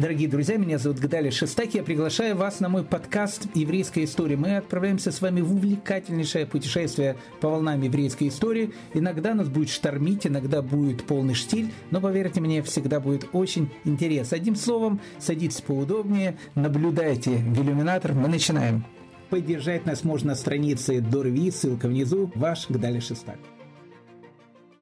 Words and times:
Дорогие 0.00 0.30
друзья, 0.30 0.56
меня 0.56 0.78
зовут 0.78 0.98
Гадали 0.98 1.28
Шестаки. 1.28 1.76
Я 1.76 1.82
приглашаю 1.82 2.34
вас 2.34 2.60
на 2.60 2.70
мой 2.70 2.84
подкаст 2.84 3.48
«Еврейская 3.54 4.04
история». 4.04 4.34
Мы 4.34 4.56
отправляемся 4.56 5.12
с 5.12 5.20
вами 5.20 5.42
в 5.42 5.52
увлекательнейшее 5.52 6.46
путешествие 6.46 7.16
по 7.42 7.50
волнам 7.50 7.82
еврейской 7.82 8.28
истории. 8.28 8.72
Иногда 8.94 9.34
нас 9.34 9.50
будет 9.50 9.68
штормить, 9.68 10.26
иногда 10.26 10.62
будет 10.62 11.04
полный 11.04 11.34
штиль, 11.34 11.70
но, 11.90 12.00
поверьте 12.00 12.40
мне, 12.40 12.62
всегда 12.62 12.98
будет 12.98 13.28
очень 13.34 13.68
интересно. 13.84 14.38
Одним 14.38 14.56
словом, 14.56 15.02
садитесь 15.18 15.60
поудобнее, 15.60 16.38
наблюдайте 16.54 17.32
в 17.32 17.62
иллюминатор. 17.62 18.14
Мы 18.14 18.28
начинаем. 18.28 18.86
Поддержать 19.28 19.84
нас 19.84 20.02
можно 20.02 20.28
на 20.28 20.34
странице 20.34 21.02
Дорви, 21.02 21.50
ссылка 21.50 21.88
внизу. 21.88 22.32
Ваш 22.36 22.70
Гдали 22.70 23.00
Шестак. 23.00 23.36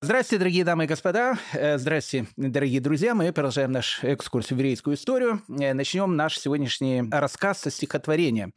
Здравствуйте, 0.00 0.38
дорогие 0.38 0.64
дамы 0.64 0.84
и 0.84 0.86
господа. 0.86 1.36
Э, 1.52 1.76
здравствуйте, 1.76 2.28
дорогие 2.36 2.80
друзья. 2.80 3.16
Мы 3.16 3.32
продолжаем 3.32 3.72
наш 3.72 4.04
экскурс 4.04 4.46
в 4.46 4.50
еврейскую 4.52 4.94
историю. 4.94 5.42
Э, 5.48 5.74
начнем 5.74 6.14
наш 6.14 6.38
сегодняшний 6.38 7.02
рассказ 7.10 7.62
со 7.62 7.70
стихотворения. 7.72 8.52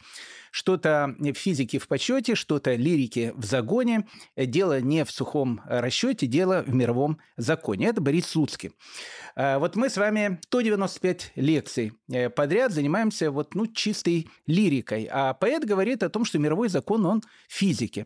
Что-то 0.51 1.15
физики 1.35 1.79
в 1.79 1.87
почете, 1.87 2.35
что-то 2.35 2.75
лирики 2.75 3.33
в 3.35 3.45
загоне. 3.45 4.07
Дело 4.35 4.79
не 4.81 5.03
в 5.05 5.11
сухом 5.11 5.61
расчете, 5.65 6.27
дело 6.27 6.63
в 6.65 6.73
мировом 6.73 7.19
законе. 7.37 7.87
Это 7.87 8.01
Борис 8.01 8.27
Слуцкий. 8.27 8.71
Э, 9.35 9.57
вот 9.57 9.75
мы 9.75 9.89
с 9.89 9.97
вами 9.97 10.39
195 10.45 11.31
лекций 11.35 11.93
подряд 12.35 12.71
занимаемся 12.71 13.31
вот, 13.31 13.55
ну, 13.55 13.67
чистой 13.67 14.29
лирикой. 14.45 15.07
А 15.11 15.33
поэт 15.33 15.65
говорит 15.65 16.03
о 16.03 16.09
том, 16.09 16.25
что 16.25 16.37
мировой 16.39 16.69
закон, 16.69 17.05
он 17.05 17.23
физики. 17.47 18.05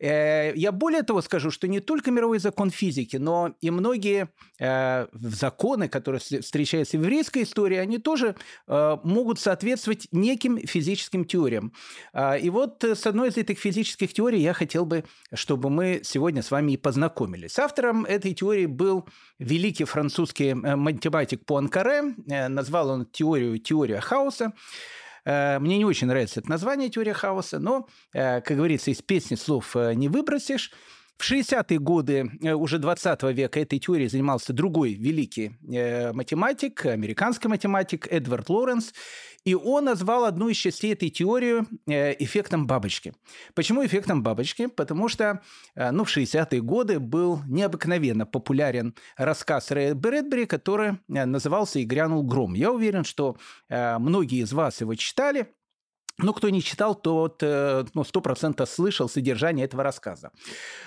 Я 0.00 0.70
более 0.72 1.02
того 1.02 1.22
скажу, 1.22 1.50
что 1.50 1.68
не 1.68 1.80
только 1.80 2.10
мировой 2.10 2.38
закон 2.38 2.70
физики, 2.70 3.16
но 3.16 3.54
и 3.60 3.70
многие 3.70 4.28
э, 4.58 5.06
законы, 5.12 5.88
которые 5.88 6.20
встречаются 6.20 6.98
в 6.98 7.00
еврейской 7.00 7.42
истории, 7.44 7.76
они 7.76 7.98
тоже 7.98 8.36
э, 8.66 8.96
могут 9.02 9.40
соответствовать 9.40 10.08
неким 10.12 10.58
физическим 10.58 11.24
теориям. 11.24 11.72
Э, 12.12 12.38
и 12.38 12.50
вот 12.50 12.84
с 12.84 13.06
одной 13.06 13.28
из 13.28 13.36
этих 13.36 13.58
физических 13.58 14.12
теорий 14.12 14.40
я 14.40 14.52
хотел 14.52 14.84
бы, 14.86 15.04
чтобы 15.32 15.70
мы 15.70 16.00
сегодня 16.04 16.42
с 16.42 16.50
вами 16.50 16.72
и 16.72 16.76
познакомились. 16.76 17.58
Автором 17.58 18.04
этой 18.04 18.34
теории 18.34 18.66
был 18.66 19.08
великий 19.38 19.84
французский 19.84 20.50
э, 20.50 20.76
математик 20.76 21.44
Пуанкаре. 21.44 22.14
Э, 22.28 22.48
назвал 22.48 22.90
он 22.90 23.06
теорию 23.06 23.58
«теория 23.58 24.00
хаоса». 24.00 24.52
Э, 25.24 25.58
мне 25.58 25.78
не 25.78 25.84
очень 25.84 26.06
нравится 26.06 26.40
это 26.40 26.50
название 26.50 26.88
«теория 26.88 27.14
хаоса», 27.14 27.58
но, 27.58 27.88
как 28.12 28.46
говорится, 28.46 28.90
из 28.90 29.02
песни 29.02 29.36
слов 29.36 29.74
не 29.74 30.08
выбросишь. 30.08 30.70
В 31.16 31.30
60-е 31.30 31.78
годы 31.78 32.30
э, 32.42 32.52
уже 32.52 32.78
20 32.78 33.22
века 33.34 33.60
этой 33.60 33.78
теорией 33.78 34.08
занимался 34.08 34.52
другой 34.52 34.94
великий 34.94 35.56
э, 35.72 36.12
математик, 36.12 36.86
американский 36.86 37.48
математик 37.48 38.08
Эдвард 38.10 38.48
Лоренс, 38.48 38.92
и 39.44 39.54
он 39.54 39.84
назвал 39.84 40.24
одну 40.24 40.48
из 40.48 40.56
частей 40.56 40.92
этой 40.92 41.10
теории 41.10 41.64
э, 41.86 42.16
эффектом 42.18 42.66
бабочки. 42.66 43.14
Почему 43.54 43.86
эффектом 43.86 44.22
бабочки? 44.22 44.66
Потому 44.66 45.08
что 45.08 45.40
ну, 45.76 46.04
в 46.04 46.16
60-е 46.16 46.60
годы 46.62 46.98
был 46.98 47.40
необыкновенно 47.46 48.26
популярен 48.26 48.94
рассказ 49.16 49.70
Рэя 49.70 49.94
Брэдбери, 49.94 50.46
который 50.46 50.98
назывался 51.06 51.78
«И 51.78 51.84
грянул 51.84 52.22
гром». 52.24 52.54
Я 52.54 52.72
уверен, 52.72 53.04
что 53.04 53.36
многие 53.68 54.42
из 54.42 54.52
вас 54.52 54.80
его 54.80 54.94
читали– 54.94 55.46
ну, 56.18 56.32
кто 56.32 56.48
не 56.48 56.62
читал, 56.62 56.94
тот 56.94 57.42
э, 57.42 57.84
ну, 57.92 58.02
100% 58.02 58.64
слышал 58.66 59.08
содержание 59.08 59.64
этого 59.64 59.82
рассказа. 59.82 60.30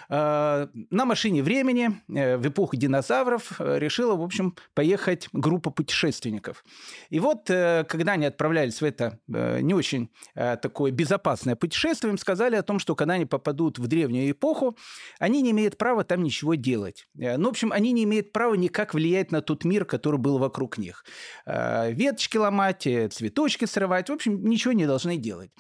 Э, 0.10 0.68
на 0.90 1.06
машине 1.06 1.44
времени 1.44 2.02
э, 2.08 2.38
в 2.38 2.48
эпоху 2.48 2.78
динозавров 2.78 3.60
решила, 3.60 4.16
в 4.16 4.22
общем, 4.22 4.56
поехать 4.74 5.28
группа 5.34 5.70
путешественников. 5.70 6.64
И 7.10 7.20
вот, 7.20 7.48
когда 7.48 8.14
они 8.14 8.26
отправлялись 8.26 8.82
в 8.82 8.86
это 8.86 9.20
не 9.28 9.74
очень 9.74 10.10
такое 10.34 10.92
безопасное 10.92 11.56
путешествие, 11.56 12.12
им 12.12 12.18
сказали 12.18 12.56
о 12.56 12.64
том, 12.64 12.80
что 12.80 12.96
когда 12.96 13.16
они 13.16 13.26
попадут 13.26 13.80
в 13.80 13.88
древнюю 13.88 14.32
эпоху, 14.32 14.78
они 15.20 15.42
не 15.42 15.52
имеют 15.52 15.78
права 15.78 16.04
там 16.04 16.24
ничего 16.24 16.56
делать. 16.56 17.08
Ну, 17.16 17.46
в 17.46 17.50
общем, 17.50 17.72
они 17.72 17.92
не 17.92 18.04
имеют 18.04 18.32
права 18.32 18.56
никак 18.56 18.94
влиять 18.94 19.32
на 19.32 19.42
тот 19.42 19.66
мир, 19.66 19.86
который 19.86 20.20
был 20.20 20.38
вокруг 20.38 20.78
них. 20.78 21.04
Веточки 21.46 22.38
ломать, 22.38 22.84
цветочки 22.84 23.66
срывать, 23.66 24.10
в 24.10 24.14
общем, 24.14 24.44
ничего 24.46 24.74
не 24.74 24.86
должны 24.86 25.17
делать. 25.18 25.52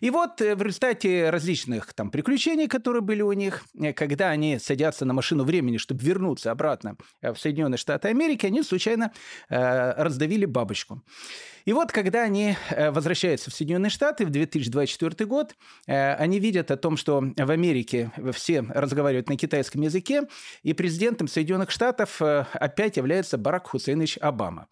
И 0.00 0.10
вот 0.10 0.40
э, 0.40 0.54
в 0.54 0.62
результате 0.62 1.30
различных 1.30 1.92
там 1.94 2.10
приключений, 2.10 2.68
которые 2.68 3.02
были 3.02 3.22
у 3.22 3.32
них, 3.32 3.64
э, 3.80 3.92
когда 3.92 4.30
они 4.30 4.58
садятся 4.58 5.04
на 5.04 5.14
машину 5.14 5.44
времени, 5.44 5.78
чтобы 5.78 6.02
вернуться 6.02 6.50
обратно 6.50 6.96
э, 7.20 7.32
в 7.32 7.38
Соединенные 7.38 7.78
Штаты 7.78 8.08
Америки, 8.08 8.46
они 8.46 8.62
случайно 8.62 9.12
э, 9.48 10.02
раздавили 10.02 10.44
бабочку. 10.44 11.02
И 11.66 11.72
вот, 11.72 11.92
когда 11.92 12.22
они 12.22 12.56
возвращаются 12.70 13.50
в 13.50 13.54
Соединенные 13.54 13.90
Штаты 13.90 14.24
в 14.24 14.30
2024 14.30 15.26
год, 15.26 15.54
они 15.86 16.38
видят 16.38 16.70
о 16.70 16.76
том, 16.76 16.96
что 16.96 17.20
в 17.36 17.50
Америке 17.50 18.12
все 18.32 18.60
разговаривают 18.60 19.28
на 19.28 19.36
китайском 19.36 19.82
языке, 19.82 20.22
и 20.62 20.72
президентом 20.72 21.28
Соединенных 21.28 21.70
Штатов 21.70 22.22
опять 22.22 22.96
является 22.96 23.36
Барак 23.36 23.66
Хусейнович 23.66 24.18
Обама. 24.18 24.68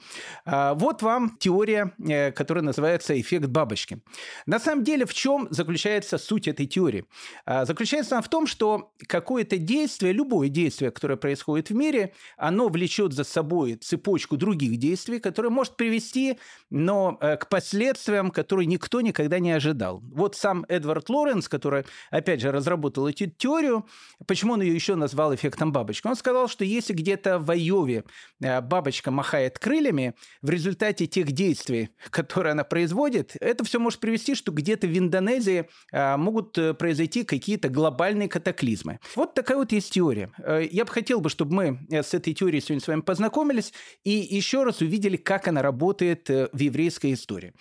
Вот 0.46 1.02
вам 1.02 1.36
теория, 1.38 1.92
которая 2.34 2.62
называется 2.62 3.20
эффект 3.20 3.46
бабочки. 3.46 3.98
На 4.46 4.60
самом 4.60 4.84
деле, 4.84 5.04
в 5.04 5.12
чем 5.12 5.48
заключается 5.50 6.16
суть 6.16 6.46
этой 6.46 6.66
теории? 6.66 7.06
А, 7.44 7.64
заключается 7.64 8.14
она 8.14 8.22
в 8.22 8.28
том, 8.28 8.46
что 8.46 8.92
какое-то 9.08 9.58
действие, 9.58 10.12
любое 10.12 10.48
действие, 10.48 10.92
которое 10.92 11.16
происходит 11.16 11.70
в 11.70 11.74
мире, 11.74 12.14
оно 12.36 12.68
влечет 12.68 13.12
за 13.12 13.24
собой 13.24 13.74
цепочку 13.74 14.36
других 14.36 14.78
действий, 14.78 15.18
которые 15.18 15.50
может 15.50 15.76
привести 15.76 16.38
но, 16.84 17.18
э, 17.20 17.36
к 17.36 17.48
последствиям, 17.48 18.30
которые 18.30 18.66
никто 18.66 19.00
никогда 19.00 19.38
не 19.38 19.52
ожидал. 19.52 20.02
Вот 20.12 20.36
сам 20.36 20.64
Эдвард 20.68 21.08
Лоренс, 21.08 21.48
который, 21.48 21.84
опять 22.10 22.40
же, 22.40 22.52
разработал 22.52 23.08
эту 23.08 23.26
теорию, 23.26 23.86
почему 24.26 24.54
он 24.54 24.62
ее 24.62 24.74
еще 24.74 24.94
назвал 24.94 25.34
эффектом 25.34 25.72
бабочки? 25.72 26.06
Он 26.06 26.16
сказал, 26.16 26.48
что 26.48 26.64
если 26.64 26.92
где-то 26.92 27.38
в 27.38 27.50
Айове 27.50 28.04
э, 28.40 28.60
бабочка 28.60 29.10
махает 29.10 29.58
крыльями, 29.58 30.14
в 30.42 30.50
результате 30.50 31.06
тех 31.06 31.32
действий, 31.32 31.90
которые 32.10 32.52
она 32.52 32.64
производит, 32.64 33.36
это 33.40 33.64
все 33.64 33.78
может 33.78 34.00
привести 34.00 34.34
что 34.34 34.52
где-то 34.52 34.86
в 34.86 34.98
Индонезии 34.98 35.68
а, 35.92 36.16
могут 36.16 36.56
э, 36.58 36.74
произойти 36.74 37.24
какие-то 37.24 37.68
глобальные 37.68 38.28
катаклизмы. 38.28 39.00
Вот 39.14 39.34
такая 39.34 39.56
вот 39.56 39.72
есть 39.72 39.92
теория. 39.92 40.30
Э, 40.38 40.66
я 40.70 40.84
бы 40.84 40.90
хотел 40.90 41.20
бы, 41.20 41.28
чтобы 41.28 41.54
мы 41.54 41.78
э, 41.90 42.02
с 42.02 42.14
этой 42.14 42.34
теорией 42.34 42.60
сегодня 42.60 42.80
с 42.80 42.88
вами 42.88 43.00
познакомились 43.00 43.72
и 44.02 44.10
еще 44.10 44.64
раз 44.64 44.80
увидели, 44.80 45.16
как 45.16 45.48
она 45.48 45.62
работает 45.62 46.28
в 46.28 46.60
еврейской 46.74 47.12
истории. 47.14 47.54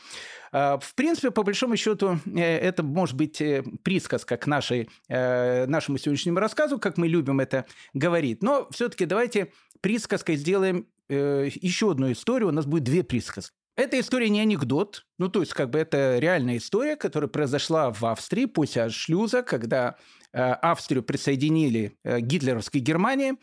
В 0.52 0.94
принципе, 0.96 1.32
по 1.32 1.44
большому 1.44 1.78
счету, 1.78 2.20
это 2.36 2.84
может 2.84 3.16
быть 3.16 3.42
присказка 3.84 4.38
к 4.38 4.48
нашей, 4.48 4.90
нашему 5.08 5.98
сегодняшнему 5.98 6.40
рассказу, 6.40 6.80
как 6.80 6.98
мы 6.98 7.08
любим 7.08 7.40
это 7.40 7.66
говорить. 7.94 8.44
Но 8.44 8.68
все-таки 8.72 9.06
давайте 9.06 9.52
присказкой 9.82 10.36
сделаем 10.36 10.88
еще 11.10 11.92
одну 11.92 12.12
историю. 12.12 12.50
У 12.50 12.52
нас 12.52 12.66
будет 12.66 12.84
две 12.84 13.04
присказки. 13.04 13.56
Эта 13.76 14.00
история 14.00 14.30
не 14.30 14.40
анекдот, 14.40 15.06
ну 15.18 15.30
то 15.30 15.40
есть 15.40 15.54
как 15.54 15.72
бы 15.72 15.80
это 15.80 16.20
реальная 16.20 16.58
история, 16.58 16.96
которая 16.96 17.28
произошла 17.28 17.92
в 17.92 18.06
Австрии 18.06 18.46
после 18.46 18.90
шлюза, 18.90 19.42
когда 19.42 19.96
э, 20.32 20.40
Австрию 20.40 21.02
присоединили 21.02 21.98
э, 22.04 22.20
гитлеровской 22.20 22.82
Германии. 22.82 23.34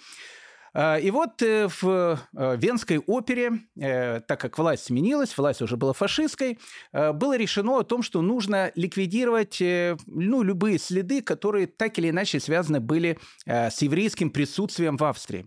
А, 0.73 0.99
и 0.99 1.11
вот 1.11 1.43
э, 1.43 1.69
в 1.69 2.19
э, 2.37 2.57
Венской 2.57 2.99
опере, 2.99 3.61
э, 3.77 4.21
так 4.21 4.41
как 4.41 4.59
власть 4.59 4.85
сменилась, 4.85 5.37
власть 5.37 5.63
уже 5.63 5.77
была 5.77 5.93
фашистской, 5.93 6.59
было 6.93 7.37
решено 7.37 7.79
о 7.79 7.83
том, 7.83 8.03
что 8.03 8.23
нужно 8.23 8.73
ликвидировать 8.75 9.59
ну, 9.61 10.43
любые 10.43 10.79
следы, 10.79 11.23
которые 11.23 11.67
так 11.67 11.99
или 11.99 12.11
иначе 12.11 12.41
связаны 12.41 12.81
были 12.81 13.19
с 13.47 13.81
еврейским 13.83 14.31
присутствием 14.31 14.97
в 14.97 15.05
Австрии. 15.05 15.47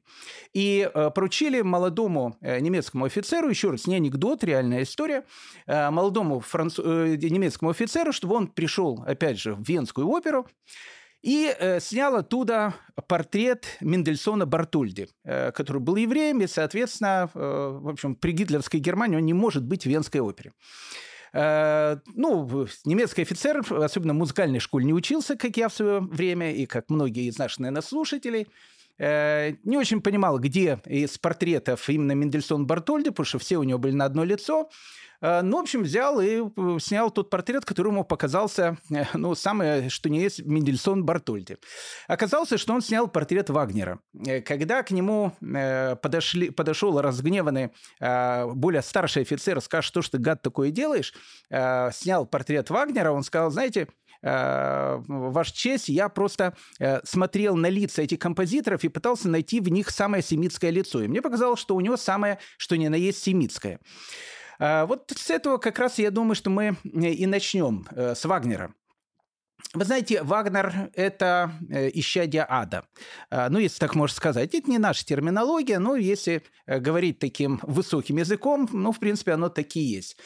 И 0.53 0.89
поручили 1.15 1.61
молодому 1.61 2.37
немецкому 2.41 3.05
офицеру, 3.05 3.49
еще 3.49 3.71
раз, 3.71 3.87
не 3.87 3.95
анекдот, 3.95 4.43
реальная 4.43 4.83
история, 4.83 5.25
молодому 5.67 6.39
француз... 6.39 6.85
немецкому 6.85 7.71
офицеру, 7.71 8.11
чтобы 8.11 8.35
он 8.35 8.47
пришел, 8.47 9.03
опять 9.05 9.39
же, 9.39 9.55
в 9.55 9.67
Венскую 9.67 10.07
оперу, 10.07 10.47
и 11.23 11.55
э, 11.57 11.79
снял 11.79 12.17
оттуда 12.17 12.75
портрет 13.07 13.65
Мендельсона 13.79 14.45
Бартольди, 14.45 15.07
э, 15.23 15.51
который 15.53 15.81
был 15.81 15.95
евреем, 15.95 16.41
и, 16.41 16.47
соответственно, 16.47 17.29
э, 17.33 17.77
в 17.81 17.87
общем, 17.87 18.15
при 18.15 18.33
гитлеровской 18.33 18.81
Германии 18.81 19.15
он 19.15 19.25
не 19.25 19.33
может 19.33 19.63
быть 19.63 19.83
в 19.83 19.85
Венской 19.89 20.19
опере. 20.19 20.51
Э, 21.31 21.97
ну, 22.13 22.67
немецкий 22.83 23.21
офицер, 23.21 23.63
особенно 23.71 24.13
в 24.13 24.17
музыкальной 24.17 24.59
школе, 24.59 24.85
не 24.85 24.93
учился, 24.93 25.37
как 25.37 25.55
я 25.55 25.69
в 25.69 25.73
свое 25.73 26.01
время, 26.01 26.53
и 26.53 26.65
как 26.65 26.89
многие 26.89 27.29
из 27.29 27.37
наших, 27.37 27.59
наверное, 27.59 27.81
слушателей. 27.81 28.47
не 28.99 29.77
очень 29.77 30.01
понимал, 30.01 30.39
где 30.39 30.79
из 30.85 31.17
портретов 31.17 31.89
именно 31.89 32.11
Мендельсон 32.11 32.67
Бартольди, 32.67 33.11
потому 33.11 33.25
что 33.25 33.39
все 33.39 33.57
у 33.57 33.63
него 33.63 33.79
были 33.79 33.93
на 33.93 34.05
одно 34.05 34.25
лицо. 34.25 34.69
Э, 35.23 35.41
ну, 35.41 35.57
в 35.57 35.61
общем, 35.61 35.83
взял 35.83 36.19
и 36.19 36.41
э, 36.41 36.77
снял 36.79 37.09
тот 37.09 37.29
портрет, 37.29 37.65
который 37.65 37.87
ему 37.87 38.03
показался, 38.03 38.77
э, 38.91 39.05
ну, 39.13 39.33
самое, 39.35 39.89
что 39.89 40.09
не 40.09 40.21
есть, 40.21 40.45
Мендельсон 40.45 41.05
Бартольди. 41.05 41.57
Оказалось, 42.07 42.59
что 42.59 42.73
он 42.73 42.81
снял 42.81 43.07
портрет 43.07 43.49
Вагнера. 43.49 43.99
Когда 44.45 44.83
к 44.83 44.91
нему 44.91 45.31
подошли, 45.39 46.49
подошел 46.49 46.99
разгневанный 46.99 47.69
более 47.99 48.81
старший 48.81 49.21
офицер, 49.21 49.61
сказал, 49.61 49.81
что 49.81 50.01
ж 50.01 50.09
ты, 50.09 50.17
гад, 50.17 50.41
такое 50.41 50.71
делаешь, 50.71 51.13
снял 51.49 52.25
портрет 52.25 52.69
Вагнера, 52.69 53.11
он 53.11 53.23
сказал, 53.23 53.49
знаете, 53.51 53.87
ваш 54.21 55.51
честь, 55.51 55.89
я 55.89 56.09
просто 56.09 56.55
смотрел 57.03 57.55
на 57.55 57.69
лица 57.69 58.01
этих 58.01 58.19
композиторов 58.19 58.83
и 58.83 58.89
пытался 58.89 59.29
найти 59.29 59.61
в 59.61 59.69
них 59.69 59.89
самое 59.89 60.21
семитское 60.21 60.71
лицо. 60.71 61.01
И 61.01 61.07
мне 61.07 61.21
показалось, 61.21 61.59
что 61.59 61.75
у 61.75 61.81
него 61.81 61.97
самое, 61.97 62.39
что 62.57 62.75
ни 62.75 62.87
на 62.87 62.95
есть 62.95 63.23
семитское. 63.23 63.79
А, 64.59 64.85
вот 64.85 65.11
с 65.15 65.29
этого 65.29 65.57
как 65.57 65.79
раз 65.79 65.99
я 65.99 66.11
думаю, 66.11 66.35
что 66.35 66.49
мы 66.49 66.77
э, 66.83 67.09
и 67.09 67.25
начнем 67.25 67.85
э, 67.91 68.15
с 68.15 68.25
Вагнера. 68.25 68.73
Вы 69.73 69.85
знаете, 69.85 70.21
Вагнер– 70.21 70.91
это 70.93 71.51
э, 71.69 71.89
исчадие 71.93 72.45
ада. 72.47 72.85
А, 73.29 73.49
ну, 73.49 73.59
если 73.59 73.79
так 73.79 73.95
можно 73.95 74.15
сказать. 74.15 74.53
Это 74.53 74.69
не 74.69 74.77
наша 74.77 75.05
терминология, 75.05 75.79
но 75.79 75.95
если 75.95 76.43
говорить 76.67 77.19
таким 77.19 77.59
высоким 77.63 78.17
языком, 78.17 78.69
ну, 78.71 78.91
в 78.91 78.99
принципе, 78.99 79.33
оно 79.33 79.49
таки 79.49 79.79
есть. 79.79 80.17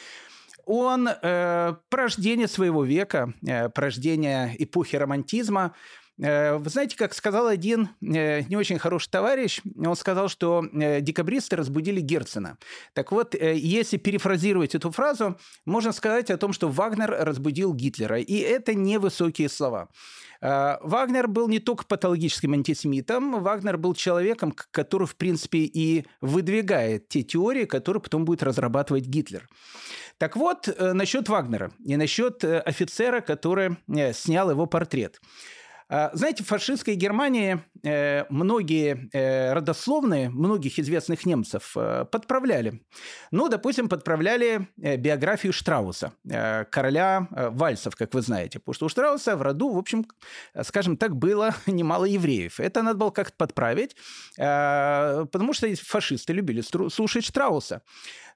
Он 0.66 1.08
э, 1.08 1.74
порождение 1.88 2.48
своего 2.48 2.84
века, 2.84 3.32
э, 3.46 3.68
порождение 3.70 4.54
эпохи 4.58 4.96
романтизма– 4.96 5.74
вы 6.18 6.68
знаете, 6.68 6.96
как 6.96 7.14
сказал 7.14 7.46
один 7.46 7.90
э, 8.02 8.42
не 8.42 8.56
очень 8.56 8.80
хороший 8.80 9.08
товарищ, 9.08 9.60
он 9.76 9.94
сказал, 9.94 10.28
что 10.28 10.64
э, 10.72 11.00
декабристы 11.00 11.54
разбудили 11.54 12.00
Герцена. 12.00 12.58
Так 12.92 13.12
вот, 13.12 13.34
если 13.34 13.98
перефразировать 13.98 14.74
эту 14.74 14.90
фразу, 14.90 15.38
можно 15.64 15.92
сказать 15.92 16.30
о 16.30 16.36
том, 16.36 16.52
что 16.52 16.68
Вагнер 16.68 17.08
разбудил 17.20 17.72
Гитлера. 17.72 18.18
И 18.18 18.36
это 18.38 18.74
не 18.74 18.98
высокие 18.98 19.48
слова. 19.48 19.88
Вагнер 20.40 21.28
был 21.28 21.48
не 21.48 21.58
только 21.58 21.84
патологическим 21.84 22.52
антисемитом, 22.52 23.42
Вагнер 23.42 23.76
был 23.76 23.94
человеком, 23.94 24.54
который, 24.70 25.06
в 25.06 25.16
принципе, 25.16 25.58
и 25.58 26.06
выдвигает 26.20 27.08
те 27.08 27.22
теории, 27.22 27.64
которые 27.64 28.00
потом 28.00 28.24
будет 28.24 28.42
разрабатывать 28.42 29.06
Гитлер. 29.06 29.48
Так 30.16 30.36
вот, 30.36 30.68
насчет 30.78 31.28
Вагнера 31.28 31.72
и 31.84 31.96
насчет 31.96 32.44
офицера, 32.44 33.20
который 33.20 33.76
снял 34.12 34.50
его 34.50 34.66
портрет. 34.66 35.20
А, 35.90 36.10
знаете, 36.12 36.44
в 36.44 36.46
фашистской 36.46 36.96
Германии 36.96 37.62
э, 37.82 38.24
многие 38.28 39.08
э, 39.12 39.54
родословные 39.54 40.28
многих 40.28 40.78
известных 40.78 41.24
немцев 41.24 41.74
э, 41.76 42.04
подправляли. 42.04 42.82
Ну, 43.30 43.48
допустим, 43.48 43.88
подправляли 43.88 44.68
биографию 44.76 45.52
Штрауса, 45.52 46.12
короля 46.70 47.26
вальсов, 47.30 47.96
как 47.96 48.12
вы 48.12 48.20
знаете. 48.20 48.58
Потому 48.58 48.74
что 48.74 48.86
у 48.86 48.88
Штрауса 48.90 49.36
в 49.36 49.42
роду, 49.42 49.70
в 49.70 49.78
общем, 49.78 50.06
скажем 50.62 50.96
так, 50.98 51.16
было 51.16 51.54
немало 51.66 52.04
евреев. 52.04 52.60
Это 52.60 52.82
надо 52.82 52.98
было 52.98 53.10
как-то 53.10 53.36
подправить, 53.36 53.96
потому 54.36 55.52
что 55.52 55.74
фашисты 55.76 56.32
любили 56.34 56.62
слушать 56.90 57.24
Штрауса. 57.24 57.82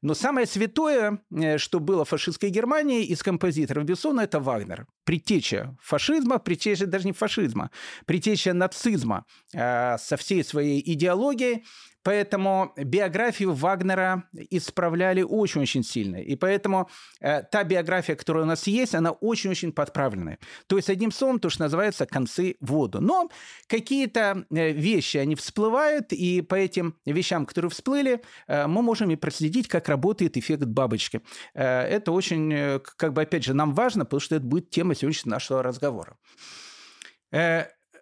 Но 0.03 0.15
самое 0.15 0.47
святое, 0.47 1.21
э, 1.31 1.59
что 1.59 1.79
было 1.79 2.05
в 2.05 2.09
фашистской 2.09 2.51
Германии 2.51 3.05
из 3.05 3.23
композиторов 3.23 3.85
Бессона, 3.85 4.23
это 4.23 4.41
Вагнер. 4.41 4.87
Притеча 5.05 5.77
фашизма, 5.81 6.39
притеча 6.39 6.87
даже 6.87 7.07
не 7.07 7.13
фашизма, 7.13 7.71
притеча 8.05 8.53
нацизма 8.53 9.25
э, 9.55 9.97
со 9.99 10.17
всей 10.17 10.43
своей 10.43 10.83
идеологией, 10.93 11.65
Поэтому 12.03 12.73
биографию 12.77 13.53
Вагнера 13.53 14.25
исправляли 14.51 15.23
очень-очень 15.23 15.85
сильно. 15.85 16.17
И 16.17 16.37
поэтому 16.37 16.89
э, 17.21 17.43
та 17.43 17.65
биография, 17.65 18.17
которая 18.17 18.45
у 18.45 18.47
нас 18.47 18.67
есть, 18.67 18.95
она 18.95 19.13
очень-очень 19.13 19.73
подправленная. 19.73 20.39
То 20.67 20.77
есть, 20.77 20.91
одним 20.91 21.13
словом, 21.13 21.39
то, 21.39 21.51
что 21.51 21.63
называется, 21.63 22.07
концы 22.07 22.57
в 22.61 22.73
воду. 22.73 23.01
Но 23.01 23.31
какие-то 23.69 24.45
э, 24.51 24.73
вещи, 24.73 25.19
они 25.19 25.35
всплывают, 25.35 26.13
и 26.13 26.41
по 26.41 26.55
этим 26.55 26.97
вещам, 27.07 27.47
которые 27.47 27.71
всплыли, 27.71 28.23
э, 28.49 28.67
мы 28.67 28.83
можем 28.83 29.11
и 29.11 29.17
проследить, 29.17 29.69
как 29.69 29.89
работает 29.89 30.37
эффект 30.37 30.65
бабочки. 30.65 31.21
Э, 31.55 31.83
это 31.83 32.13
очень, 32.13 32.53
э, 32.53 32.81
как 32.81 33.13
бы, 33.13 33.23
опять 33.23 33.45
же, 33.45 33.55
нам 33.55 33.75
важно, 33.75 34.05
потому 34.05 34.21
что 34.21 34.37
это 34.37 34.45
будет 34.45 34.71
тема 34.71 34.95
сегодняшнего 34.95 35.35
нашего 35.35 35.63
разговора. 35.63 36.17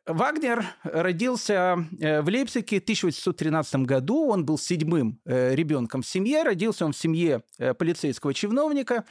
Вагнер 0.06 0.64
родился 0.82 1.86
э, 2.00 2.22
в 2.22 2.28
Лейпциге 2.28 2.80
в 2.80 2.82
1813 2.82 3.76
году. 3.82 4.28
Он 4.28 4.44
был 4.44 4.58
седьмым 4.58 5.20
э, 5.24 5.54
ребенком 5.54 6.02
в 6.02 6.06
семье. 6.06 6.42
Родился 6.42 6.84
он 6.84 6.92
в 6.92 6.96
семье 6.96 7.42
э, 7.58 7.74
полицейского 7.74 8.34
чиновника. 8.34 9.04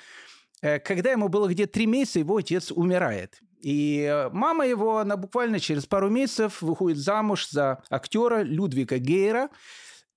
Когда 0.61 1.11
ему 1.11 1.29
было 1.29 1.47
где-то 1.47 1.71
три 1.71 1.85
месяца, 1.85 2.19
его 2.19 2.35
отец 2.35 2.69
умирает. 2.69 3.39
И 3.61 4.27
мама 4.33 4.67
его, 4.67 4.97
она 4.97 5.15
буквально 5.15 5.57
через 5.61 5.85
пару 5.85 6.09
месяцев 6.09 6.61
выходит 6.61 6.97
замуж 6.97 7.47
за 7.49 7.81
актера 7.89 8.41
Людвига 8.43 8.97
Гейра. 8.97 9.47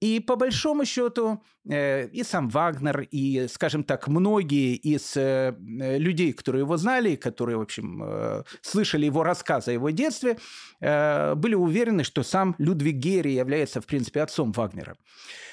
И 0.03 0.19
по 0.19 0.35
большому 0.35 0.85
счету 0.85 1.41
э, 1.71 2.09
и 2.09 2.25
сам 2.25 2.49
Вагнер, 2.49 3.07
и, 3.13 3.47
скажем 3.49 3.85
так, 3.85 4.09
многие 4.09 4.75
из 4.75 5.17
э, 5.17 5.55
людей, 5.61 6.33
которые 6.33 6.63
его 6.63 6.77
знали, 6.77 7.15
которые, 7.15 7.57
в 7.57 7.61
общем, 7.61 8.03
э, 8.03 8.43
слышали 8.63 9.07
его 9.07 9.23
рассказы 9.23 9.71
о 9.71 9.75
его 9.75 9.91
детстве, 9.91 10.39
были 10.81 11.55
уверены, 11.55 12.03
что 12.03 12.25
сам 12.25 12.57
Людвиг 12.59 12.97
Герри 12.97 13.35
является, 13.35 13.81
в 13.81 13.87
принципе, 13.87 14.23
отцом 14.23 14.51
Вагнера. 14.51 14.97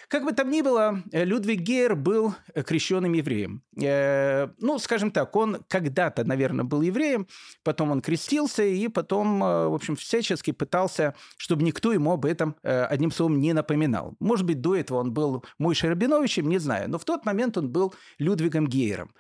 Как 0.09 0.23
бы 0.23 0.31
там 0.31 0.49
ни 0.49 0.63
было, 0.63 1.03
э, 1.11 1.23
Людвиг 1.23 1.59
Гейер 1.59 1.95
был 1.95 2.33
э, 2.55 2.63
крещенным 2.63 3.13
евреем. 3.13 3.61
Э, 3.79 4.47
ну, 4.57 4.79
скажем 4.79 5.11
так, 5.11 5.35
он 5.35 5.63
когда-то, 5.67 6.23
наверное, 6.23 6.65
был 6.65 6.81
евреем, 6.81 7.27
потом 7.63 7.91
он 7.91 8.01
крестился, 8.01 8.63
и 8.63 8.87
потом, 8.87 9.39
в 9.39 9.75
общем, 9.75 9.95
всячески 9.95 10.49
пытался, 10.51 11.13
чтобы 11.37 11.61
никто 11.61 11.93
ему 11.93 12.11
об 12.11 12.25
этом, 12.25 12.55
одним 12.63 13.11
словом, 13.11 13.39
не 13.39 13.53
напоминал. 13.53 14.15
Может 14.19 14.47
быть, 14.47 14.61
до 14.61 14.75
этого 14.75 14.97
он 14.97 15.13
был 15.13 15.45
Мойшей 15.59 15.89
Рабиновичем, 15.89 16.49
не 16.49 16.57
знаю, 16.57 16.89
но 16.89 16.97
в 16.97 17.05
тот 17.05 17.25
момент 17.25 17.57
он 17.57 17.69
был 17.69 17.93
Людвигом 18.17 18.67
Гейером. 18.67 19.13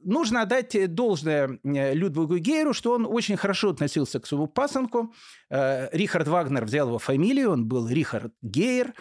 Нужно 0.00 0.42
отдать 0.42 0.94
должное 0.94 1.58
Людвигу 1.62 2.38
Гейеру, 2.38 2.72
что 2.72 2.94
он 2.94 3.06
очень 3.06 3.36
хорошо 3.36 3.70
относился 3.70 4.20
к 4.20 4.26
своему 4.26 4.46
пасынку. 4.46 5.12
Рихард 5.50 6.28
Вагнер 6.28 6.64
взял 6.64 6.88
его 6.88 6.98
фамилию, 6.98 7.50
он 7.50 7.66
был 7.66 7.88
Рихард 7.88 8.32
Гейер. 8.40 8.94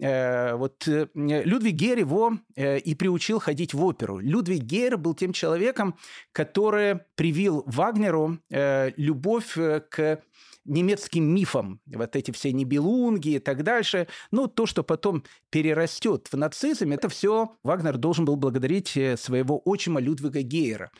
Э, 0.00 0.54
вот 0.54 0.86
э, 0.86 1.08
Людвиг 1.14 1.74
Гейр 1.74 1.98
его 1.98 2.38
э, 2.54 2.78
и 2.78 2.94
приучил 2.94 3.40
ходить 3.40 3.74
в 3.74 3.84
оперу. 3.84 4.18
Людвиг 4.18 4.62
Гейр 4.62 4.96
был 4.96 5.14
тем 5.14 5.32
человеком, 5.32 5.96
который 6.32 7.00
привил 7.16 7.64
Вагнеру 7.66 8.38
любовь 8.50 9.54
к 9.54 10.22
немецким 10.64 11.24
мифам, 11.34 11.80
вот 11.86 12.14
эти 12.14 12.30
все 12.30 12.52
небелунги 12.52 13.30
и 13.30 13.38
так 13.38 13.62
дальше. 13.62 14.06
Ну, 14.30 14.46
то, 14.46 14.66
что 14.66 14.82
потом 14.82 15.24
перерастет 15.50 16.28
в 16.30 16.36
нацизм, 16.36 16.92
это 16.92 17.08
все 17.08 17.56
Вагнер 17.62 17.96
должен 17.96 18.24
был 18.24 18.36
благодарить 18.36 18.98
своего 19.16 19.60
отчима 19.64 20.00
Людвига 20.00 20.42
Гейера. 20.42 20.90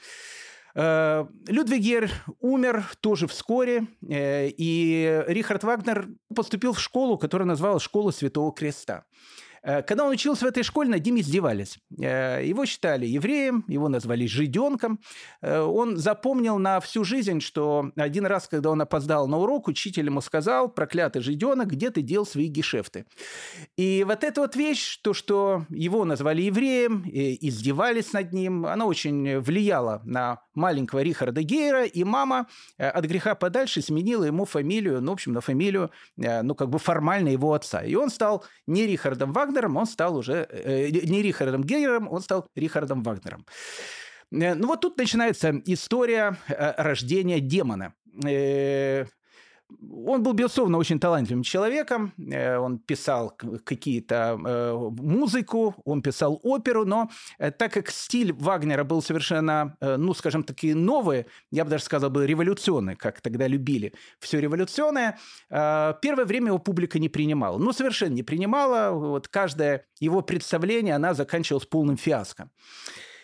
Э, 0.81 1.27
Людвиг 1.49 1.81
Гер 1.81 2.11
умер 2.41 2.89
тоже 3.01 3.27
вскоре, 3.27 3.89
э, 4.09 4.49
и 4.57 5.25
Рихард 5.27 5.65
Вагнер 5.65 6.07
поступил 6.33 6.73
в 6.73 6.81
школу, 6.81 7.19
которая 7.19 7.49
называлась 7.49 7.83
«Школа 7.83 8.13
Святого 8.13 8.53
Креста». 8.53 9.05
Э, 9.69 9.83
когда 9.83 10.05
он 10.05 10.13
учился 10.13 10.47
в 10.47 10.49
этой 10.49 10.63
школе, 10.63 10.89
над 10.89 11.05
ним 11.05 11.21
издевались. 11.21 11.79
Э, 12.01 12.43
его 12.43 12.65
считали 12.65 13.05
евреем, 13.05 13.65
его 13.69 13.89
назвали 13.89 14.27
жиденком. 14.27 14.99
Э, 15.43 15.61
он 15.61 15.99
запомнил 15.99 16.59
на 16.59 16.81
всю 16.81 17.05
жизнь, 17.05 17.41
что 17.41 17.91
один 17.97 18.25
раз, 18.25 18.49
когда 18.49 18.71
он 18.71 18.81
опоздал 18.81 19.29
на 19.29 19.37
урок, 19.37 19.69
учитель 19.69 20.07
ему 20.07 20.23
сказал, 20.23 20.71
проклятый 20.71 21.21
жиденок, 21.21 21.69
где 21.69 21.91
ты 21.91 22.01
дел 22.01 22.25
свои 22.25 22.47
гешефты? 22.47 23.05
И 23.77 24.05
вот 24.09 24.25
эта 24.25 24.41
вот 24.41 24.57
вещь, 24.57 24.99
то, 25.03 25.13
что 25.13 25.67
его 25.69 26.07
назвали 26.07 26.43
евреем, 26.43 27.05
издевались 27.07 28.15
над 28.15 28.33
ним, 28.33 28.65
она 28.65 28.87
очень 28.87 29.39
влияла 29.41 30.01
на 30.05 30.41
маленького 30.55 31.03
Рихарда 31.03 31.43
Гейра, 31.43 31.85
и 31.85 32.05
мама 32.05 32.47
от 32.79 33.05
греха 33.05 33.35
подальше 33.35 33.83
сменила 33.83 34.25
ему 34.25 34.45
фамилию, 34.45 35.01
ну, 35.03 35.13
в 35.13 35.15
общем, 35.15 35.33
на 35.33 35.41
фамилию, 35.41 35.91
ну, 36.17 36.55
как 36.55 36.71
бы 36.71 36.79
формально 36.79 37.29
его 37.29 37.53
отца. 37.53 37.83
И 37.83 37.95
он 37.95 38.11
стал 38.11 38.45
не 38.67 38.87
Рихардом 38.87 39.33
Вагнером, 39.33 39.58
Вагнером, 39.59 39.77
он 39.77 39.87
стал 39.87 40.17
уже 40.17 40.47
э, 40.51 40.91
не 40.91 41.23
Рихардом 41.23 41.65
Гейером, 41.65 42.09
он 42.09 42.21
стал 42.21 42.47
Рихардом 42.55 43.03
Вагнером. 43.03 43.45
Э, 44.31 44.55
ну 44.55 44.69
вот 44.69 44.81
тут 44.81 44.99
начинается 44.99 45.53
история 45.67 46.37
э, 46.49 46.83
рождения 46.83 47.41
демона. 47.41 47.95
Он 50.05 50.23
был, 50.23 50.33
безусловно, 50.33 50.79
очень 50.79 50.99
талантливым 50.99 51.43
человеком. 51.43 52.13
Э, 52.19 52.57
он 52.57 52.79
писал 52.79 53.37
какие-то 53.65 54.39
э, 54.45 54.73
музыку, 55.03 55.75
он 55.85 56.03
писал 56.03 56.41
оперу, 56.43 56.85
но 56.85 57.11
э, 57.39 57.51
так 57.51 57.73
как 57.73 57.91
стиль 57.91 58.33
Вагнера 58.33 58.85
был 58.85 59.03
совершенно, 59.03 59.77
ну, 59.81 60.15
скажем 60.15 60.43
таки, 60.43 60.75
новый, 60.75 61.27
я 61.51 61.65
бы 61.65 61.71
даже 61.71 61.85
сказал 61.85 62.11
бы 62.11 62.27
революционный, 62.27 62.97
как 62.97 63.21
тогда 63.21 63.47
любили 63.47 63.93
все 64.19 64.41
революционное, 64.41 65.19
первое 65.49 66.25
время 66.25 66.49
его 66.49 66.59
публика 66.59 66.99
не 66.99 67.09
принимала. 67.09 67.59
Ну, 67.59 67.73
совершенно 67.73 68.15
не 68.15 68.23
принимала. 68.23 68.91
Вот 68.91 69.29
каждое 69.29 69.87
его 70.01 70.23
представление, 70.23 70.95
она 70.95 71.15
заканчивалась 71.15 71.67
полным 71.67 71.97
фиаско. 71.97 72.51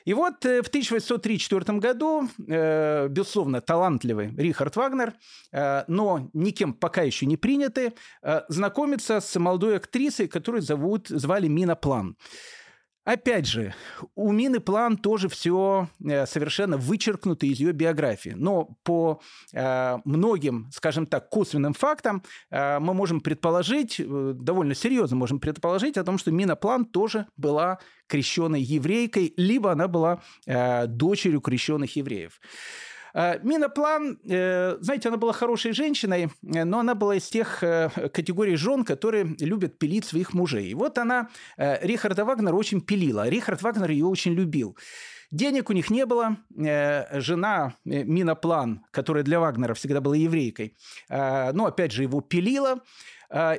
И 0.04 0.12
вот 0.12 0.44
э, 0.44 0.62
в 0.62 0.68
1834 0.68 1.78
году, 1.78 2.28
э, 2.46 3.08
безусловно, 3.08 3.60
талантливый 3.60 4.34
Рихард 4.36 4.76
Вагнер, 4.76 5.14
э, 5.52 5.84
но 5.88 6.28
никем 6.34 6.74
пока 6.74 7.02
еще 7.02 7.26
не 7.26 7.36
принятый, 7.36 7.94
знакомится 8.48 9.20
с 9.20 9.38
молодой 9.38 9.76
актрисой, 9.76 10.28
которую 10.28 10.62
зовут, 10.62 11.08
звали 11.08 11.48
Мина 11.48 11.76
План. 11.76 12.16
Опять 13.04 13.46
же, 13.46 13.74
у 14.14 14.32
Мины 14.32 14.60
План 14.60 14.96
тоже 14.96 15.28
все 15.28 15.88
э, 16.02 16.24
совершенно 16.26 16.78
вычеркнуто 16.78 17.44
из 17.44 17.60
ее 17.60 17.72
биографии. 17.72 18.32
Но 18.34 18.76
по 18.82 19.20
э, 19.52 19.98
многим, 20.04 20.70
скажем 20.72 21.06
так, 21.06 21.28
косвенным 21.28 21.74
фактам 21.74 22.22
э, 22.50 22.78
мы 22.78 22.94
можем 22.94 23.20
предположить, 23.20 24.00
э, 24.00 24.32
довольно 24.34 24.74
серьезно 24.74 25.16
можем 25.16 25.38
предположить 25.38 25.98
о 25.98 26.04
том, 26.04 26.16
что 26.16 26.30
Мина 26.30 26.56
План 26.56 26.86
тоже 26.86 27.26
была 27.36 27.78
крещенной 28.06 28.62
еврейкой, 28.62 29.34
либо 29.36 29.70
она 29.72 29.86
была 29.86 30.22
э, 30.46 30.86
дочерью 30.86 31.42
крещенных 31.42 31.96
евреев. 31.96 32.40
Э, 33.14 33.38
Мина 33.42 33.68
План, 33.68 34.18
э, 34.28 34.76
знаете, 34.80 35.08
она 35.08 35.16
была 35.16 35.32
хорошей 35.32 35.72
женщиной, 35.72 36.30
э, 36.42 36.64
но 36.64 36.80
она 36.80 36.94
была 36.94 37.16
из 37.16 37.28
тех 37.28 37.60
категорий 37.60 38.56
жен, 38.56 38.84
которые 38.84 39.36
любят 39.38 39.78
пилить 39.78 40.04
своих 40.04 40.34
мужей. 40.34 40.68
И 40.70 40.74
вот 40.74 40.98
она 40.98 41.28
Рихарда 41.56 42.24
Вагнера 42.24 42.54
очень 42.54 42.80
пилила. 42.80 43.28
Рихард 43.28 43.62
Вагнер 43.62 43.90
ее 43.90 44.06
очень 44.06 44.34
любил. 44.34 44.76
Денег 45.30 45.70
у 45.70 45.72
них 45.72 45.90
не 45.90 46.06
было. 46.06 46.36
Жена 46.50 47.74
Мина 47.84 48.34
План, 48.34 48.84
которая 48.90 49.24
для 49.24 49.40
Вагнера 49.40 49.74
всегда 49.74 50.00
была 50.00 50.16
еврейкой, 50.16 50.76
но 51.08 51.66
опять 51.66 51.92
же 51.92 52.02
его 52.02 52.20
пилила. 52.20 52.80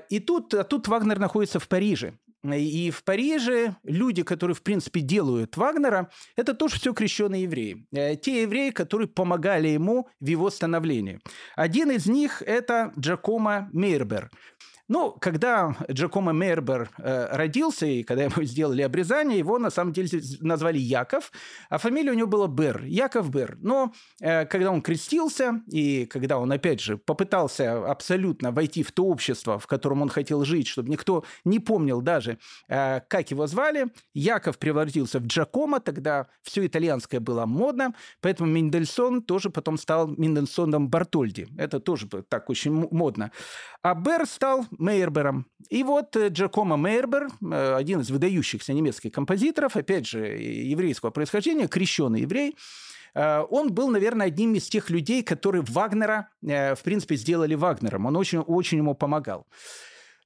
И 0.10 0.20
тут, 0.20 0.54
тут 0.70 0.88
Вагнер 0.88 1.20
находится 1.20 1.60
в 1.60 1.68
Париже. 1.68 2.14
И 2.54 2.92
в 2.92 3.04
Париже 3.04 3.76
люди, 3.84 4.24
которые, 4.24 4.56
в 4.56 4.62
принципе, 4.62 5.02
делают 5.02 5.58
Вагнера, 5.58 6.10
это 6.36 6.54
тоже 6.54 6.76
все 6.76 6.94
крещенные 6.94 7.44
евреи. 7.44 7.88
Э, 7.92 8.16
те 8.16 8.44
евреи, 8.44 8.70
которые 8.70 9.08
помогали 9.08 9.70
ему 9.70 10.08
в 10.20 10.26
его 10.26 10.50
становлении. 10.50 11.20
Один 11.56 11.92
из 11.92 12.06
них– 12.06 12.42
это 12.46 12.94
Джакомо 12.98 13.70
Мейрбер. 13.74 14.30
Ну, 14.88 15.14
когда 15.20 15.76
Джакомо 15.92 16.32
Мейербер 16.32 16.92
э, 16.98 17.36
родился, 17.36 17.88
и 17.88 18.04
когда 18.04 18.24
ему 18.24 18.44
сделали 18.44 18.84
обрезание, 18.84 19.40
его 19.40 19.58
на 19.58 19.72
самом 19.72 19.94
деле 19.94 20.22
назвали 20.42 20.78
Яков, 20.78 21.32
а 21.70 21.78
фамилия 21.80 22.12
у 22.12 22.16
него 22.16 22.28
была 22.28 22.48
Бер, 22.48 22.84
Яков 22.86 23.32
Бер. 23.32 23.58
Но 23.62 23.94
э, 24.22 24.46
когда 24.46 24.72
он 24.72 24.82
крестился, 24.82 25.62
и 25.72 26.06
когда 26.06 26.38
он, 26.38 26.52
опять 26.52 26.82
же, 26.82 26.98
попытался 26.98 27.90
абсолютно 27.90 28.52
войти 28.52 28.84
в 28.84 28.92
то 28.92 29.06
общество, 29.06 29.58
в 29.58 29.66
котором 29.66 30.04
он 30.04 30.10
хотел 30.10 30.46
жить, 30.46 30.68
чтобы 30.68 30.90
никто 30.90 31.24
не 31.46 31.60
помнил 31.60 32.02
даже, 32.02 32.38
э, 32.68 33.02
как 33.08 33.32
его 33.32 33.48
звали, 33.48 33.88
Яков 34.14 34.60
превратился 34.60 35.20
в 35.20 35.26
Джакомо, 35.26 35.80
тогда 35.80 36.28
все 36.44 36.66
итальянское 36.66 37.20
было 37.20 37.46
модно, 37.48 37.96
поэтому 38.22 38.52
Мендельсон 38.52 39.24
тоже 39.24 39.50
потом 39.50 39.80
стал 39.80 40.08
Мендельсоном 40.08 40.90
Бартольди. 40.90 41.48
Это 41.58 41.80
тоже 41.80 42.08
так 42.08 42.50
очень 42.52 42.72
модно. 42.72 43.32
А 43.86 43.94
Бер 43.94 44.26
стал 44.26 44.66
Мейербером. 44.80 45.46
И 45.70 45.84
вот 45.84 46.16
э, 46.16 46.30
Джакомо 46.30 46.76
Мейербер, 46.76 47.28
э, 47.40 47.76
один 47.76 48.00
из 48.00 48.10
выдающихся 48.10 48.74
немецких 48.74 49.12
композиторов, 49.12 49.76
опять 49.76 50.08
же, 50.08 50.26
еврейского 50.26 51.12
происхождения, 51.12 51.68
крещенный 51.68 52.22
еврей, 52.22 52.56
э, 53.14 53.46
он 53.48 53.72
был, 53.72 53.90
наверное, 53.90 54.26
одним 54.26 54.56
из 54.56 54.68
тех 54.70 54.90
людей, 54.90 55.22
которые 55.22 55.62
Вагнера, 55.62 56.30
в 56.42 56.80
принципе, 56.84 57.16
сделали 57.16 57.54
Вагнером. 57.54 58.08
Он 58.08 58.16
очень, 58.16 58.40
очень 58.40 58.80
ему 58.80 58.96
помогал. 58.96 59.46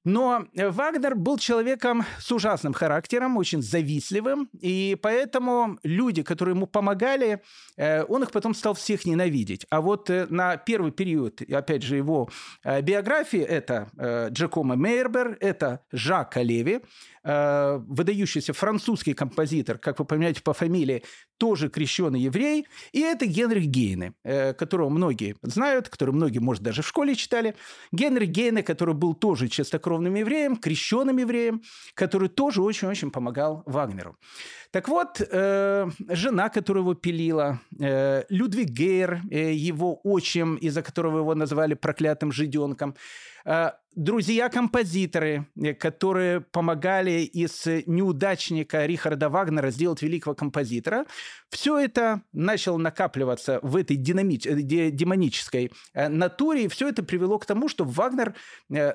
Но 0.06 0.46
Вагнер 0.56 1.16
был 1.16 1.38
человеком 1.38 2.06
с 2.20 2.32
ужасным 2.32 2.72
характером, 2.72 3.36
очень 3.36 3.62
завистливым, 3.62 4.50
и 4.62 4.98
поэтому 5.02 5.78
люди, 5.84 6.24
которые 6.24 6.56
ему 6.56 6.68
помогали, 6.68 7.42
э, 7.76 8.04
он 8.06 8.24
их 8.24 8.32
потом 8.32 8.54
стал 8.56 8.76
всех 8.76 9.06
ненавидеть. 9.06 9.66
А 9.70 9.82
вот 9.82 10.10
э, 10.10 10.26
на 10.30 10.56
первый 10.56 10.92
период, 10.92 11.42
опять 11.42 11.84
же, 11.84 11.98
его 11.98 12.30
э, 12.64 12.82
биографии, 12.82 13.42
это 13.42 13.90
Джакомо 14.32 14.76
Мейербер, 14.76 15.38
это 15.42 15.82
Жак 15.92 16.38
Леви, 16.38 16.80
выдающийся 17.22 18.54
французский 18.54 19.14
композитор, 19.14 19.78
как 19.78 20.00
вы 20.00 20.06
понимаете 20.06 20.42
по 20.42 20.54
фамилии, 20.54 21.04
тоже 21.38 21.70
крещенный 21.70 22.22
еврей, 22.22 22.66
и 22.94 23.02
это 23.02 23.26
Генрих 23.26 23.66
Гейне, 23.66 24.14
которого 24.24 24.90
многие 24.90 25.36
знают, 25.42 25.90
который 25.90 26.12
многие, 26.12 26.40
может, 26.40 26.64
даже 26.64 26.82
в 26.82 26.88
школе 26.88 27.16
читали. 27.16 27.56
Генрих 27.92 28.30
Гейне, 28.30 28.64
который 28.64 28.96
был 28.96 29.14
тоже 29.14 29.50
чистокровным 29.90 30.16
евреем, 30.16 30.56
крещенным 30.56 31.20
евреем, 31.20 31.62
который 31.96 32.30
тоже 32.30 32.62
очень-очень 32.62 33.12
помогал 33.12 33.64
Вагнеру. 33.66 34.16
Так 34.72 34.88
вот, 34.88 35.22
э, 35.22 35.90
жена, 36.10 36.50
которая 36.50 36.84
его 36.84 36.94
пилила, 36.94 37.60
э, 37.82 38.24
Людвиг 38.30 38.70
Гейр, 38.70 39.22
э, 39.32 39.54
его 39.54 40.00
отчим, 40.04 40.58
из-за 40.58 40.82
которого 40.82 41.20
его 41.20 41.36
назвали 41.36 41.76
проклятым 41.76 42.32
жиденком, 42.32 42.94
друзья-композиторы, 43.96 45.48
э, 45.56 45.74
которые 45.74 46.42
помогали 46.42 47.22
из 47.22 47.66
неудачника 47.86 48.86
Рихарда 48.86 49.30
Вагнера 49.30 49.72
сделать 49.72 50.02
великого 50.02 50.36
композитора. 50.36 51.06
Все 51.50 51.78
это 51.78 52.22
начало 52.32 52.78
накапливаться 52.78 53.60
в 53.62 53.76
этой 53.76 53.98
динамич... 53.98 54.46
Э, 54.46 54.56
демонической 54.92 55.72
э, 55.94 56.08
натуре, 56.08 56.66
и 56.66 56.68
все 56.68 56.88
это 56.88 57.04
привело 57.04 57.40
к 57.40 57.46
тому, 57.46 57.68
что 57.68 57.84
Вагнер 57.84 58.36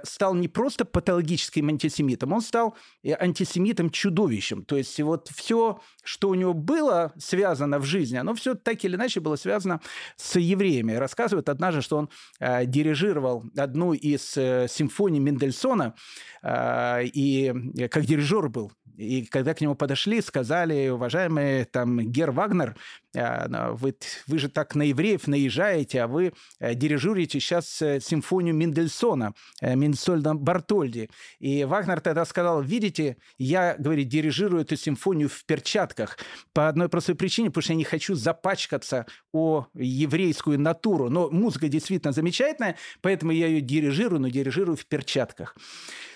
стал 0.04 0.34
не 0.34 0.48
просто 0.48 0.84
патологическим 0.84 1.68
антисемитом, 1.68 2.32
он 2.32 2.40
стал 2.40 2.76
антисемитом-чудовищем. 3.04 4.64
То 4.64 4.76
есть 4.76 5.00
вот 5.00 5.28
все, 5.34 5.80
что 6.02 6.28
у 6.28 6.34
него 6.34 6.54
было 6.54 7.12
связано 7.18 7.78
в 7.78 7.84
жизни, 7.84 8.16
оно 8.16 8.34
все 8.34 8.54
так 8.54 8.84
или 8.84 8.96
иначе 8.96 9.20
было 9.20 9.36
связано 9.36 9.80
с 10.16 10.38
евреями. 10.38 10.92
Рассказывает 10.92 11.48
однажды, 11.48 11.82
что 11.82 11.96
он 11.98 12.10
дирижировал 12.40 13.44
одну 13.56 13.92
из 13.92 14.36
симфонии 14.68 15.20
Мендельсона, 15.20 15.94
а, 16.42 17.00
и 17.02 17.52
как 17.88 18.04
дирижер 18.04 18.48
был. 18.48 18.72
И 18.96 19.26
когда 19.26 19.54
к 19.54 19.60
нему 19.60 19.74
подошли, 19.74 20.20
сказали, 20.20 20.88
уважаемый 20.88 21.64
там 21.64 21.98
Гер 22.00 22.30
Вагнер, 22.30 22.76
а, 23.16 23.72
вы, 23.72 23.94
вы 24.26 24.38
же 24.38 24.48
так 24.48 24.74
на 24.74 24.82
евреев 24.82 25.26
наезжаете, 25.26 26.02
а 26.02 26.08
вы 26.08 26.32
э, 26.58 26.74
дирижируете 26.74 27.38
сейчас 27.40 27.80
э, 27.80 28.00
симфонию 28.00 28.54
Мендельсона, 28.54 29.34
э, 29.60 29.74
Мендельсона 29.76 30.34
Бартольди. 30.34 31.10
И 31.38 31.64
Вагнер 31.64 32.00
тогда 32.00 32.24
сказал, 32.24 32.62
видите, 32.62 33.16
я, 33.38 33.76
говорит, 33.78 34.08
дирижирую 34.08 34.62
эту 34.62 34.76
симфонию 34.76 35.28
в 35.28 35.44
перчатках 35.44 36.18
по 36.52 36.68
одной 36.68 36.88
простой 36.88 37.14
причине, 37.14 37.50
потому 37.50 37.62
что 37.62 37.72
я 37.72 37.78
не 37.78 37.84
хочу 37.84 38.14
запачкаться 38.14 39.06
о 39.32 39.66
еврейскую 39.74 40.58
натуру. 40.58 41.08
Но 41.08 41.30
музыка 41.30 41.68
действительно 41.68 42.12
замечательная, 42.12 42.76
поэтому 43.00 43.32
я 43.32 43.46
ее 43.46 43.60
дирижирую, 43.60 44.20
но 44.20 44.28
дирижирую 44.28 44.76
в 44.76 44.86
перчатках. 44.86 45.56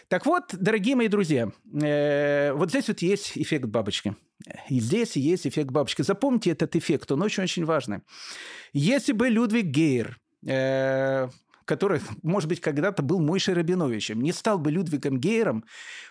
Так 0.09 0.25
вот, 0.25 0.55
дорогие 0.59 0.97
мои 0.97 1.09
друзья, 1.09 1.51
э, 1.83 2.53
вот 2.55 2.71
здесь 2.71 2.89
вот 2.89 3.03
есть 3.03 3.37
эффект 3.37 3.67
бабочки. 3.67 4.17
И 4.71 4.81
здесь 4.81 5.17
есть 5.17 5.47
эффект 5.47 5.71
бабочки. 5.71 6.01
Запомните 6.01 6.51
этот 6.51 6.75
эффект, 6.77 7.13
он 7.13 7.21
очень-очень 7.21 7.67
важный. 7.67 8.01
Если 8.73 9.13
бы 9.13 9.29
Людвиг 9.29 9.67
Гейер, 9.67 10.19
э, 10.47 11.29
который, 11.67 12.01
может 12.23 12.49
быть, 12.49 12.63
когда-то 12.63 13.03
был 13.03 13.21
Мойшей 13.21 13.53
Рабиновичем, 13.53 14.23
не 14.23 14.33
стал 14.33 14.59
бы 14.59 14.71
Людвигом 14.71 15.21
Гейером, 15.21 15.65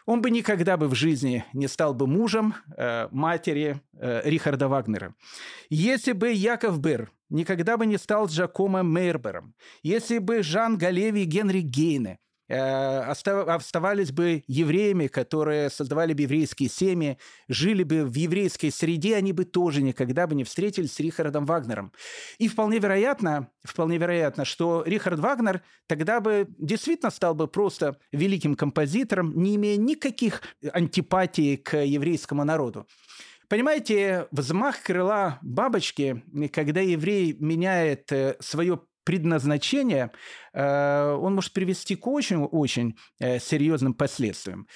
он 0.06 0.22
бы 0.22 0.30
никогда 0.30 0.78
бы 0.78 0.88
в 0.90 0.94
жизни 0.94 1.44
не 1.54 1.68
стал 1.68 1.96
бы 1.96 2.06
мужем 2.06 2.54
э, 2.78 3.08
матери 3.10 3.82
Рихарда 4.00 4.68
Вагнера. 4.68 5.16
Если 5.72 6.12
бы 6.12 6.32
Яков 6.32 6.80
Бер 6.80 7.12
никогда 7.30 7.78
бы 7.78 7.88
не 7.88 7.98
стал 7.98 8.28
Джакомо 8.28 8.84
Мейербером, 8.84 9.56
если 9.82 10.20
бы 10.20 10.44
Жан 10.44 10.78
Галеви 10.78 11.24
и 11.24 11.26
Генри 11.26 11.62
Гейне 11.62 12.20
оставались 12.50 14.12
бы 14.12 14.44
евреями, 14.48 15.08
которые 15.08 15.70
создавали 15.70 16.14
бы 16.14 16.22
еврейские 16.22 16.70
семьи, 16.70 17.18
жили 17.48 17.84
бы 17.84 18.06
в 18.06 18.14
еврейской 18.14 18.72
среде, 18.72 19.16
они 19.16 19.34
бы 19.34 19.46
тоже 19.46 19.82
никогда 19.82 20.28
бы 20.28 20.36
не 20.36 20.44
встретились 20.44 20.94
с 20.94 21.00
Рихардом 21.00 21.46
Вагнером. 21.46 21.92
И 22.38 22.48
вполне 22.48 22.80
вероятно, 22.80 23.50
вполне 23.64 23.98
вероятно, 23.98 24.46
что 24.46 24.84
Рихард 24.86 25.20
Вагнер 25.20 25.62
тогда 25.88 26.22
бы 26.22 26.48
действительно 26.58 27.12
стал 27.12 27.36
бы 27.36 27.48
просто 27.48 27.98
великим 28.12 28.56
композитором, 28.56 29.34
не 29.42 29.56
имея 29.56 29.78
никаких 29.78 30.42
антипатий 30.72 31.58
к 31.58 31.78
еврейскому 31.78 32.44
народу. 32.44 32.88
Понимаете, 33.50 34.28
взмах 34.32 34.84
крыла 34.84 35.40
бабочки, 35.42 36.22
когда 36.52 36.82
еврей 36.82 37.34
меняет 37.40 38.12
э, 38.12 38.36
свое 38.42 38.82
предназначения, 39.08 40.12
он 40.54 41.34
может 41.34 41.54
привести 41.54 41.96
к 41.96 42.06
очень-очень 42.08 42.98
серьезным 43.20 43.94
последствиям. 43.94 44.68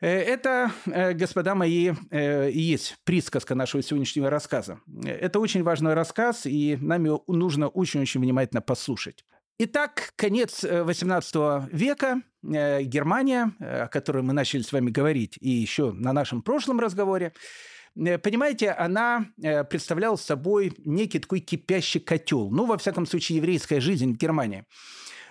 Это, 0.00 0.72
господа 0.86 1.54
мои, 1.54 1.92
и 2.10 2.58
есть 2.58 2.96
присказка 3.04 3.54
нашего 3.54 3.82
сегодняшнего 3.82 4.30
рассказа. 4.30 4.80
Это 5.04 5.40
очень 5.40 5.62
важный 5.62 5.92
рассказ, 5.92 6.46
и 6.46 6.78
нам 6.80 7.04
его 7.04 7.22
нужно 7.26 7.68
очень-очень 7.68 8.22
внимательно 8.22 8.62
послушать. 8.62 9.26
Итак, 9.58 10.14
конец 10.16 10.64
XVIII 10.64 11.68
века, 11.70 12.22
Германия, 12.42 13.52
о 13.60 13.88
которой 13.88 14.22
мы 14.22 14.32
начали 14.32 14.62
с 14.62 14.72
вами 14.72 14.88
говорить 14.88 15.36
и 15.38 15.50
еще 15.50 15.92
на 15.92 16.14
нашем 16.14 16.40
прошлом 16.40 16.80
разговоре, 16.80 17.34
Э, 17.34 17.79
понимаете, 17.94 18.70
она 18.70 19.26
э, 19.42 19.64
представляла 19.64 20.16
собой 20.16 20.72
некий 20.84 21.18
такой 21.18 21.40
кипящий 21.40 22.00
котел. 22.00 22.50
Ну, 22.50 22.66
во 22.66 22.78
всяком 22.78 23.06
случае, 23.06 23.38
еврейская 23.38 23.80
жизнь 23.80 24.14
в 24.14 24.16
Германии. 24.16 24.64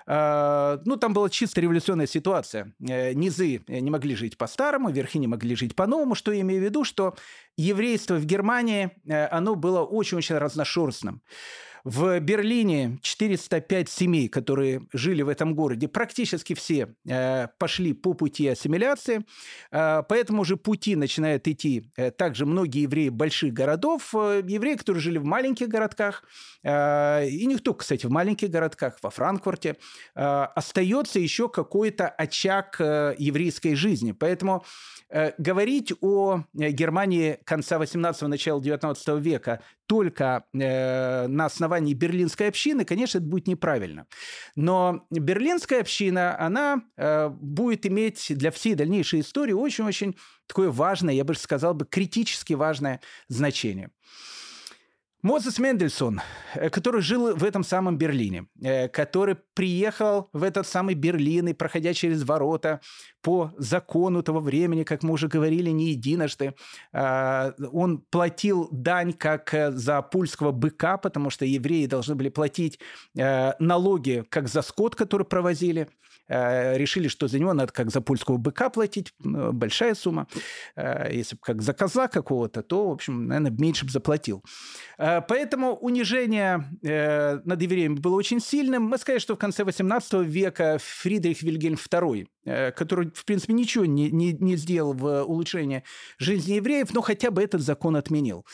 А, 0.06 0.80
ну, 0.86 0.98
там 0.98 1.14
была 1.14 1.30
чисто 1.30 1.62
революционная 1.62 2.08
ситуация. 2.08 2.74
Э, 2.80 3.14
низы 3.14 3.62
не 3.68 3.90
могли 3.90 4.16
жить 4.16 4.38
по-старому, 4.38 4.90
верхи 4.90 5.18
не 5.18 5.28
могли 5.28 5.56
жить 5.56 5.76
по-новому, 5.76 6.16
что 6.16 6.32
я 6.32 6.42
имею 6.42 6.62
в 6.62 6.64
виду, 6.66 6.84
что 6.84 7.16
еврейство 7.58 8.16
в 8.16 8.26
Германии, 8.26 8.92
оно 9.08 9.56
было 9.56 9.82
очень-очень 9.82 10.38
разношерстным. 10.38 11.22
В 11.84 12.20
Берлине 12.20 13.00
405 13.02 13.90
семей, 13.90 14.28
которые 14.28 14.82
жили 14.94 15.22
в 15.22 15.30
этом 15.30 15.56
городе, 15.56 15.88
практически 15.88 16.54
все 16.54 16.94
э, 17.08 17.48
пошли 17.58 17.94
по 17.94 18.14
пути 18.14 18.48
ассимиляции. 18.48 19.26
Э, 19.72 20.04
по 20.04 20.14
этому 20.14 20.44
же 20.44 20.58
пути 20.58 20.96
начинают 20.96 21.48
идти 21.48 21.90
э, 21.96 22.12
также 22.12 22.46
многие 22.46 22.84
евреи 22.84 23.10
больших 23.10 23.54
городов, 23.54 24.14
евреи, 24.14 24.76
которые 24.76 25.02
жили 25.02 25.18
в 25.18 25.26
маленьких 25.26 25.68
городках, 25.68 26.24
и 26.64 27.46
не 27.46 27.58
только, 27.58 27.80
кстати, 27.80 28.06
в 28.06 28.12
маленьких 28.12 28.50
городках, 28.50 28.98
во 29.02 29.10
Франкфурте, 29.10 29.78
остается 30.14 31.20
еще 31.20 31.48
какой-то 31.48 32.10
очаг 32.10 32.80
еврейской 32.80 33.76
жизни. 33.76 34.12
Поэтому 34.12 34.66
говорить 35.38 35.94
о 36.02 36.44
Германии 36.54 37.40
конца 37.46 37.78
18-го, 37.78 38.28
начала 38.28 38.62
19 38.62 39.08
века 39.22 39.62
только 39.88 40.44
на 40.54 41.46
основании 41.46 41.69
основании 41.70 41.94
берлинской 41.94 42.48
общины, 42.48 42.84
конечно, 42.84 43.20
это 43.20 43.28
будет 43.28 43.48
неправильно. 43.48 44.08
Но 44.56 45.06
берлинская 45.12 45.82
община, 45.82 46.40
она 46.40 46.82
э, 46.98 47.30
будет 47.30 47.86
иметь 47.86 48.26
для 48.30 48.50
всей 48.50 48.76
дальнейшей 48.76 49.20
истории 49.20 49.54
очень-очень 49.54 50.16
такое 50.48 50.72
важное, 50.72 51.14
я 51.14 51.24
бы 51.24 51.36
сказал 51.36 51.76
бы, 51.76 51.86
критически 51.86 52.54
важное 52.54 53.02
значение. 53.28 53.92
Мозес 55.22 55.60
Мендельсон, 55.60 56.22
э, 56.56 56.70
который 56.70 57.02
жил 57.02 57.36
в 57.36 57.44
этом 57.44 57.64
самом 57.66 57.98
Берлине, 57.98 58.46
э, 58.62 58.88
который 58.88 59.36
приехал 59.54 60.30
в 60.32 60.44
этот 60.44 60.66
самый 60.66 60.96
Берлин 60.96 61.50
и, 61.50 61.54
проходя 61.54 61.94
через 61.94 62.24
ворота 62.24 62.80
по 63.22 63.52
закону 63.58 64.24
того 64.24 64.40
времени, 64.40 64.84
как 64.84 65.04
мы 65.04 65.12
уже 65.12 65.28
говорили 65.28 65.72
не 65.72 65.90
единожды, 65.90 66.54
э, 66.94 67.52
он 67.74 67.98
платил 68.10 68.70
дань 68.72 69.12
как 69.12 69.54
за 69.72 70.02
пульского 70.02 70.54
быка, 70.54 70.98
потому 70.98 71.30
что 71.30 71.44
евреи 71.44 71.86
должны 71.86 72.16
были 72.16 72.30
платить 72.30 72.80
налоги 73.14 74.24
как 74.30 74.48
за 74.48 74.62
скот, 74.62 74.96
который 74.96 75.26
провозили, 75.26 75.90
решили, 76.30 77.08
что 77.08 77.28
за 77.28 77.40
него 77.40 77.54
надо 77.54 77.74
как 77.74 77.90
за 77.90 78.02
польского 78.02 78.38
быка 78.38 78.70
платить, 78.70 79.14
большая 79.20 79.96
сумма. 79.96 80.28
Если 80.78 81.36
бы 81.36 81.42
как 81.42 81.62
за 81.62 81.74
коза 81.74 82.08
какого-то, 82.08 82.62
то, 82.62 82.90
в 82.90 82.92
общем, 82.92 83.28
наверное, 83.28 83.52
меньше 83.52 83.86
бы 83.86 83.92
заплатил. 83.92 84.44
Э, 85.10 85.22
поэтому 85.22 85.76
унижение 85.76 86.66
э, 86.84 87.40
над 87.44 87.62
евреями 87.62 87.96
было 87.96 88.16
очень 88.16 88.40
сильным. 88.40 88.84
Мы 88.84 88.98
сказали, 88.98 89.20
что 89.20 89.36
в 89.36 89.40
конце 89.40 89.64
XVIII 89.64 90.24
века 90.24 90.78
Фридрих 90.82 91.42
Вильгельм 91.42 91.76
II, 91.76 92.28
э, 92.46 92.72
который, 92.72 93.12
в 93.14 93.26
принципе, 93.26 93.54
ничего 93.54 93.86
не, 93.86 94.12
не, 94.12 94.34
не 94.34 94.56
сделал 94.56 94.94
в 94.94 95.24
улучшении 95.24 95.84
жизни 96.18 96.54
евреев, 96.54 96.94
но 96.94 97.02
хотя 97.02 97.32
бы 97.32 97.42
этот 97.42 97.62
закон 97.62 97.96
отменил. 97.96 98.46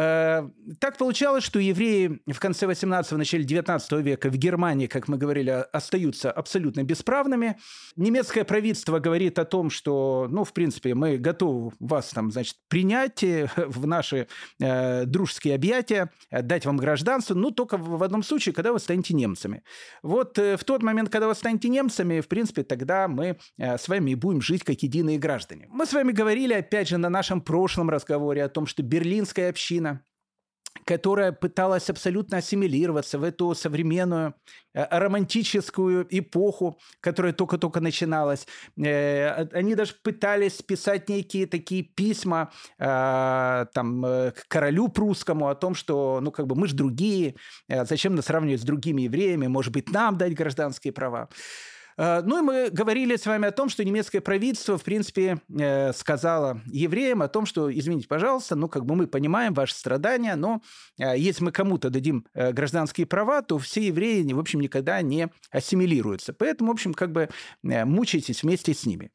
Э, 0.00 0.48
так 0.78 0.96
получалось, 0.96 1.44
что 1.44 1.58
евреи 1.58 2.20
в 2.26 2.40
конце 2.40 2.64
18-го, 2.64 3.18
начале 3.18 3.44
19 3.44 3.92
века 4.00 4.30
в 4.30 4.36
Германии, 4.36 4.86
как 4.86 5.08
мы 5.08 5.18
говорили, 5.18 5.50
остаются 5.72 6.30
абсолютно 6.32 6.82
бесправными. 6.84 7.58
Немецкое 7.96 8.44
правительство 8.44 8.98
говорит 8.98 9.38
о 9.38 9.44
том, 9.44 9.68
что, 9.68 10.26
ну, 10.30 10.44
в 10.44 10.54
принципе, 10.54 10.94
мы 10.94 11.18
готовы 11.18 11.72
вас 11.80 12.08
там, 12.10 12.32
значит, 12.32 12.56
принять 12.68 13.22
э, 13.22 13.50
в 13.56 13.86
наши 13.86 14.26
э, 14.58 15.04
дружеские 15.04 15.54
объятия, 15.54 16.10
дать 16.30 16.64
вам 16.64 16.78
гражданство, 16.78 17.34
ну, 17.34 17.50
только 17.50 17.76
в 17.76 18.02
одном 18.02 18.22
случае, 18.22 18.54
когда 18.54 18.72
вы 18.72 18.78
станете 18.78 19.12
немцами. 19.12 19.62
Вот 20.02 20.38
э, 20.38 20.56
в 20.56 20.64
тот 20.64 20.82
момент, 20.82 21.10
когда 21.10 21.28
вы 21.28 21.34
станете 21.34 21.68
немцами, 21.68 22.20
в 22.20 22.28
принципе, 22.28 22.62
тогда 22.62 23.06
мы 23.06 23.36
э, 23.58 23.76
с 23.76 23.86
вами 23.86 24.14
будем 24.14 24.40
жить 24.40 24.64
как 24.64 24.82
единые 24.82 25.18
граждане. 25.18 25.66
Мы 25.68 25.84
с 25.84 25.92
вами 25.92 26.12
говорили, 26.12 26.54
опять 26.54 26.88
же, 26.88 26.96
на 26.96 27.10
нашем 27.10 27.42
прошлом 27.42 27.90
разговоре 27.90 28.42
о 28.42 28.48
том, 28.48 28.66
что 28.66 28.82
берлинская 28.82 29.50
община 29.50 29.89
которая 30.84 31.32
пыталась 31.32 31.90
абсолютно 31.90 32.38
ассимилироваться 32.38 33.18
в 33.18 33.24
эту 33.24 33.54
современную 33.54 34.34
э, 34.74 34.84
романтическую 34.90 36.06
эпоху, 36.10 36.78
которая 37.00 37.32
только-только 37.32 37.80
начиналась. 37.80 38.46
Э, 38.76 39.46
они 39.52 39.74
даже 39.74 39.94
пытались 40.02 40.62
писать 40.62 41.08
некие 41.08 41.46
такие 41.46 41.82
письма 41.82 42.50
э, 42.78 43.66
там, 43.72 44.02
к 44.02 44.48
королю 44.48 44.88
прусскому 44.88 45.48
о 45.48 45.54
том, 45.54 45.74
что 45.74 46.20
ну, 46.22 46.30
как 46.30 46.46
бы 46.46 46.54
мы 46.56 46.66
же 46.66 46.74
другие, 46.74 47.34
зачем 47.68 48.14
нас 48.14 48.26
сравнивать 48.26 48.60
с 48.60 48.64
другими 48.64 49.02
евреями, 49.02 49.46
может 49.46 49.72
быть, 49.72 49.90
нам 49.90 50.16
дать 50.18 50.34
гражданские 50.34 50.92
права. 50.92 51.28
Э, 52.00 52.22
ну 52.24 52.38
и 52.38 52.40
мы 52.40 52.70
говорили 52.70 53.16
с 53.16 53.26
вами 53.26 53.46
о 53.46 53.52
том, 53.52 53.68
что 53.68 53.84
немецкое 53.84 54.22
правительство, 54.22 54.78
в 54.78 54.82
принципе, 54.82 55.38
э, 55.54 55.92
сказало 55.92 56.62
евреям 56.66 57.20
о 57.20 57.28
том, 57.28 57.44
что, 57.44 57.70
извините, 57.70 58.08
пожалуйста, 58.08 58.56
ну 58.56 58.68
как 58.68 58.86
бы 58.86 58.94
мы 58.94 59.06
понимаем 59.06 59.52
ваши 59.52 59.74
страдания, 59.74 60.34
но 60.34 60.62
э, 60.98 61.18
если 61.18 61.44
мы 61.44 61.52
кому-то 61.52 61.90
дадим 61.90 62.26
гражданские 62.34 63.06
права, 63.06 63.42
то 63.42 63.58
все 63.58 63.86
евреи, 63.86 64.22
в 64.32 64.38
общем, 64.38 64.60
никогда 64.60 65.02
не 65.02 65.28
ассимилируются. 65.50 66.32
Поэтому, 66.32 66.70
в 66.70 66.74
общем, 66.74 66.94
как 66.94 67.12
бы 67.12 67.28
мучайтесь 67.62 68.42
вместе 68.42 68.72
с 68.72 68.86
ними. 68.86 69.10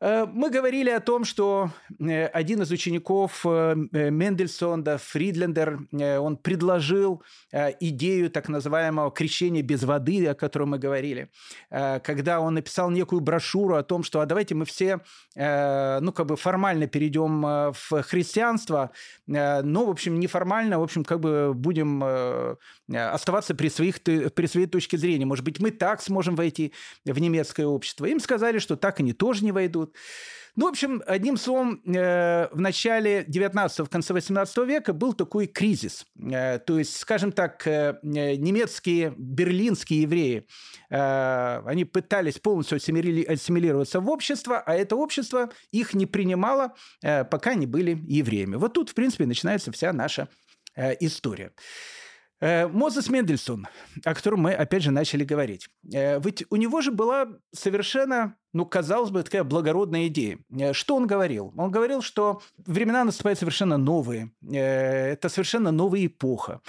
Э, 0.00 0.26
мы 0.26 0.50
говорили 0.50 0.90
о 0.90 1.00
том, 1.00 1.24
что 1.24 1.70
э, 1.98 2.26
один 2.26 2.62
из 2.62 2.70
учеников 2.70 3.44
э, 3.44 3.74
Мендельсона, 3.74 4.98
Фридлендер, 4.98 5.80
он 5.92 6.36
предложил 6.36 7.22
идею 7.52 8.30
так 8.30 8.48
называемого 8.48 9.10
крещения 9.10 9.62
без 9.62 9.82
воды, 9.82 10.26
о 10.26 10.34
котором 10.34 10.70
мы 10.70 10.78
говорили, 10.78 11.30
когда 11.70 12.40
он 12.40 12.54
написал 12.54 12.90
некую 12.90 13.20
брошюру 13.20 13.76
о 13.76 13.82
том, 13.82 14.02
что 14.02 14.20
а 14.20 14.26
давайте 14.26 14.54
мы 14.54 14.64
все, 14.64 15.00
ну, 15.34 16.12
как 16.12 16.26
бы 16.26 16.36
формально 16.36 16.86
перейдем 16.86 17.72
в 17.72 18.02
христианство, 18.02 18.90
но, 19.26 19.86
в 19.86 19.90
общем, 19.90 20.20
неформально, 20.20 20.78
в 20.78 20.82
общем, 20.82 21.04
как 21.04 21.20
бы 21.20 21.52
будем 21.54 22.56
оставаться 22.92 23.54
при, 23.54 23.68
своих, 23.68 24.00
при 24.00 24.46
своей 24.46 24.66
точке 24.66 24.96
зрения. 24.98 25.26
Может 25.26 25.44
быть, 25.44 25.60
мы 25.60 25.70
так 25.70 26.02
сможем 26.02 26.36
войти 26.36 26.72
в 27.04 27.18
немецкое 27.18 27.66
общество. 27.66 28.06
Им 28.06 28.20
сказали, 28.20 28.58
что 28.58 28.76
так 28.76 29.00
они 29.00 29.12
тоже 29.12 29.44
не 29.44 29.52
войдут. 29.52 29.94
Ну, 30.58 30.66
в 30.66 30.70
общем, 30.70 31.04
одним 31.06 31.36
словом, 31.36 31.80
э, 31.86 32.48
в 32.50 32.60
начале 32.60 33.24
19 33.28 33.86
в 33.86 33.88
конце 33.88 34.12
18 34.12 34.58
века 34.66 34.92
был 34.92 35.12
такой 35.12 35.46
кризис. 35.46 36.04
Э, 36.20 36.58
то 36.58 36.80
есть, 36.80 36.96
скажем 36.96 37.30
так, 37.30 37.64
э, 37.68 38.00
немецкие, 38.02 39.14
берлинские 39.16 40.02
евреи, 40.02 40.48
они 40.90 41.84
пытались 41.84 42.38
полностью 42.38 42.76
ассимилироваться 42.76 44.00
в 44.00 44.10
общество, 44.10 44.58
а 44.58 44.74
это 44.74 44.96
общество 44.96 45.50
их 45.70 45.94
не 45.94 46.06
принимало, 46.06 46.74
пока 47.02 47.50
они 47.50 47.66
были 47.66 47.96
евреями. 48.08 48.56
Вот 48.56 48.72
тут, 48.72 48.90
в 48.90 48.94
принципе, 48.94 49.26
начинается 49.26 49.70
вся 49.70 49.92
наша 49.92 50.28
история. 51.00 51.52
Э, 52.40 52.68
Мозес 52.68 53.08
Мендельсон, 53.08 53.66
о 54.04 54.14
котором 54.14 54.42
мы, 54.42 54.52
опять 54.52 54.82
же, 54.82 54.90
начали 54.90 55.24
говорить. 55.24 55.68
Э, 55.92 56.20
ведь 56.20 56.44
у 56.50 56.56
него 56.56 56.80
же 56.80 56.92
была 56.92 57.28
совершенно, 57.52 58.36
ну, 58.52 58.64
казалось 58.64 59.10
бы, 59.10 59.24
такая 59.24 59.42
благородная 59.42 60.06
идея. 60.06 60.38
Э, 60.56 60.72
что 60.72 60.94
он 60.94 61.08
говорил? 61.08 61.52
Он 61.56 61.72
говорил, 61.72 62.00
что 62.00 62.40
времена 62.58 63.02
наступают 63.02 63.40
совершенно 63.40 63.76
новые. 63.76 64.30
Это 64.48 65.28
совершенно 65.28 65.72
новая 65.72 66.06
эпоха. 66.06 66.60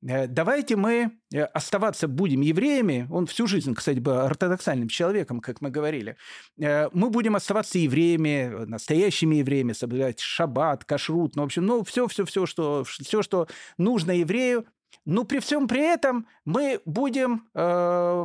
Давайте 0.00 0.76
мы 0.76 1.18
оставаться 1.52 2.06
будем 2.06 2.40
евреями. 2.40 3.08
Он 3.10 3.26
всю 3.26 3.48
жизнь, 3.48 3.74
кстати, 3.74 3.98
был 3.98 4.12
ортодоксальным 4.12 4.88
человеком, 4.88 5.40
как 5.40 5.60
мы 5.60 5.70
говорили. 5.70 6.16
Мы 6.56 7.10
будем 7.10 7.34
оставаться 7.34 7.80
евреями, 7.80 8.64
настоящими 8.66 9.36
евреями, 9.36 9.72
соблюдать 9.72 10.20
шаббат, 10.20 10.84
кашрут, 10.84 11.34
ну, 11.34 11.42
в 11.42 11.46
общем, 11.46 11.66
ну, 11.66 11.82
все-все-все, 11.82 12.46
что, 12.46 12.84
все, 12.84 13.22
что 13.22 13.48
нужно 13.76 14.12
еврею, 14.12 14.66
но 15.08 15.24
при 15.24 15.38
всем 15.38 15.68
при 15.68 15.80
этом 15.80 16.26
мы 16.44 16.82
будем 16.84 17.48
э, 17.54 18.24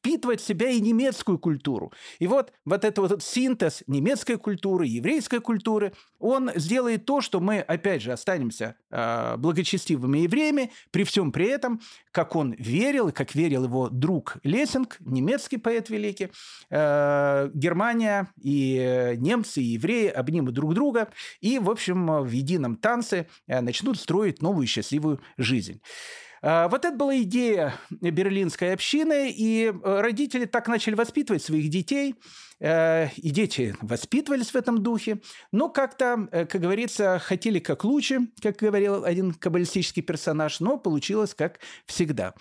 впитывать 0.00 0.40
в 0.40 0.46
себя 0.46 0.70
и 0.70 0.80
немецкую 0.80 1.38
культуру. 1.38 1.92
И 2.18 2.26
вот, 2.26 2.52
вот 2.64 2.84
этот 2.84 2.98
вот 2.98 3.22
синтез 3.22 3.82
немецкой 3.86 4.36
культуры, 4.36 4.86
еврейской 4.86 5.40
культуры, 5.40 5.92
он 6.18 6.50
сделает 6.54 7.04
то, 7.04 7.20
что 7.20 7.40
мы, 7.40 7.60
опять 7.60 8.02
же, 8.02 8.12
останемся 8.12 8.76
э, 8.90 9.36
благочестивыми 9.36 10.20
евреями, 10.20 10.72
при 10.90 11.04
всем 11.04 11.32
при 11.32 11.46
этом, 11.48 11.80
как 12.12 12.34
он 12.34 12.52
верил, 12.52 13.08
и 13.08 13.12
как 13.12 13.34
верил 13.34 13.64
его 13.64 13.88
друг 13.90 14.38
Лессинг, 14.42 14.96
немецкий 15.00 15.58
поэт 15.58 15.90
великий, 15.90 16.30
э, 16.70 17.50
Германия 17.52 18.28
и 18.42 19.14
немцы, 19.18 19.60
и 19.60 19.74
евреи 19.74 20.08
обнимут 20.08 20.54
друг 20.54 20.74
друга 20.74 21.10
и, 21.40 21.58
в 21.58 21.70
общем, 21.70 22.22
в 22.22 22.30
едином 22.30 22.76
танце 22.76 23.26
э, 23.46 23.60
начнут 23.60 23.98
строить 23.98 24.40
новую 24.40 24.66
счастливую 24.66 25.20
жизнь. 25.36 25.82
А, 26.42 26.68
вот 26.68 26.84
это 26.84 26.96
была 26.96 27.18
идея 27.22 27.74
берлинской 27.90 28.72
общины, 28.72 29.30
и 29.30 29.66
э, 29.66 30.00
родители 30.00 30.46
так 30.46 30.68
начали 30.68 30.94
воспитывать 30.94 31.42
своих 31.42 31.68
детей– 31.68 32.14
и 32.60 33.30
дети 33.30 33.74
воспитывались 33.80 34.50
в 34.50 34.56
этом 34.56 34.82
духе, 34.82 35.20
но 35.50 35.70
как-то, 35.70 36.28
э, 36.30 36.44
как 36.44 36.60
говорится, 36.60 37.18
хотели 37.18 37.58
как 37.58 37.84
лучше, 37.84 38.28
как 38.42 38.56
говорил 38.56 39.04
один 39.04 39.32
каббалистический 39.32 40.02
персонаж, 40.02 40.60
но 40.60 40.76
получилось 40.76 41.34
как 41.34 41.60
всегда. 41.86 42.34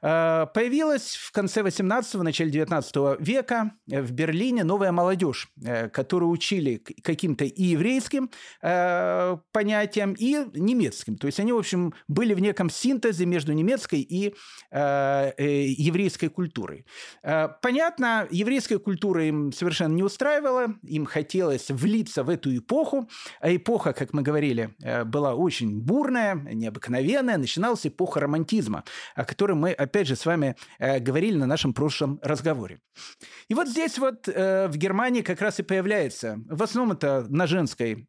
Э, 0.00 0.46
появилась 0.54 1.16
в 1.16 1.32
конце 1.32 1.60
18-го, 1.60 2.22
начале 2.22 2.50
19 2.50 3.20
века 3.20 3.72
в 3.86 4.10
Берлине 4.12 4.64
новая 4.64 4.92
молодежь, 4.92 5.48
которую 5.92 6.30
учили 6.30 6.82
каким-то 7.02 7.44
и 7.44 7.62
еврейским 7.62 8.30
понятиям, 8.60 10.14
и 10.14 10.46
немецким. 10.54 11.16
То 11.16 11.26
есть 11.26 11.40
они, 11.40 11.52
в 11.52 11.58
общем, 11.58 11.92
были 12.06 12.34
в 12.34 12.40
неком 12.40 12.70
синтезе 12.70 13.26
между 13.26 13.52
немецкой 13.52 14.00
и 14.00 14.34
еврейской 14.72 16.28
культурой. 16.28 16.86
Понятно, 17.22 18.26
еврейская 18.30 18.78
культура 18.78 19.24
им 19.26 19.52
совершенно 19.58 19.94
не 19.94 20.02
устраивало, 20.02 20.74
им 20.82 21.04
хотелось 21.04 21.70
влиться 21.70 22.22
в 22.22 22.30
эту 22.30 22.56
эпоху, 22.56 23.08
а 23.40 23.54
эпоха, 23.54 23.92
как 23.92 24.12
мы 24.12 24.22
говорили, 24.22 24.74
э, 24.82 25.04
была 25.04 25.34
очень 25.34 25.80
бурная, 25.80 26.34
необыкновенная, 26.34 27.36
начиналась 27.36 27.86
эпоха 27.86 28.20
романтизма, 28.20 28.84
о 29.14 29.24
которой 29.24 29.54
мы, 29.54 29.72
опять 29.72 30.06
же, 30.06 30.16
с 30.16 30.24
вами 30.24 30.56
э, 30.78 31.00
говорили 31.00 31.36
на 31.36 31.46
нашем 31.46 31.74
прошлом 31.74 32.20
разговоре. 32.22 32.80
И 33.48 33.54
вот 33.54 33.68
здесь 33.68 33.98
вот 33.98 34.28
э, 34.28 34.68
в 34.68 34.76
Германии 34.76 35.22
как 35.22 35.40
раз 35.40 35.58
и 35.58 35.62
появляется, 35.62 36.38
в 36.48 36.62
основном 36.62 36.96
это 36.96 37.26
на 37.28 37.46
женской 37.46 38.06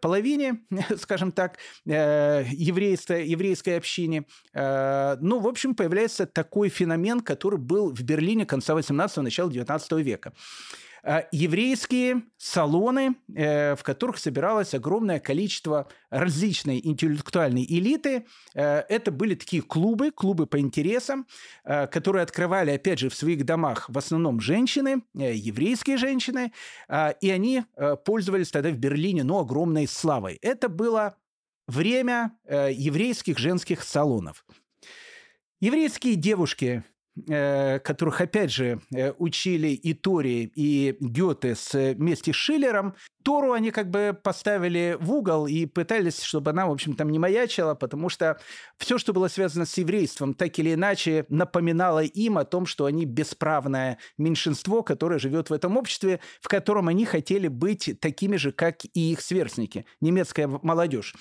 половине, 0.00 0.60
скажем 0.98 1.32
так, 1.32 1.58
еврейской, 1.84 3.26
еврейской 3.26 3.76
общине, 3.78 4.24
ну, 4.54 5.40
в 5.40 5.46
общем, 5.46 5.74
появляется 5.74 6.26
такой 6.26 6.68
феномен, 6.68 7.20
который 7.20 7.58
был 7.58 7.92
в 7.94 8.02
Берлине 8.02 8.44
конца 8.44 8.74
18-го, 8.74 9.22
начала 9.22 9.50
19 9.50 9.92
века. 9.92 10.32
Э, 11.04 11.22
еврейские 11.32 12.22
салоны, 12.36 13.16
э, 13.34 13.74
в 13.74 13.82
которых 13.82 14.18
собиралось 14.18 14.72
огромное 14.72 15.18
количество 15.18 15.88
различной 16.10 16.80
интеллектуальной 16.82 17.64
элиты. 17.64 18.26
Э, 18.54 18.84
это 18.88 19.10
были 19.10 19.34
такие 19.34 19.62
клубы, 19.62 20.12
клубы 20.12 20.46
по 20.46 20.60
интересам, 20.60 21.26
которые 21.64 22.22
открывали, 22.22 22.70
опять 22.70 22.98
же, 22.98 23.08
в 23.08 23.14
своих 23.14 23.44
домах 23.44 23.88
в 23.88 23.98
основном 23.98 24.40
женщины, 24.40 25.02
еврейские 25.14 25.96
женщины, 25.96 26.52
и 27.20 27.30
они 27.30 27.64
пользовались 28.04 28.50
тогда 28.50 28.70
в 28.70 28.76
Берлине, 28.76 29.24
ну, 29.24 29.38
огромной 29.38 29.86
славой. 29.86 30.38
Это 30.42 30.68
было 30.68 31.16
время 31.66 32.32
еврейских 32.48 33.38
женских 33.38 33.82
салонов. 33.82 34.44
Еврейские 35.60 36.16
девушки 36.16 36.84
которых, 37.84 38.20
опять 38.20 38.50
же, 38.50 38.80
э, 38.94 39.12
учили 39.18 39.68
и 39.68 39.92
Тори, 39.92 40.50
и 40.54 40.96
Гёте 41.00 41.54
с, 41.54 41.94
вместе 41.94 42.32
с 42.32 42.36
Шиллером, 42.36 42.94
Тору 43.22 43.52
они 43.52 43.70
как 43.70 43.90
бы 43.90 44.18
поставили 44.20 44.96
в 44.98 45.12
угол 45.12 45.46
и 45.46 45.66
пытались, 45.66 46.22
чтобы 46.22 46.50
она, 46.50 46.66
в 46.66 46.72
общем, 46.72 46.94
там 46.94 47.10
не 47.10 47.18
маячила, 47.18 47.74
потому 47.74 48.08
что 48.08 48.40
все, 48.78 48.98
что 48.98 49.12
было 49.12 49.28
связано 49.28 49.66
с 49.66 49.76
еврейством, 49.76 50.34
так 50.34 50.58
или 50.58 50.74
иначе 50.74 51.26
напоминало 51.28 52.02
им 52.02 52.38
о 52.38 52.44
том, 52.44 52.66
что 52.66 52.86
они 52.86 53.04
бесправное 53.04 53.98
меньшинство, 54.18 54.82
которое 54.82 55.18
живет 55.18 55.50
в 55.50 55.52
этом 55.52 55.76
обществе, 55.76 56.20
в 56.40 56.48
котором 56.48 56.88
они 56.88 57.04
хотели 57.04 57.48
быть 57.48 57.94
такими 58.00 58.36
же, 58.36 58.52
как 58.52 58.84
и 58.84 59.12
их 59.12 59.20
сверстники, 59.20 59.84
немецкая 60.00 60.46
молодежь. 60.46 61.14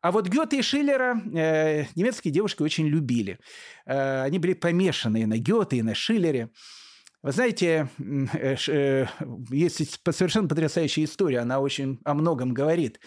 А 0.00 0.12
вот 0.12 0.28
Гёте 0.28 0.58
и 0.58 0.62
Шиллера 0.62 1.20
э, 1.34 1.84
немецкие 1.96 2.32
девушки 2.32 2.62
очень 2.62 2.86
любили. 2.86 3.38
Э, 3.84 4.22
они 4.22 4.38
были 4.38 4.54
помешаны 4.54 5.26
на 5.26 5.38
Гёте, 5.38 5.76
и 5.76 5.82
на 5.82 5.94
Шиллере. 5.94 6.50
Вы 7.22 7.32
знаете, 7.32 7.88
э, 7.98 8.56
э, 8.68 9.06
есть 9.50 10.00
совершенно 10.10 10.48
потрясающая 10.48 11.04
история, 11.04 11.40
она 11.40 11.58
очень 11.58 11.98
о 12.04 12.14
многом 12.14 12.54
говорит. 12.54 13.00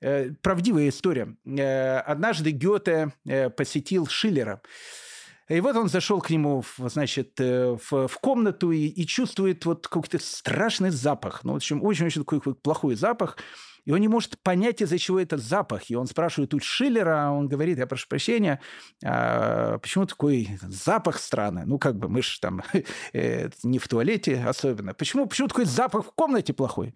Э, 0.00 0.32
правдивая 0.42 0.88
история. 0.88 1.36
Э, 1.46 1.98
однажды 1.98 2.50
Гёте 2.50 3.12
посетил 3.56 4.08
Шиллера. 4.08 4.60
И 5.48 5.60
вот 5.60 5.76
он 5.76 5.88
зашел 5.88 6.20
к 6.20 6.30
нему, 6.30 6.64
значит, 6.78 7.38
в, 7.38 8.08
в 8.08 8.18
комнату 8.20 8.72
и, 8.72 8.86
и 8.86 9.06
чувствует 9.06 9.66
вот 9.66 9.86
какой-то 9.86 10.18
страшный 10.18 10.88
запах. 10.88 11.44
Ну, 11.44 11.52
в 11.52 11.56
общем, 11.56 11.84
очень-очень 11.84 12.24
такой 12.24 12.40
плохой 12.40 12.94
запах. 12.94 13.36
И 13.84 13.92
он 13.92 14.00
не 14.00 14.08
может 14.08 14.38
понять, 14.40 14.80
из-за 14.80 14.98
чего 14.98 15.20
этот 15.20 15.42
запах. 15.42 15.90
И 15.90 15.96
он 15.96 16.06
спрашивает 16.06 16.54
у 16.54 16.60
Шиллера, 16.60 17.30
он 17.30 17.48
говорит, 17.48 17.78
я 17.78 17.86
прошу 17.86 18.08
прощения, 18.08 18.60
а 19.04 19.78
почему 19.78 20.06
такой 20.06 20.48
запах 20.62 21.18
странный? 21.18 21.64
Ну, 21.66 21.78
как 21.78 21.96
бы 21.96 22.08
мы 22.08 22.22
же 22.22 22.40
там 22.40 22.62
э, 23.12 23.50
не 23.62 23.78
в 23.78 23.88
туалете 23.88 24.42
особенно. 24.46 24.94
Почему, 24.94 25.26
почему 25.26 25.48
такой 25.48 25.66
запах 25.66 26.06
в 26.06 26.12
комнате 26.12 26.52
плохой? 26.52 26.94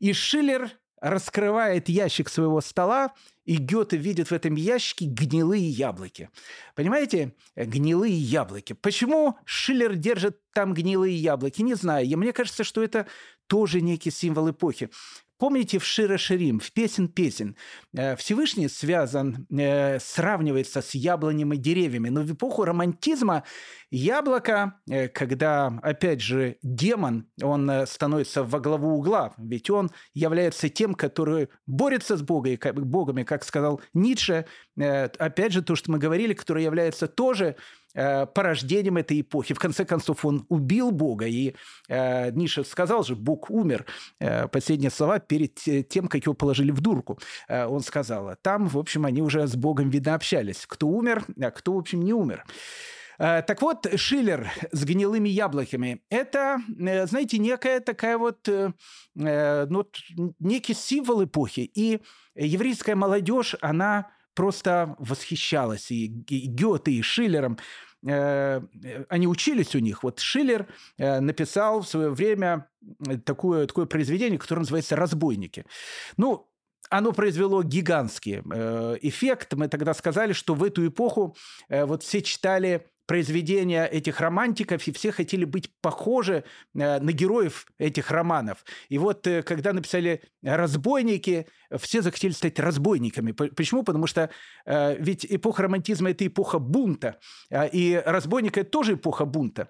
И 0.00 0.12
Шиллер 0.12 0.70
раскрывает 1.00 1.88
ящик 1.88 2.28
своего 2.28 2.60
стола, 2.60 3.12
и 3.44 3.56
Гёте 3.56 3.96
видит 3.96 4.28
в 4.28 4.32
этом 4.32 4.56
ящике 4.56 5.06
гнилые 5.06 5.68
яблоки. 5.68 6.30
Понимаете? 6.74 7.34
Гнилые 7.56 8.14
яблоки. 8.14 8.72
Почему 8.72 9.38
Шиллер 9.44 9.94
держит 9.94 10.40
там 10.52 10.74
гнилые 10.74 11.16
яблоки? 11.16 11.62
Не 11.62 11.74
знаю. 11.74 12.06
И 12.06 12.16
мне 12.16 12.32
кажется, 12.32 12.64
что 12.64 12.82
это 12.82 13.06
тоже 13.46 13.80
некий 13.80 14.10
символ 14.10 14.50
эпохи. 14.50 14.90
Помните 15.38 15.78
в 15.78 15.84
Шира 15.84 16.18
Ширим, 16.18 16.58
в 16.58 16.72
песен 16.72 17.06
песен, 17.06 17.56
э, 17.96 18.16
Всевышний 18.16 18.68
связан, 18.68 19.46
э, 19.50 20.00
сравнивается 20.00 20.82
с 20.82 20.94
яблонями 20.94 21.54
деревьями, 21.54 22.08
но 22.08 22.22
в 22.22 22.32
эпоху 22.32 22.64
романтизма 22.64 23.44
яблоко, 23.92 24.80
э, 24.90 25.06
когда, 25.06 25.78
опять 25.82 26.20
же, 26.20 26.56
демон, 26.62 27.28
он 27.40 27.70
становится 27.86 28.42
во 28.42 28.58
главу 28.58 28.98
угла, 28.98 29.32
ведь 29.38 29.70
он 29.70 29.90
является 30.12 30.68
тем, 30.68 30.94
который 30.94 31.50
борется 31.66 32.16
с 32.16 32.22
Богом, 32.22 32.58
богами, 32.74 33.22
как 33.22 33.44
сказал 33.44 33.80
Ницше, 33.94 34.46
опять 34.76 35.52
же, 35.52 35.62
то, 35.62 35.76
что 35.76 35.90
мы 35.90 35.98
говорили, 35.98 36.34
который 36.34 36.64
является 36.64 37.06
тоже 37.08 37.56
порождением 38.34 38.96
этой 38.96 39.20
эпохи. 39.20 39.54
В 39.54 39.58
конце 39.58 39.84
концов, 39.84 40.24
он 40.24 40.46
убил 40.48 40.90
Бога, 40.92 41.26
и 41.26 41.54
э, 41.88 42.30
Ниша 42.30 42.62
сказал 42.64 43.02
же, 43.02 43.16
Бог 43.16 43.50
умер. 43.50 43.86
Э, 44.20 44.46
последние 44.48 44.90
слова 44.90 45.18
перед 45.18 45.54
тем, 45.88 46.08
как 46.08 46.22
его 46.24 46.34
положили 46.34 46.70
в 46.70 46.80
дурку. 46.80 47.18
Э, 47.48 47.66
он 47.66 47.80
сказал, 47.80 48.36
там, 48.42 48.68
в 48.68 48.78
общем, 48.78 49.04
они 49.04 49.22
уже 49.22 49.46
с 49.46 49.56
Богом, 49.56 49.90
видно, 49.90 50.14
общались. 50.14 50.64
Кто 50.66 50.86
умер, 50.86 51.24
а 51.40 51.50
кто, 51.50 51.74
в 51.74 51.78
общем, 51.78 52.02
не 52.02 52.12
умер. 52.12 52.44
Э, 53.18 53.42
так 53.42 53.62
вот, 53.62 53.86
Шиллер 53.96 54.48
с 54.70 54.84
гнилыми 54.84 55.28
яблоками– 55.28 56.02
это, 56.10 56.60
э, 56.78 57.06
знаете, 57.06 57.38
некая 57.38 57.80
такая 57.80 58.16
вот, 58.16 58.48
ну, 59.14 59.90
некий 60.38 60.74
символ 60.74 61.24
эпохи. 61.24 61.70
И 61.74 62.00
еврейская 62.36 62.94
молодежь, 62.94 63.56
она 63.60 64.10
просто 64.34 64.94
восхищалась 65.00 65.90
и 65.90 66.06
Гёте, 66.06 66.92
и 66.92 67.02
Шиллером. 67.02 67.58
Э, 68.06 68.60
они 69.08 69.26
учились 69.26 69.74
у 69.74 69.78
них. 69.78 70.02
Вот 70.02 70.20
Шиллер 70.20 70.66
э, 70.98 71.20
написал 71.20 71.82
в 71.82 71.88
свое 71.88 72.10
время 72.10 72.68
такое, 73.24 73.66
такое 73.66 73.86
произведение, 73.86 74.38
которое 74.38 74.60
называется 74.60 74.96
«Разбойники». 74.96 75.64
Ну, 76.16 76.48
оно 76.90 77.12
произвело 77.12 77.62
гигантский 77.62 78.42
э, 78.50 78.96
эффект. 79.02 79.54
Мы 79.54 79.68
тогда 79.68 79.94
сказали, 79.94 80.32
что 80.32 80.54
в 80.54 80.62
эту 80.62 80.86
эпоху 80.86 81.36
вот 81.68 82.02
все 82.02 82.22
читали 82.22 82.86
произведения 83.06 83.86
этих 83.86 84.20
романтиков, 84.20 84.86
и 84.86 84.92
все 84.92 85.12
хотели 85.12 85.46
быть 85.46 85.70
похожи 85.80 86.44
на 86.74 87.00
героев 87.00 87.66
этих 87.78 88.10
романов. 88.10 88.64
И 88.90 88.98
вот 88.98 89.26
когда 89.46 89.72
написали 89.72 90.22
«Разбойники», 90.42 91.46
все 91.76 92.02
захотели 92.02 92.32
стать 92.32 92.58
разбойниками. 92.58 93.32
Почему? 93.32 93.82
Потому 93.82 94.06
что 94.06 94.30
э, 94.66 94.96
ведь 94.98 95.26
эпоха 95.28 95.62
романтизма– 95.64 96.10
это 96.12 96.26
эпоха 96.26 96.58
бунта, 96.58 97.18
э, 97.50 97.68
и 97.68 98.02
разбойник– 98.04 98.56
это 98.58 98.70
тоже 98.70 98.94
эпоха 98.94 99.24
бунта. 99.24 99.68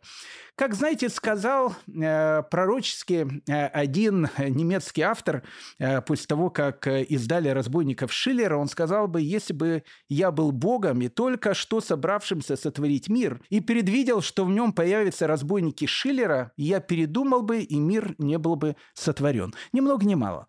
Как, 0.58 0.74
знаете, 0.74 1.08
сказал 1.08 1.76
э, 1.86 2.42
пророчески 2.50 3.28
э, 3.48 3.66
один 3.66 4.28
немецкий 4.38 5.02
автор 5.02 5.44
э, 5.78 6.00
после 6.02 6.26
того, 6.26 6.50
как 6.50 6.86
издали 6.88 7.48
«Разбойников» 7.48 8.12
Шиллера, 8.12 8.56
он 8.56 8.66
сказал 8.66 9.06
бы, 9.06 9.20
если 9.20 9.52
бы 9.52 9.84
я 10.08 10.32
был 10.32 10.50
богом 10.50 11.00
и 11.00 11.08
только 11.08 11.54
что 11.54 11.80
собравшимся 11.80 12.56
сотворить 12.56 13.08
мир, 13.08 13.40
и 13.50 13.60
предвидел, 13.60 14.20
что 14.20 14.44
в 14.44 14.50
нем 14.50 14.72
появятся 14.72 15.28
разбойники 15.28 15.86
Шиллера, 15.86 16.50
я 16.56 16.80
передумал 16.80 17.42
бы, 17.42 17.60
и 17.60 17.78
мир 17.78 18.16
не 18.18 18.36
был 18.36 18.56
бы 18.56 18.74
сотворен. 18.94 19.54
Ни 19.72 19.80
много 19.80 20.04
ни 20.06 20.16
мало. 20.16 20.48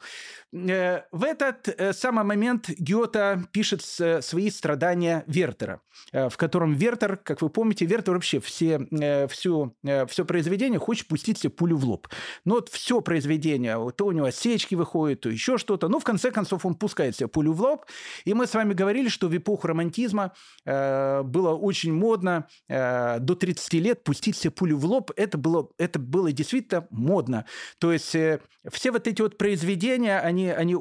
Э, 0.52 1.04
в 1.12 1.24
этот 1.42 1.80
э, 1.80 1.94
самый 1.94 2.24
момент 2.24 2.70
Гёта 2.70 3.44
пишет 3.52 3.82
свои 3.84 4.50
страдания 4.50 5.24
Вертера, 5.28 5.82
в 6.12 6.36
котором 6.38 6.74
Вертер, 6.74 7.18
как 7.18 7.42
вы 7.42 7.50
помните, 7.50 7.86
Вертер 7.86 8.16
вообще 8.16 8.40
все, 8.40 8.88
все, 9.30 9.72
все 10.08 10.26
произведение 10.26 10.80
хочет 10.80 11.08
пустить 11.08 11.38
себе 11.38 11.52
пулю 11.52 11.78
в 11.78 11.86
лоб. 11.86 12.08
Но 12.46 12.56
вот 12.56 12.70
все 12.70 13.02
произведение, 13.02 13.78
то 13.96 14.08
у 14.08 14.12
него 14.12 14.28
осечки 14.28 14.76
выходят, 14.76 15.22
то 15.22 15.30
еще 15.30 15.58
что-то, 15.58 15.88
но 15.88 16.00
в 16.00 16.04
конце 16.04 16.32
концов 16.32 16.66
он 16.66 16.76
пускает 16.76 17.16
себе 17.16 17.28
пулю 17.28 17.54
в 17.54 17.62
лоб. 17.62 17.86
И 18.26 18.34
мы 18.34 18.48
с 18.48 18.54
вами 18.54 18.74
говорили, 18.74 19.10
что 19.10 19.28
в 19.28 19.36
эпоху 19.36 19.68
романтизма 19.68 20.34
было 20.66 21.56
очень 21.56 21.94
модно 21.94 22.48
до 22.68 23.36
30 23.40 23.74
лет 23.74 24.04
пустить 24.04 24.38
себе 24.38 24.52
пулю 24.52 24.78
в 24.78 24.86
лоб. 24.86 25.12
Это 25.16 25.38
было, 25.38 25.70
это 25.78 26.00
было 26.00 26.32
действительно 26.32 26.88
модно. 26.90 27.46
То 27.78 27.92
есть 27.92 28.10
все 28.10 28.92
вот 28.92 29.08
эти 29.08 29.22
вот 29.22 29.38
произведения, 29.38 30.20
они 30.20 30.40
они, 30.40 30.52
они 30.52 30.76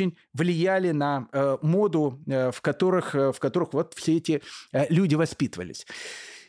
очень-очень 0.00 0.16
влияли 0.32 0.92
на 0.92 1.28
э, 1.32 1.58
моду, 1.62 2.20
э, 2.26 2.50
в, 2.50 2.60
которых, 2.60 3.14
э, 3.14 3.32
в 3.32 3.38
которых 3.38 3.72
вот 3.72 3.94
все 3.94 4.16
эти 4.16 4.42
э, 4.72 4.86
люди 4.88 5.14
воспитывались. 5.14 5.86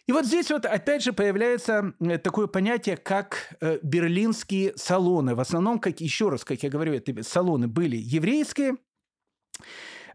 И 0.07 0.13
вот 0.13 0.25
здесь 0.25 0.49
вот 0.51 0.65
опять 0.65 1.03
же 1.03 1.13
появляется 1.13 1.93
э, 1.99 2.17
такое 2.17 2.47
понятие, 2.47 2.97
как 2.97 3.55
э, 3.61 3.79
берлинские 3.83 4.73
салоны. 4.75 5.35
В 5.35 5.39
основном, 5.39 5.79
как 5.79 6.01
еще 6.01 6.29
раз, 6.29 6.43
как 6.43 6.63
я 6.63 6.69
говорю, 6.69 6.93
это 6.93 7.23
салоны 7.23 7.67
были 7.67 7.97
еврейские, 7.97 8.75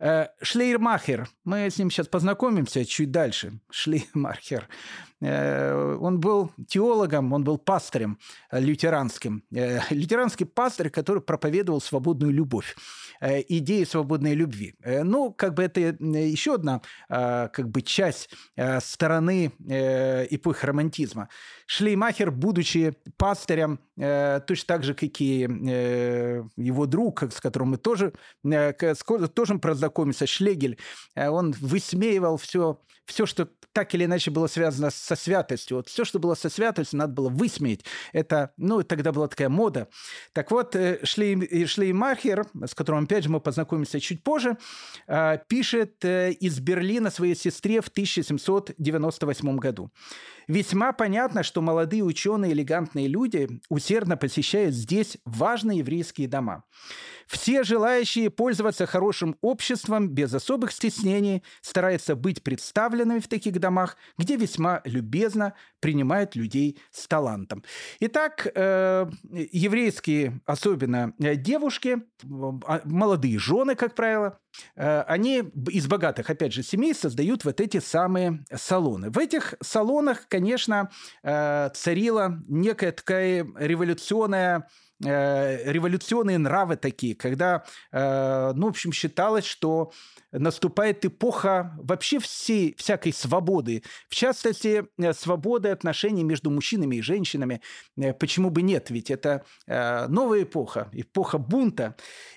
э, 0.01 0.27
Шлейермахер, 0.43 1.29
мы 1.45 1.71
с 1.71 1.79
ним 1.79 1.91
сейчас 1.91 2.09
познакомимся 2.09 2.85
чуть 2.85 3.11
дальше. 3.11 3.53
Шлейермахер. 3.71 4.69
Он 5.19 6.21
был 6.21 6.53
теологом, 6.69 7.33
он 7.33 7.43
был 7.43 7.57
пастырем 7.57 8.19
лютеранским. 8.53 9.45
Лютеранский 9.91 10.45
пастырь, 10.45 10.91
который 10.91 11.23
проповедовал 11.23 11.81
свободную 11.81 12.35
любовь, 12.35 12.77
идеи 13.21 13.85
свободной 13.85 14.35
любви. 14.35 14.75
Ну, 14.85 15.33
как 15.33 15.55
бы 15.55 15.63
это 15.65 15.81
еще 15.81 16.55
одна 16.55 16.81
как 17.09 17.69
бы 17.69 17.83
часть 17.83 18.31
стороны 18.81 19.53
эпохи 19.59 20.67
романтизма. 20.67 21.29
Шлеймахер, 21.67 22.31
будучи 22.31 22.95
пастырем, 23.17 23.81
точно 23.97 24.67
так 24.67 24.85
же, 24.85 24.95
как 24.95 25.21
и 25.21 25.41
его 25.41 26.87
друг, 26.87 27.23
с 27.23 27.41
которым 27.41 27.71
мы 27.71 27.77
тоже, 27.79 28.13
тоже 28.43 29.59
познакомимся, 29.59 30.27
Шлегель, 30.27 30.79
он 31.17 31.53
высмеивал 31.53 32.37
все, 32.37 32.81
все, 33.07 33.25
что 33.25 33.49
так 33.77 33.95
или 33.95 34.07
иначе 34.07 34.31
было 34.31 34.47
связано 34.47 34.89
со 34.89 35.17
святостью. 35.17 35.77
Вот 35.77 35.89
все, 35.89 36.07
что 36.07 36.19
было 36.19 36.35
со 36.35 36.49
святостью, 36.49 36.99
надо 36.99 37.13
было 37.13 37.29
высмеять. 37.29 37.85
Это, 38.15 38.53
ну, 38.57 38.83
тогда 38.83 39.13
была 39.13 39.29
такая 39.29 39.51
мода. 39.51 39.89
Так 40.33 40.51
вот, 40.51 40.75
э, 40.75 41.01
Шлей, 41.03 41.67
Шлеймахер, 41.67 42.47
с 42.65 42.75
которым, 42.75 43.05
опять 43.05 43.25
же, 43.25 43.31
мы 43.31 43.39
познакомимся 43.39 44.01
чуть 44.01 44.25
позже, 44.25 44.57
э, 45.07 45.39
пишет 45.47 46.03
э, 46.07 46.33
из 46.33 46.59
Берлина 46.59 47.11
своей 47.11 47.37
сестре 47.37 47.83
в 47.83 47.89
1798 47.89 49.57
году. 49.59 49.91
Весьма 50.49 50.93
понятно, 50.93 51.43
что 51.43 51.61
молодые 51.61 52.03
ученые, 52.03 52.53
элегантные 52.53 53.09
люди 53.09 53.61
усердно 53.87 54.17
посещают 54.17 54.75
здесь 54.75 55.17
важные 55.25 55.79
еврейские 55.79 56.27
дома. 56.27 56.65
Все 57.27 57.65
желающие 57.65 58.31
пользоваться 58.31 58.87
хорошим 58.87 59.37
обществом 59.41 60.09
без 60.09 60.33
особых 60.33 60.73
стеснений 60.73 61.43
стараются 61.61 62.15
быть 62.15 62.43
представленными 62.43 63.19
в 63.19 63.29
таких 63.29 63.59
домах, 63.59 63.97
где 64.17 64.37
весьма 64.37 64.81
любезно 64.85 65.55
принимают 65.81 66.37
людей 66.37 66.79
с 66.93 67.07
талантом. 67.09 67.65
Итак, 68.01 68.47
э, 68.55 69.07
еврейские, 69.31 70.41
особенно 70.47 71.15
э, 71.19 71.35
девушки, 71.35 72.03
а, 72.67 72.81
молодые 72.85 73.39
жены, 73.39 73.75
как 73.75 73.95
правило, 73.95 74.39
э, 74.77 75.01
они 75.03 75.45
из 75.69 75.87
богатых, 75.89 76.31
опять 76.31 76.53
же, 76.53 76.63
семей 76.63 76.95
создают 76.95 77.45
вот 77.45 77.61
эти 77.61 77.81
самые 77.81 78.45
салоны. 78.55 79.11
В 79.11 79.19
этих 79.19 79.55
салонах, 79.61 80.29
конечно, 80.29 80.91
царила 81.23 82.43
некая 82.49 82.93
такая 82.93 83.47
революционная 83.57 84.69
Э, 85.05 85.71
революционные 85.71 86.39
нравы 86.39 86.77
такие, 86.77 87.15
когда, 87.15 87.65
э, 87.93 88.53
ну, 88.55 88.67
в 88.67 88.71
общем, 88.71 88.93
считалось, 88.93 89.45
что 89.45 89.93
наступает 90.33 91.05
эпоха 91.05 91.77
вообще 91.79 92.19
всей, 92.19 92.75
всякой 92.79 93.13
свободы. 93.13 93.83
В 94.09 94.15
частности, 94.15 94.87
э, 94.97 95.13
свободы 95.13 95.69
отношений 95.69 96.25
между 96.25 96.51
мужчинами 96.51 96.97
и 96.97 97.03
женщинами. 97.03 97.61
Почему 98.19 98.49
бы 98.49 98.63
нет? 98.63 98.91
Ведь 98.91 99.11
это 99.11 99.45
новая 99.67 100.45
эпоха, 100.45 100.89
эпоха 100.93 101.39
бунта. 101.39 101.97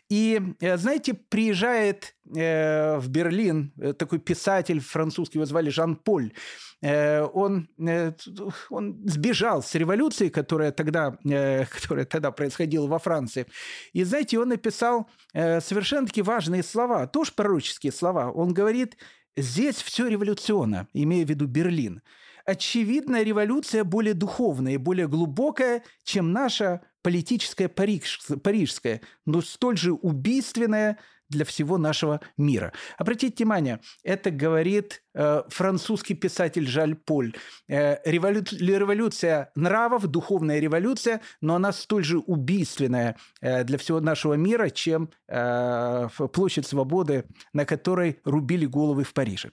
И, 0.09 0.41
знаете, 0.59 1.13
приезжает 1.13 2.15
в 2.25 3.03
Берлин 3.07 3.71
такой 3.97 4.19
писатель 4.19 4.79
французский, 4.79 5.37
его 5.37 5.45
звали 5.45 5.69
Жан-Поль. 5.69 6.33
Он, 6.81 7.67
он 8.69 9.01
сбежал 9.05 9.61
с 9.61 9.75
революции, 9.75 10.29
которая 10.29 10.71
тогда, 10.71 11.17
которая 11.71 12.05
тогда 12.05 12.31
происходила 12.31 12.87
во 12.87 12.99
Франции. 12.99 13.47
И, 13.93 14.03
знаете, 14.03 14.39
он 14.39 14.49
написал 14.49 15.09
э, 15.33 15.59
совершенно 15.59 16.07
такие 16.07 16.23
важные 16.23 16.63
слова, 16.63 17.07
тоже 17.07 17.33
пророческие 17.35 17.91
слова. 17.91 18.31
Он 18.31 18.53
говорит, 18.53 18.97
здесь 19.35 19.75
все 19.75 20.07
революционно, 20.07 20.87
имея 20.93 21.25
в 21.25 21.29
виду 21.29 21.47
Берлин. 21.47 22.01
Очевидно, 22.45 23.21
революция 23.21 23.83
более 23.83 24.13
духовная 24.13 24.79
более 24.79 25.07
глубокая, 25.07 25.83
чем 26.03 26.31
наша 26.31 26.81
политическая 27.01 27.67
парижская, 27.67 29.01
но 29.25 29.41
столь 29.41 29.77
же 29.77 29.93
убийственная, 29.93 30.97
для 31.29 31.45
всего 31.45 31.77
нашего 31.77 32.21
мира. 32.37 32.73
Обратите 32.97 33.43
внимание, 33.43 33.79
это 34.03 34.31
говорит 34.31 35.03
э, 35.13 35.43
французский 35.49 36.15
писатель 36.15 36.67
Жаль 36.67 36.95
Поль. 36.95 37.35
Э, 37.67 37.97
револю... 38.09 38.43
Революция 38.51 39.51
нравов, 39.55 40.07
духовная 40.07 40.59
революция, 40.59 41.21
но 41.41 41.55
она 41.55 41.71
столь 41.71 42.03
же 42.03 42.19
убийственная 42.19 43.15
э, 43.41 43.63
для 43.63 43.77
всего 43.77 43.99
нашего 43.99 44.33
мира, 44.33 44.69
чем 44.69 45.09
э, 45.27 46.07
площадь 46.33 46.65
свободы, 46.65 47.25
на 47.53 47.65
которой 47.65 48.19
рубили 48.23 48.65
головы 48.65 49.03
в 49.03 49.13
Париже. 49.13 49.51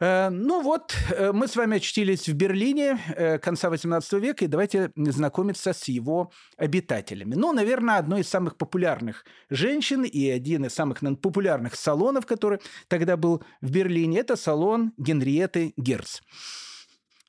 Э, 0.00 0.28
ну 0.30 0.62
вот, 0.62 0.94
э, 1.10 1.32
мы 1.32 1.48
с 1.48 1.56
вами 1.56 1.76
очутились 1.76 2.28
в 2.28 2.34
Берлине 2.34 2.98
э, 3.16 3.38
конца 3.38 3.68
XVIII 3.68 4.20
века, 4.20 4.44
и 4.44 4.48
давайте 4.48 4.92
знакомиться 4.94 5.72
с 5.72 5.88
его 5.88 6.30
обитателями. 6.56 7.34
Ну, 7.34 7.52
наверное, 7.52 7.98
одной 7.98 8.20
из 8.20 8.28
самых 8.28 8.56
популярных 8.56 9.24
женщин 9.50 10.04
и 10.04 10.28
один 10.28 10.64
из 10.64 10.74
самых 10.74 11.02
наверное, 11.02 11.20
популярных 11.20 11.74
салонов, 11.74 12.26
который 12.26 12.60
тогда 12.86 13.16
был 13.16 13.42
в 13.60 13.70
Берлине, 13.70 14.20
это 14.20 14.36
салон 14.36 14.92
Генриеты 14.98 15.72
Герц. 15.76 16.20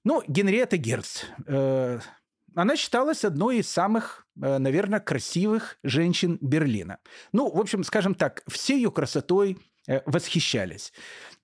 Ну, 0.04 0.24
Генриетта 0.28 0.78
Герц. 0.78 1.24
Она 2.56 2.76
считалась 2.76 3.26
одной 3.26 3.60
из 3.60 3.70
самых, 3.70 4.26
наверное, 4.36 5.00
красивых 5.00 5.78
женщин 5.84 6.38
Берлина. 6.42 6.98
Ну, 7.32 7.50
в 7.50 7.60
общем, 7.60 7.84
скажем 7.84 8.16
так, 8.16 8.44
все 8.48 8.76
ее 8.76 8.92
красотой 8.92 9.58
восхищались. 10.06 10.94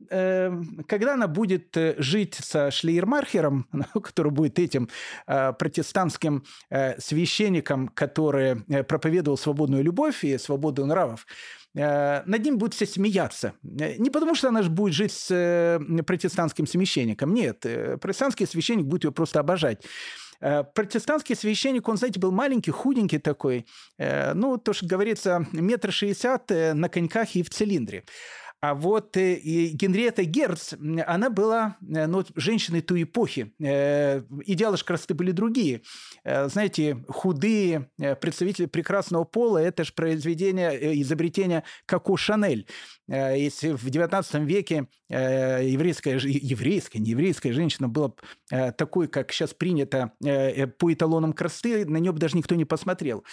Эм, 0.09 0.83
когда 0.87 1.13
она 1.13 1.27
будет 1.27 1.75
э, 1.77 1.95
жить 1.97 2.35
со 2.35 2.69
Шлейермархером, 2.69 3.67
который 4.03 4.31
будет 4.31 4.59
этим 4.59 4.89
э, 5.25 5.53
протестантским 5.53 6.43
э, 6.69 6.99
священником, 6.99 7.87
который 7.87 8.57
проповедовал 8.83 9.37
свободную 9.37 9.83
любовь 9.83 10.23
и 10.23 10.37
свободу 10.37 10.85
нравов, 10.85 11.25
над 11.73 12.45
ним 12.45 12.57
будут 12.57 12.73
все 12.73 12.85
смеяться. 12.85 13.51
Не 13.61 14.09
потому, 14.09 14.33
что 14.33 14.47
она 14.47 14.63
же 14.63 14.69
будет 14.69 14.93
жить 14.93 15.11
с 15.11 15.77
протестантским 16.07 16.67
священником. 16.67 17.33
Нет, 17.33 17.65
протестантский 17.99 18.47
священник 18.47 18.85
будет 18.85 19.03
ее 19.03 19.11
просто 19.11 19.41
обожать. 19.41 19.83
Протестантский 20.39 21.35
священник, 21.35 21.87
он, 21.87 21.97
знаете, 21.97 22.19
был 22.19 22.31
маленький, 22.31 22.71
худенький 22.71 23.19
такой. 23.19 23.65
Ну, 23.97 24.57
то, 24.57 24.73
что 24.73 24.85
говорится, 24.85 25.45
метр 25.51 25.91
шестьдесят 25.91 26.49
на 26.49 26.89
коньках 26.89 27.35
и 27.35 27.43
в 27.43 27.49
цилиндре. 27.49 28.03
А 28.61 28.73
вот 28.73 29.15
э, 29.17 29.35
Генриетта 29.35 30.23
Герц, 30.23 30.73
она 31.05 31.29
была 31.29 31.77
э, 31.81 32.07
ну, 32.07 32.23
женщиной 32.35 32.81
той 32.81 33.03
эпохи. 33.03 33.53
Э, 33.59 34.21
идеалы 34.45 34.77
же 34.77 34.85
красоты 34.85 35.13
были 35.13 35.31
другие. 35.31 35.81
Знаете, 36.23 37.03
худые 37.07 37.89
представители 38.19 38.65
прекрасного 38.65 39.23
пола– 39.23 39.57
это 39.59 39.83
же 39.83 39.93
произведение, 39.93 40.99
изобретение 41.01 41.63
Коко 41.85 42.17
Шанель. 42.17 42.67
Если 43.07 43.73
в 43.73 43.85
XIX 43.85 44.43
веке 44.45 44.87
еврейская, 45.09 46.17
еврейская, 46.17 46.97
не 46.97 47.11
еврейская 47.11 47.53
женщина 47.53 47.87
была 47.87 48.13
такой, 48.77 49.07
как 49.07 49.31
сейчас 49.31 49.53
принято 49.53 50.13
по 50.79 50.91
эталонам 50.91 51.33
красоты, 51.33 51.85
на 51.85 51.97
нее 51.97 52.11
даже 52.13 52.37
никто 52.37 52.55
не 52.55 52.65
посмотрел. 52.65 53.23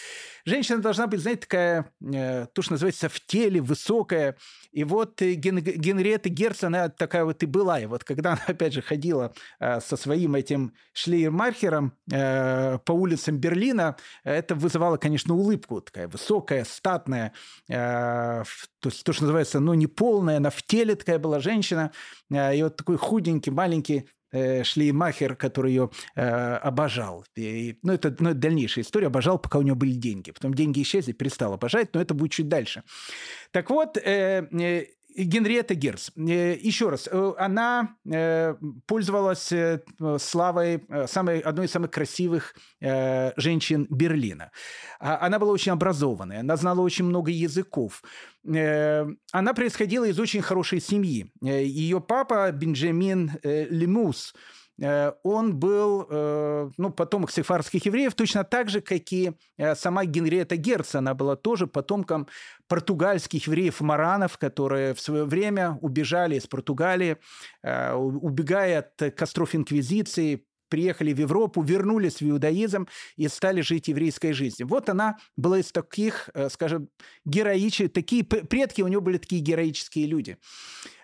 Женщина 0.45 0.79
должна 0.83 1.07
быть, 1.07 1.21
знаете, 1.21 1.41
такая, 1.41 1.91
то, 2.01 2.61
что 2.61 2.73
называется, 2.73 3.09
в 3.09 3.19
теле, 3.25 3.63
высокая. 3.63 4.37
И 4.73 4.85
вот 4.85 5.22
Ген, 5.23 5.59
Генриетта 5.59 6.29
Герц, 6.29 6.65
она 6.65 6.89
такая 6.89 7.25
вот 7.25 7.43
и 7.43 7.47
была. 7.47 7.81
И 7.81 7.87
вот 7.87 8.05
когда 8.05 8.33
она, 8.33 8.43
опять 8.47 8.73
же, 8.73 8.83
ходила 8.83 9.33
со 9.61 9.97
своим 9.97 10.35
этим 10.35 10.75
шлейермархером 10.93 11.93
по 12.09 12.93
улицам 12.93 13.39
Берлина, 13.39 13.97
это 14.25 14.55
вызывало, 14.55 14.97
конечно, 14.97 15.35
улыбку. 15.35 15.81
Такая 15.81 16.09
высокая, 16.09 16.65
статная, 16.65 17.33
то, 17.69 18.45
то, 18.81 19.13
что 19.13 19.23
называется, 19.23 19.61
ну, 19.61 19.75
не 19.75 19.87
полная, 19.87 20.39
она 20.39 20.51
в 20.51 20.63
теле 20.63 20.95
такая 20.95 21.19
была 21.19 21.41
женщина. 21.41 21.93
И 22.31 22.61
вот 22.63 22.77
такой 22.77 22.97
худенький, 22.97 23.51
маленький 23.51 24.09
э, 24.33 24.65
Шлеймахер, 24.65 25.37
который 25.37 25.73
ее 25.73 25.91
э, 26.17 26.55
обожал. 26.57 27.25
И, 27.37 27.79
ну, 27.83 27.93
это, 27.93 28.15
ну, 28.19 28.35
дальнейшая 28.35 28.85
история. 28.85 29.07
Обожал, 29.07 29.39
пока 29.39 29.59
у 29.59 29.63
него 29.63 29.77
были 29.77 29.93
деньги. 29.93 30.33
Потом 30.33 30.55
деньги 30.55 30.83
исчезли, 30.83 31.13
перестал 31.13 31.53
обожать, 31.53 31.95
но 31.95 32.01
это 32.01 32.15
будет 32.15 32.33
чуть 32.33 32.49
дальше. 32.49 32.83
Так 33.51 33.71
вот, 33.71 33.97
э, 33.99 34.49
э, 34.51 34.87
Генриетта 35.17 35.75
Герц. 35.75 36.11
Э, 36.17 36.57
еще 36.61 36.89
раз, 36.89 37.09
э, 37.11 37.33
она 37.39 37.97
э, 38.11 38.55
пользовалась 38.87 39.53
славой 40.19 40.85
самой, 41.07 41.41
одной 41.41 41.67
из 41.67 41.71
самых 41.71 41.91
красивых 41.91 42.55
женщин 42.81 43.87
Берлина. 43.91 44.51
А, 44.99 45.27
она 45.27 45.39
была 45.39 45.53
очень 45.53 45.73
образованная, 45.73 46.41
она 46.41 46.57
знала 46.57 46.81
очень 46.81 47.05
много 47.05 47.31
языков. 47.31 48.03
Она 48.45 49.55
происходила 49.55 50.05
из 50.05 50.19
очень 50.19 50.43
хорошей 50.43 50.81
семьи. 50.81 51.31
Ее 51.41 52.01
папа 52.01 52.51
Бенджамин 52.53 53.33
Лемус– 53.43 54.35
он 55.23 55.57
был 55.57 56.07
э, 56.11 56.71
ну, 56.79 56.91
потомок 56.91 57.31
сефарских 57.31 57.87
евреев, 57.87 58.15
точно 58.15 58.43
так 58.43 58.69
же, 58.69 58.81
как 58.81 59.13
и 59.13 59.33
э, 59.59 59.75
сама 59.75 60.05
Генриетта 60.05 60.57
Герц. 60.57 60.95
Она 60.95 61.15
была 61.15 61.37
тоже 61.37 61.67
потомком 61.67 62.27
португальских 62.69 63.47
евреев-маранов, 63.47 64.39
которые 64.39 64.95
в 64.95 65.01
свое 65.01 65.25
время 65.25 65.79
убежали 65.83 66.37
из 66.37 66.47
Португалии, 66.47 67.19
убегая 67.63 68.79
от 68.79 69.15
костров 69.15 69.55
Инквизиции, 69.55 70.47
приехали 70.71 71.13
в 71.13 71.19
Европу, 71.19 71.61
вернулись 71.63 72.23
в 72.23 72.23
иудаизм 72.23 72.89
и 73.17 73.29
стали 73.29 73.61
жить 73.61 73.89
еврейской 73.89 74.33
жизнью. 74.33 74.69
Вот 74.69 74.89
она 74.89 75.19
была 75.37 75.59
из 75.59 75.71
таких, 75.71 76.31
скажем, 76.49 76.89
героических, 77.27 77.93
такие 77.93 78.25
предки 78.25 78.81
у 78.81 78.89
нее 78.89 79.03
были 79.03 79.19
такие 79.19 79.43
героические 79.43 80.07
люди. 80.07 80.39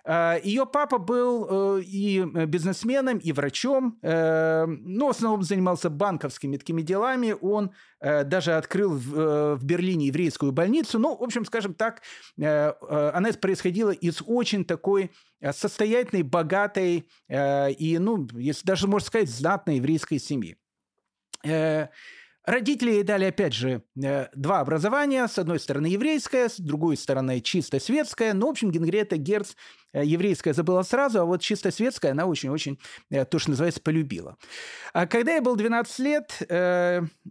Э, 0.09 0.41
Ее 0.43 0.65
папа 0.65 0.99
был 0.99 1.77
э, 1.79 1.83
и 1.83 2.25
бизнесменом, 2.47 3.19
и 3.19 3.33
врачом, 3.33 3.99
э, 4.01 4.65
но 4.67 5.09
в 5.09 5.11
основном 5.11 5.43
занимался 5.43 5.91
банковскими 5.91 6.57
такими 6.57 6.83
делами. 6.83 7.37
Он 7.41 7.71
даже 8.01 8.53
открыл 8.53 8.93
в 8.93 9.59
Берлине 9.65 10.07
еврейскую 10.07 10.53
больницу. 10.53 11.01
Ну, 11.01 11.17
в 11.17 11.23
общем, 11.25 11.45
скажем 11.45 11.75
так, 11.75 12.03
она 12.37 13.31
происходила 13.41 13.91
из 13.91 14.23
очень 14.25 14.65
такой 14.65 15.11
состоятельной, 15.51 16.23
богатой 16.23 17.09
и, 17.29 17.99
ну, 18.01 18.29
если 18.35 18.65
даже 18.65 18.87
можно 18.87 19.05
сказать, 19.05 19.29
знатной 19.29 19.79
еврейской 19.79 20.19
семьи. 20.19 20.57
Родители 22.49 22.93
ей 22.93 23.03
дали, 23.03 23.27
опять 23.27 23.53
же, 23.53 23.83
э, 24.03 24.29
два 24.35 24.61
образования. 24.61 25.29
С 25.29 25.39
одной 25.39 25.61
стороны 25.61 25.85
еврейское, 25.85 26.49
с 26.49 26.59
другой 26.59 26.97
стороны 26.97 27.43
чисто 27.43 27.79
светское. 27.79 28.33
Ну, 28.33 28.47
в 28.47 28.51
общем, 28.51 28.71
Генгрета 28.71 29.19
Герц 29.19 29.53
э, 29.93 30.05
еврейское 30.05 30.53
забыла 30.53 30.83
сразу, 30.83 31.21
а 31.21 31.25
вот 31.25 31.41
чисто 31.41 31.71
светское 31.71 32.13
она 32.13 32.27
очень-очень, 32.27 32.79
э, 33.11 33.25
то, 33.25 33.39
что 33.39 33.51
называется, 33.51 33.81
полюбила. 33.81 34.37
А 34.93 35.07
когда 35.07 35.33
ей 35.33 35.41
было 35.41 35.57
12 35.57 35.99
лет, 36.01 36.43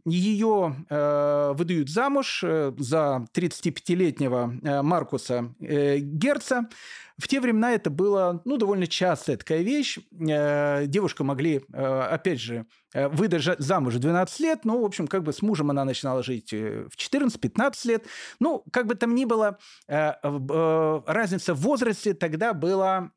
ее 0.06 0.76
выдают 0.90 1.90
замуж 1.90 2.42
за 2.42 3.26
35-летнего 3.34 4.82
Маркуса 4.84 5.54
Герца. 5.60 6.68
В 7.18 7.28
те 7.28 7.42
времена 7.42 7.72
это 7.72 7.90
было, 7.90 8.42
ну, 8.46 8.58
довольно 8.58 8.86
частая 8.86 9.38
такая 9.38 9.64
вещь. 9.64 9.98
Э, 10.20 10.86
девушка 10.86 11.24
могли, 11.24 11.64
э, 11.74 12.00
опять 12.12 12.40
же, 12.40 12.68
э, 12.94 13.08
выдать 13.08 13.44
замуж 13.58 13.96
в 13.96 14.00
12 14.00 14.40
лет, 14.40 14.66
но, 14.66 14.80
в 14.80 14.86
общем, 14.86 15.08
как 15.08 15.24
бы 15.24 15.34
с 15.34 15.42
мужем 15.42 15.72
она 15.72 15.84
начинала 15.84 16.22
жить 16.22 16.52
в 16.54 16.96
14-15 16.96 17.86
лет. 17.86 18.06
Ну, 18.40 18.64
как 18.72 18.86
бы 18.86 18.94
там 18.94 19.16
ни 19.16 19.26
было, 19.26 19.58
разница 19.88 21.54
в 21.56 21.62
возрасте 21.62 22.14
тогда 22.14 22.47
была 22.54 23.12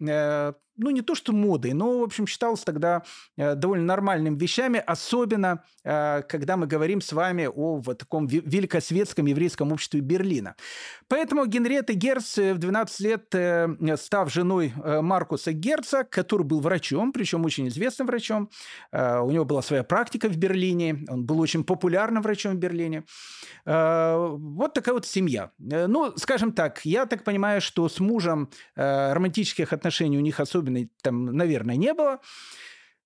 ну, 0.80 0.90
не 0.90 1.02
то 1.02 1.14
что 1.14 1.32
модой, 1.32 1.72
но, 1.74 2.00
в 2.00 2.02
общем, 2.02 2.26
считалось 2.26 2.60
тогда 2.60 3.02
э, 3.36 3.54
довольно 3.54 3.84
нормальными 3.84 4.38
вещами, 4.38 4.82
особенно 4.84 5.62
э, 5.84 6.22
когда 6.28 6.56
мы 6.56 6.66
говорим 6.66 7.00
с 7.00 7.12
вами 7.12 7.46
о 7.46 7.76
вот 7.76 7.98
таком 7.98 8.26
великосветском 8.26 9.26
еврейском 9.26 9.72
обществе 9.72 10.00
Берлина. 10.00 10.56
Поэтому 11.08 11.44
Генриетта 11.46 11.92
Герц 11.92 12.38
в 12.38 12.58
12 12.58 13.00
лет, 13.00 14.00
став 14.00 14.32
женой 14.32 14.72
Маркуса 14.76 15.52
Герца, 15.52 16.04
который 16.04 16.44
был 16.44 16.60
врачом, 16.60 17.12
причем 17.12 17.44
очень 17.44 17.68
известным 17.68 18.06
врачом, 18.06 18.48
у 18.92 19.30
него 19.30 19.44
была 19.44 19.62
своя 19.62 19.82
практика 19.82 20.28
в 20.28 20.36
Берлине, 20.36 21.04
он 21.08 21.24
был 21.24 21.40
очень 21.40 21.64
популярным 21.64 22.22
врачом 22.22 22.52
в 22.52 22.58
Берлине. 22.58 23.04
Вот 23.64 24.74
такая 24.74 24.94
вот 24.94 25.06
семья. 25.06 25.50
Ну, 25.58 26.12
скажем 26.16 26.52
так, 26.52 26.84
я 26.84 27.06
так 27.06 27.24
понимаю, 27.24 27.60
что 27.60 27.88
с 27.88 27.98
мужем 28.00 28.48
романтических 28.76 29.72
отношений 29.72 30.18
у 30.18 30.22
них 30.22 30.40
особенно 30.40 30.69
особенной 30.70 30.90
там, 31.02 31.26
наверное, 31.26 31.76
не 31.76 31.94
было. 31.94 32.20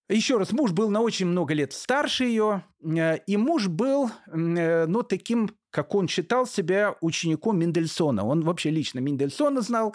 Еще 0.09 0.37
раз, 0.37 0.53
муж 0.53 0.73
был 0.73 0.91
на 0.91 1.01
очень 1.01 1.27
много 1.27 1.55
лет 1.55 1.73
старше 1.73 2.25
ее, 2.25 2.63
э, 2.85 3.19
и 3.27 3.39
муж 3.39 3.69
был, 3.69 4.11
э, 4.27 4.87
ну, 4.87 5.03
таким, 5.03 5.51
как 5.71 5.95
он 5.95 6.09
считал 6.09 6.47
себя, 6.47 6.95
учеником 7.01 7.59
Мендельсона. 7.59 8.27
Он 8.27 8.43
вообще 8.43 8.71
лично 8.71 9.01
Мендельсона 9.01 9.63
знал, 9.63 9.95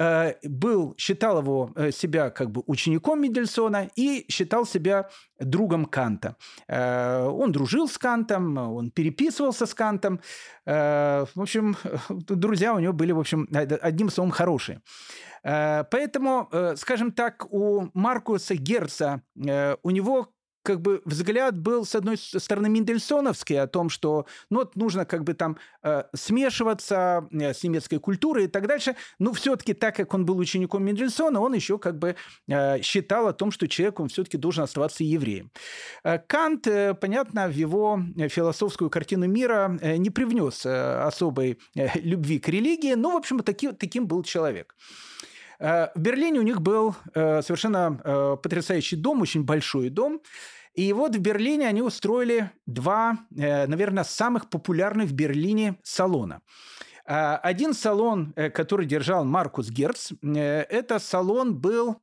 Э, 0.00 0.34
был, 0.44 0.94
считал 0.96 1.40
его 1.40 1.72
себя 1.90 2.30
как 2.30 2.50
бы 2.50 2.62
учеником 2.66 3.20
Мендельсона 3.20 3.90
и 3.96 4.26
считал 4.30 4.64
себя 4.64 5.08
другом 5.40 5.86
Канта. 5.86 6.36
Он 6.68 7.50
дружил 7.50 7.88
с 7.88 7.98
Кантом, 7.98 8.58
он 8.58 8.90
переписывался 8.90 9.66
с 9.66 9.74
Кантом. 9.74 10.20
В 10.64 11.28
общем, 11.34 11.76
друзья 12.08 12.74
у 12.74 12.78
него 12.78 12.92
были, 12.92 13.12
в 13.12 13.18
общем, 13.18 13.48
одним 13.82 14.10
словом, 14.10 14.30
хорошие. 14.30 14.80
Поэтому, 15.42 16.50
скажем 16.76 17.12
так, 17.12 17.46
у 17.50 17.88
Маркуса 17.94 18.54
Герца, 18.54 19.22
у 19.34 19.90
него 19.90 20.28
как 20.62 20.80
бы 20.80 21.00
взгляд 21.04 21.58
был, 21.58 21.84
с 21.84 21.94
одной 21.94 22.16
стороны, 22.16 22.68
Мендельсоновский 22.68 23.60
о 23.60 23.66
том, 23.66 23.88
что 23.88 24.26
ну, 24.50 24.60
вот 24.60 24.76
нужно 24.76 25.04
как 25.04 25.24
бы 25.24 25.34
там 25.34 25.56
э, 25.82 26.04
смешиваться 26.14 27.26
э, 27.30 27.54
с 27.54 27.62
немецкой 27.62 27.98
культурой 27.98 28.44
и 28.44 28.48
так 28.48 28.66
дальше. 28.66 28.96
Но 29.18 29.32
все-таки, 29.32 29.74
так 29.74 29.96
как 29.96 30.14
он 30.14 30.24
был 30.24 30.38
учеником 30.38 30.84
Мендельсона, 30.84 31.40
он 31.40 31.54
еще 31.54 31.78
как 31.78 31.98
бы 31.98 32.16
э, 32.48 32.82
считал 32.82 33.28
о 33.28 33.32
том, 33.32 33.50
что 33.50 33.68
человек, 33.68 34.00
он 34.00 34.08
все-таки 34.08 34.36
должен 34.36 34.64
оставаться 34.64 35.04
евреем. 35.04 35.50
Э, 36.04 36.18
Кант, 36.18 36.66
э, 36.66 36.94
понятно, 36.94 37.48
в 37.48 37.52
его 37.52 38.00
философскую 38.28 38.90
картину 38.90 39.26
мира 39.26 39.78
э, 39.80 39.96
не 39.96 40.10
привнес 40.10 40.66
э, 40.66 41.02
особой 41.02 41.58
э, 41.74 41.98
любви 42.00 42.38
к 42.38 42.48
религии, 42.48 42.94
но, 42.94 43.12
в 43.12 43.16
общем, 43.16 43.40
таки, 43.40 43.72
таким 43.72 44.06
был 44.06 44.22
человек. 44.22 44.74
Э, 45.58 45.88
в 45.94 46.00
Берлине 46.00 46.40
у 46.40 46.44
них 46.44 46.60
был 46.60 46.94
э, 47.14 47.42
совершенно 47.42 48.38
потрясающий 48.42 48.96
дом, 48.96 49.22
очень 49.22 49.44
большой 49.44 49.90
дом, 49.90 50.20
и 50.78 50.92
вот 50.92 51.16
в 51.16 51.18
Берлине 51.18 51.66
они 51.66 51.82
устроили 51.82 52.52
два, 52.66 53.18
э, 53.36 53.66
наверное, 53.66 54.04
самых 54.04 54.48
популярных 54.48 55.08
в 55.08 55.12
Берлине 55.12 55.74
салона. 55.82 56.40
Один 57.04 57.74
салон, 57.74 58.32
э, 58.36 58.48
который 58.48 58.86
держал 58.86 59.24
Маркус 59.24 59.70
Герц, 59.70 60.12
э, 60.12 60.38
это 60.38 61.00
салон 61.00 61.56
был 61.56 61.96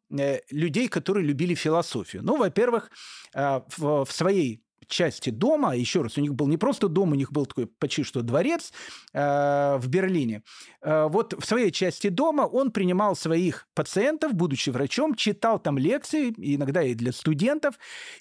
людей, 0.52 0.90
которые 0.90 1.26
любили 1.26 1.56
философию. 1.56 2.22
Ну, 2.22 2.36
во-первых, 2.36 2.92
в 3.34 4.08
своей 4.10 4.65
части 4.88 5.30
дома, 5.30 5.76
еще 5.76 6.02
раз, 6.02 6.18
у 6.18 6.22
них 6.22 6.34
был 6.36 6.48
не 6.48 6.58
просто 6.58 6.88
дом, 6.88 7.12
у 7.12 7.16
них 7.16 7.32
был 7.32 7.46
такой 7.46 7.68
почти 7.68 8.04
что 8.04 8.22
дворец 8.22 8.72
э, 9.14 9.78
в 9.78 9.88
Берлине. 9.88 10.44
Э, 10.82 11.08
вот 11.08 11.34
в 11.34 11.46
своей 11.46 11.72
части 11.72 12.10
дома 12.10 12.44
он 12.44 12.72
принимал 12.72 13.16
своих 13.16 13.68
пациентов, 13.74 14.34
будучи 14.34 14.70
врачом, 14.70 15.16
читал 15.16 15.60
там 15.60 15.78
лекции, 15.78 16.34
иногда 16.38 16.84
и 16.84 16.94
для 16.94 17.12
студентов, 17.12 17.76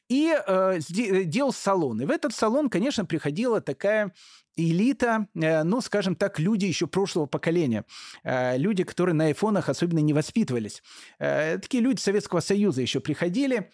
и 0.08 0.34
э, 0.46 0.78
делал 0.88 1.52
салоны. 1.52 2.06
В 2.06 2.10
этот 2.10 2.34
салон, 2.34 2.68
конечно, 2.68 3.04
приходила 3.04 3.60
такая 3.60 4.12
элита, 4.56 5.26
э, 5.34 5.62
ну, 5.64 5.80
скажем 5.80 6.14
так, 6.14 6.38
люди 6.38 6.64
еще 6.64 6.86
прошлого 6.86 7.26
поколения, 7.26 7.84
э, 8.22 8.56
люди, 8.56 8.84
которые 8.84 9.14
на 9.14 9.26
айфонах 9.26 9.68
особенно 9.68 9.98
не 9.98 10.12
воспитывались. 10.12 10.82
Э, 11.18 11.58
такие 11.58 11.82
люди 11.82 12.00
Советского 12.00 12.40
Союза 12.40 12.80
еще 12.82 13.00
приходили, 13.00 13.54
Э, 13.56 13.70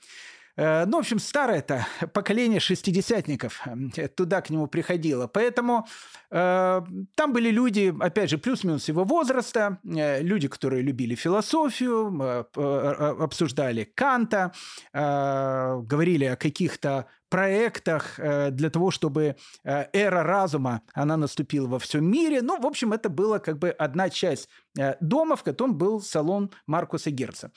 ну, 0.61 0.96
в 0.99 1.01
общем, 1.01 1.18
старое 1.18 1.61
это 1.61 1.87
поколение 2.12 2.61
шестидесятников 2.61 3.62
э, 3.96 4.09
туда 4.09 4.40
к 4.40 4.51
нему 4.51 4.66
приходило. 4.66 5.27
Поэтому 5.27 5.87
э, 6.31 6.83
там 7.14 7.33
были 7.33 7.51
люди, 7.51 7.94
опять 8.01 8.31
же, 8.31 8.38
плюс-минус 8.38 8.88
его 8.88 9.05
возраста, 9.05 9.79
э, 9.85 10.23
люди, 10.23 10.49
которые 10.49 10.83
любили 10.83 11.14
философию, 11.14 12.14
э, 12.20 12.44
э, 12.57 13.23
обсуждали 13.25 13.85
Канта, 13.85 14.53
э, 14.92 15.81
говорили 15.83 16.25
о 16.25 16.37
каких-то 16.37 17.07
проектах 17.31 18.19
для 18.19 18.71
того, 18.71 18.90
чтобы 18.90 19.37
эра 19.64 20.23
разума, 20.23 20.83
она 20.93 21.16
наступила 21.16 21.66
во 21.66 21.79
всем 21.79 22.05
мире. 22.05 22.43
Ну, 22.43 22.61
в 22.61 22.66
общем, 22.66 22.93
это 22.93 23.09
была 23.09 23.38
как 23.38 23.59
бы 23.59 23.71
одна 23.71 24.11
часть 24.11 24.49
дома, 25.01 25.37
в 25.37 25.43
котором 25.43 25.77
был 25.77 26.01
салон 26.01 26.51
Маркуса 26.66 27.11
Герца. 27.11 27.51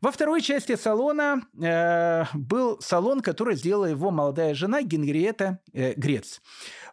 Во 0.00 0.10
второй 0.10 0.40
части 0.40 0.74
салона 0.76 1.42
был 2.34 2.80
салон, 2.80 3.20
который 3.20 3.56
сделала 3.56 3.86
его 3.86 4.10
молодая 4.10 4.54
жена 4.54 4.82
Генриета 4.82 5.60
Грец. 5.72 6.40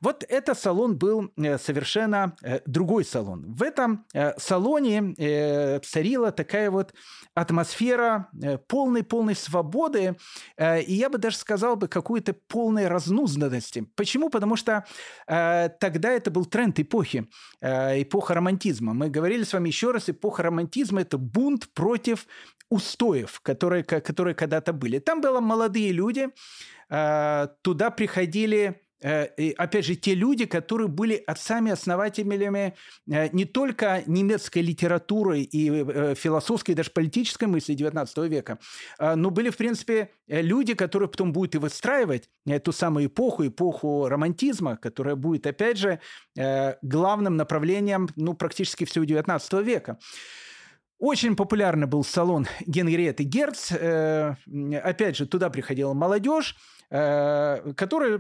Вот 0.01 0.23
этот 0.27 0.59
салон 0.59 0.97
был 0.97 1.31
совершенно 1.57 2.35
другой 2.65 3.05
салон. 3.05 3.45
В 3.53 3.63
этом 3.63 4.05
салоне 4.37 5.79
царила 5.81 6.31
такая 6.31 6.69
вот 6.71 6.93
атмосфера 7.33 8.29
полной-полной 8.67 9.35
свободы, 9.35 10.17
и 10.59 10.93
я 10.93 11.09
бы 11.09 11.17
даже 11.17 11.37
сказал 11.37 11.75
бы 11.75 11.87
какую-то 11.87 12.33
полной 12.33 12.87
разнузданности. 12.87 13.87
Почему? 13.95 14.29
Потому 14.29 14.55
что 14.55 14.85
тогда 15.25 16.11
это 16.11 16.31
был 16.31 16.45
тренд 16.45 16.79
эпохи, 16.79 17.27
эпоха 17.61 18.33
романтизма. 18.33 18.93
Мы 18.93 19.09
говорили 19.09 19.43
с 19.43 19.53
вами 19.53 19.67
еще 19.67 19.91
раз, 19.91 20.09
эпоха 20.09 20.43
романтизма– 20.43 21.01
это 21.01 21.17
бунт 21.17 21.69
против 21.73 22.27
устоев, 22.69 23.39
которые, 23.41 23.83
которые 23.83 24.35
когда-то 24.35 24.73
были. 24.73 24.99
Там 24.99 25.21
были 25.21 25.41
молодые 25.41 25.91
люди, 25.91 26.29
туда 26.87 27.89
приходили 27.89 28.67
Э, 28.67 28.86
и, 28.99 29.53
опять 29.57 29.85
же, 29.85 29.95
те 29.95 30.15
люди, 30.15 30.45
которые 30.45 30.87
были 30.87 31.13
отцами-основателями 31.27 32.73
э, 33.09 33.29
не 33.31 33.45
только 33.45 34.01
немецкой 34.07 34.59
литературы 34.59 35.41
и 35.41 35.69
э, 35.69 36.15
философской, 36.15 36.73
даже 36.73 36.89
политической 36.89 37.45
мысли 37.45 37.75
XIX 37.75 38.27
века, 38.27 38.57
но 38.99 39.29
были, 39.29 39.49
в 39.49 39.57
принципе, 39.57 40.09
люди, 40.27 40.73
которые 40.73 41.09
потом 41.09 41.31
будут 41.31 41.55
и 41.55 41.57
выстраивать 41.59 42.29
эту 42.45 42.71
самую 42.71 43.07
эпоху, 43.07 43.45
эпоху 43.47 44.07
романтизма, 44.07 44.77
которая 44.77 45.15
будет, 45.15 45.45
опять 45.45 45.77
же, 45.77 45.99
главным 46.81 47.37
направлением 47.37 48.09
ну, 48.15 48.33
практически 48.33 48.85
всего 48.85 49.05
XIX 49.05 49.63
века. 49.63 49.99
Очень 50.99 51.35
популярный 51.35 51.87
был 51.87 52.03
салон 52.03 52.47
Генриетты 52.65 53.23
Герц. 53.23 53.71
Опять 53.71 55.17
же, 55.17 55.27
туда 55.27 55.49
приходила 55.49 55.93
молодежь, 55.93 56.55
которая 56.89 58.19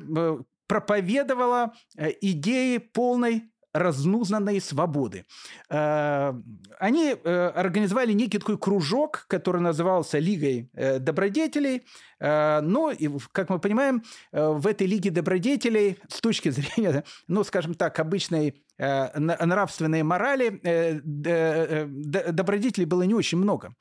проповедовала 0.67 1.73
э, 1.97 2.11
идеи 2.21 2.77
полной 2.77 3.49
разнузнанной 3.73 4.61
свободы. 4.61 5.25
Э, 5.69 6.33
они 6.79 7.15
э, 7.15 7.47
организовали 7.49 8.13
некий 8.13 8.39
такой 8.39 8.57
кружок, 8.57 9.25
который 9.27 9.61
назывался 9.61 10.19
Лигой 10.19 10.69
добродетелей. 10.73 11.85
Но, 12.19 12.91
как 13.31 13.49
мы 13.49 13.59
понимаем, 13.59 14.01
в 14.31 14.65
этой 14.65 14.87
Лиге 14.87 15.11
добродетелей 15.11 15.99
с 16.07 16.19
точки 16.19 16.49
зрения, 16.57 17.03
ну, 17.27 17.43
скажем 17.43 17.75
так, 17.75 17.99
обычной 17.99 18.63
нравственной 18.79 20.01
морали, 20.01 20.59
добродетелей 22.31 22.85
было 22.85 23.03
не 23.03 23.13
очень 23.13 23.37
много. 23.37 23.75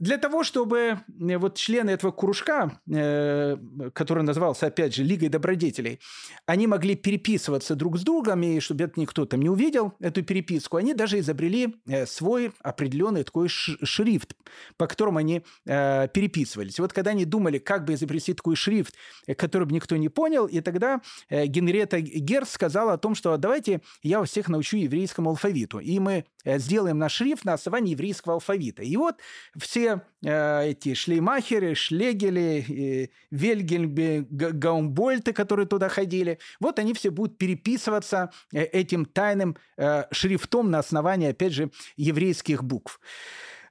Для 0.00 0.16
того, 0.18 0.44
чтобы 0.44 0.78
э, 0.78 1.38
вот 1.38 1.56
члены 1.56 1.90
этого 1.90 2.12
кружка, 2.12 2.80
э, 2.90 3.56
который 3.92 4.22
назывался, 4.22 4.66
опять 4.66 4.94
же, 4.94 5.02
Лигой 5.02 5.28
добродетелей, 5.28 6.00
они 6.46 6.66
могли 6.66 6.94
переписываться 6.94 7.74
друг 7.74 7.98
с 7.98 8.02
другом, 8.02 8.42
и 8.42 8.60
чтобы 8.60 8.84
это 8.84 9.00
никто 9.00 9.26
там 9.26 9.42
не 9.42 9.48
увидел, 9.48 9.94
эту 9.98 10.22
переписку, 10.22 10.76
они 10.76 10.94
даже 10.94 11.18
изобрели 11.18 11.76
э, 11.86 12.06
свой 12.06 12.52
определенный 12.62 13.24
такой 13.24 13.48
шрифт, 13.48 14.34
по 14.76 14.86
которому 14.86 15.18
они 15.18 15.42
переписывались. 15.64 16.78
вот 16.78 16.92
когда 16.92 17.10
они 17.10 17.24
думали, 17.24 17.58
как 17.58 17.84
бы 17.84 17.94
изобрести 17.94 18.32
такой 18.34 18.56
шрифт, 18.56 18.94
который 19.36 19.66
бы 19.66 19.72
никто 19.72 19.96
не 19.96 20.08
понял, 20.08 20.46
и 20.46 20.60
тогда 20.60 21.00
Генриетта 21.30 22.00
Герц 22.00 22.50
сказала 22.50 22.94
о 22.94 22.98
том, 22.98 23.14
что 23.14 23.36
давайте 23.36 23.80
я 24.02 24.22
всех 24.24 24.48
научу 24.48 24.76
еврейскому 24.76 25.30
алфавиту, 25.30 25.78
и 25.78 25.98
мы 25.98 26.24
сделаем 26.44 26.98
наш 26.98 27.14
шрифт 27.14 27.44
на 27.44 27.54
основании 27.54 27.92
еврейского 27.92 28.34
алфавита. 28.34 28.82
И 28.82 28.96
вот 28.96 29.16
все 29.56 30.02
э, 30.24 30.70
эти 30.70 30.94
шлеймахеры, 30.94 31.74
шлегели, 31.74 33.10
вельгельбе, 33.30 34.26
гаумбольты, 34.28 35.32
которые 35.32 35.66
туда 35.66 35.88
ходили, 35.88 36.38
вот 36.60 36.78
они 36.78 36.94
все 36.94 37.10
будут 37.10 37.38
переписываться 37.38 38.30
э, 38.52 38.62
этим 38.64 39.04
тайным 39.04 39.56
э, 39.76 40.04
шрифтом 40.12 40.70
на 40.70 40.78
основании, 40.78 41.30
опять 41.30 41.52
же, 41.52 41.70
еврейских 41.96 42.64
букв. 42.64 43.00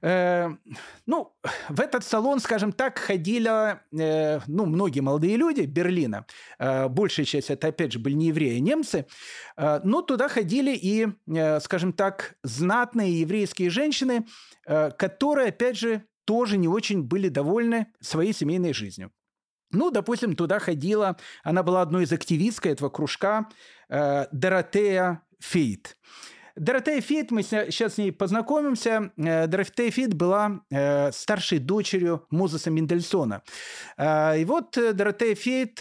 Э, 0.02 0.50
ну, 1.06 1.32
в 1.68 1.80
этот 1.80 2.04
салон, 2.04 2.40
скажем 2.40 2.72
так, 2.72 2.98
ходили, 2.98 3.80
э, 3.98 4.40
ну, 4.46 4.66
многие 4.66 5.00
молодые 5.00 5.36
люди 5.36 5.62
Берлина. 5.62 6.26
Э, 6.58 6.88
большая 6.88 7.26
часть 7.26 7.50
это, 7.50 7.68
опять 7.68 7.92
же, 7.92 7.98
были 7.98 8.14
не 8.14 8.26
евреи, 8.28 8.58
а 8.58 8.60
немцы. 8.60 9.06
Э, 9.56 9.80
но 9.84 10.02
туда 10.02 10.28
ходили 10.28 10.74
и, 10.74 11.08
э, 11.26 11.60
скажем 11.60 11.92
так, 11.92 12.36
знатные 12.42 13.20
еврейские 13.20 13.70
женщины, 13.70 14.26
э, 14.66 14.90
которые, 14.92 15.48
опять 15.48 15.78
же, 15.78 16.04
тоже 16.24 16.58
не 16.58 16.68
очень 16.68 17.02
были 17.02 17.28
довольны 17.28 17.86
своей 18.00 18.32
семейной 18.32 18.74
жизнью. 18.74 19.10
Ну, 19.70 19.90
допустим, 19.90 20.34
туда 20.34 20.58
ходила, 20.58 21.16
она 21.42 21.62
была 21.62 21.82
одной 21.82 22.04
из 22.04 22.12
активистской 22.12 22.72
этого 22.72 22.88
кружка, 22.88 23.48
э, 23.88 24.26
Доротея 24.32 25.22
Фейт. 25.40 25.96
Доротея 26.58 27.00
Фит, 27.00 27.30
мы 27.30 27.42
сейчас 27.42 27.94
с 27.94 27.98
ней 27.98 28.12
познакомимся. 28.12 29.12
Э, 29.16 29.46
Доротея 29.46 29.90
Фит 29.90 30.14
была 30.14 30.60
э, 30.70 31.12
старшей 31.12 31.58
дочерью 31.58 32.26
Мозеса 32.30 32.70
Мендельсона. 32.70 33.42
Э, 33.96 34.40
и 34.40 34.44
вот 34.44 34.76
Доротея 34.76 35.34
Фит, 35.34 35.78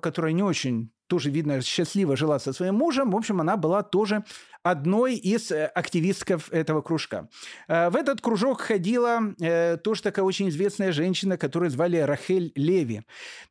которая 0.00 0.32
не 0.32 0.42
очень 0.42 0.93
тоже, 1.06 1.30
видно, 1.30 1.60
счастливо 1.62 2.16
жила 2.16 2.38
со 2.38 2.52
своим 2.52 2.76
мужем. 2.76 3.10
В 3.10 3.16
общем, 3.16 3.40
она 3.40 3.56
была 3.56 3.82
тоже 3.82 4.24
одной 4.64 5.14
из 5.14 5.52
э, 5.52 5.66
активистков 5.66 6.50
этого 6.50 6.80
кружка. 6.80 7.28
Э, 7.68 7.90
в 7.90 7.96
этот 7.96 8.20
кружок 8.20 8.62
ходила 8.62 9.20
э, 9.38 9.76
тоже 9.76 10.02
такая 10.02 10.24
очень 10.24 10.48
известная 10.48 10.90
женщина, 10.90 11.36
которую 11.36 11.70
звали 11.70 11.98
Рахель 11.98 12.50
Леви. 12.56 13.02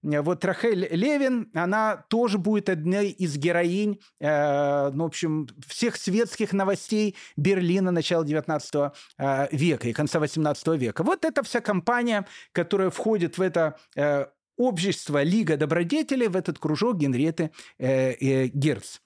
Вот 0.02 0.44
Рахель 0.44 0.88
Левин, 0.92 1.50
она 1.54 2.04
тоже 2.10 2.40
будет 2.40 2.68
одной 2.68 3.10
из 3.10 3.38
героинь, 3.38 4.00
ну, 4.20 5.04
в 5.04 5.06
общем, 5.06 5.48
всех 5.68 5.96
светских 5.96 6.52
новостей 6.52 7.16
Берлина 7.38 7.92
начала 7.92 8.26
19 8.26 8.92
века 9.52 9.88
и 9.88 9.94
конца 9.94 10.20
18 10.20 10.68
века. 10.80 11.04
Вот 11.04 11.26
эта 11.26 11.44
вся 11.44 11.62
компания, 11.62 12.26
которая 12.52 12.90
входит 12.90 13.38
в 13.38 13.42
это 13.42 13.78
общество 14.58 15.24
Лига 15.24 15.58
добродетелей 15.58 16.28
в 16.28 16.36
этот 16.36 16.60
кружок 16.60 16.98
Генриеты 16.98 17.52
э, 17.78 18.14
э, 18.14 18.48
Герц. 18.48 19.00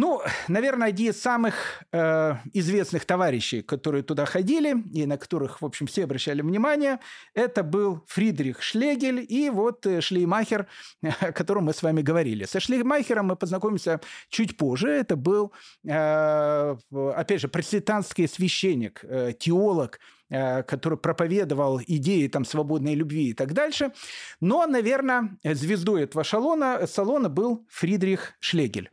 Ну, 0.00 0.22
наверное, 0.48 0.88
один 0.88 1.10
из 1.10 1.20
самых 1.20 1.84
э, 1.92 2.34
известных 2.54 3.04
товарищей, 3.04 3.62
которые 3.62 4.02
туда 4.02 4.24
ходили 4.24 4.74
и 4.92 5.06
на 5.06 5.18
которых, 5.18 5.60
в 5.60 5.66
общем, 5.66 5.86
все 5.86 6.04
обращали 6.04 6.42
внимание, 6.42 6.98
это 7.34 7.62
был 7.62 8.02
Фридрих 8.06 8.62
Шлегель 8.62 9.26
и 9.28 9.50
вот 9.50 9.86
э, 9.86 10.00
Шлеймахер, 10.00 10.66
о 11.20 11.32
котором 11.32 11.64
мы 11.64 11.74
с 11.74 11.82
вами 11.82 12.00
говорили. 12.00 12.46
Со 12.46 12.60
Шлеймахером 12.60 13.26
мы 13.26 13.36
познакомимся 13.36 14.00
чуть 14.30 14.56
позже. 14.56 14.88
Это 14.88 15.16
был, 15.16 15.52
э, 15.86 16.76
опять 17.14 17.40
же, 17.42 17.48
протестантский 17.48 18.26
священник, 18.26 19.04
э, 19.04 19.32
теолог, 19.38 20.00
э, 20.30 20.62
который 20.62 20.96
проповедовал 20.96 21.80
идеи 21.86 22.26
там, 22.28 22.46
свободной 22.46 22.94
любви 22.94 23.30
и 23.30 23.34
так 23.34 23.52
дальше. 23.52 23.92
Но, 24.40 24.66
наверное, 24.66 25.36
звездой 25.44 26.04
этого 26.04 26.24
шалона, 26.24 26.86
салона 26.86 27.28
был 27.28 27.66
Фридрих 27.68 28.32
Шлегель. 28.40 28.88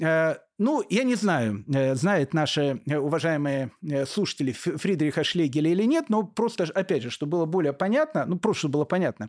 Э, 0.00 0.36
ну, 0.58 0.82
я 0.88 1.04
не 1.04 1.14
знаю, 1.14 1.64
э, 1.72 1.94
знают 1.94 2.34
наши 2.34 2.80
э, 2.86 2.96
уважаемые 2.96 3.72
слушатели 4.06 4.52
Фридриха 4.52 5.24
Шлегеля 5.24 5.70
или 5.70 5.84
нет, 5.84 6.06
но 6.08 6.24
просто, 6.24 6.64
опять 6.64 7.02
же, 7.02 7.10
чтобы 7.10 7.32
было 7.32 7.46
более 7.46 7.72
понятно, 7.72 8.24
ну, 8.26 8.38
просто 8.38 8.60
чтобы 8.60 8.72
было 8.72 8.84
понятно. 8.84 9.28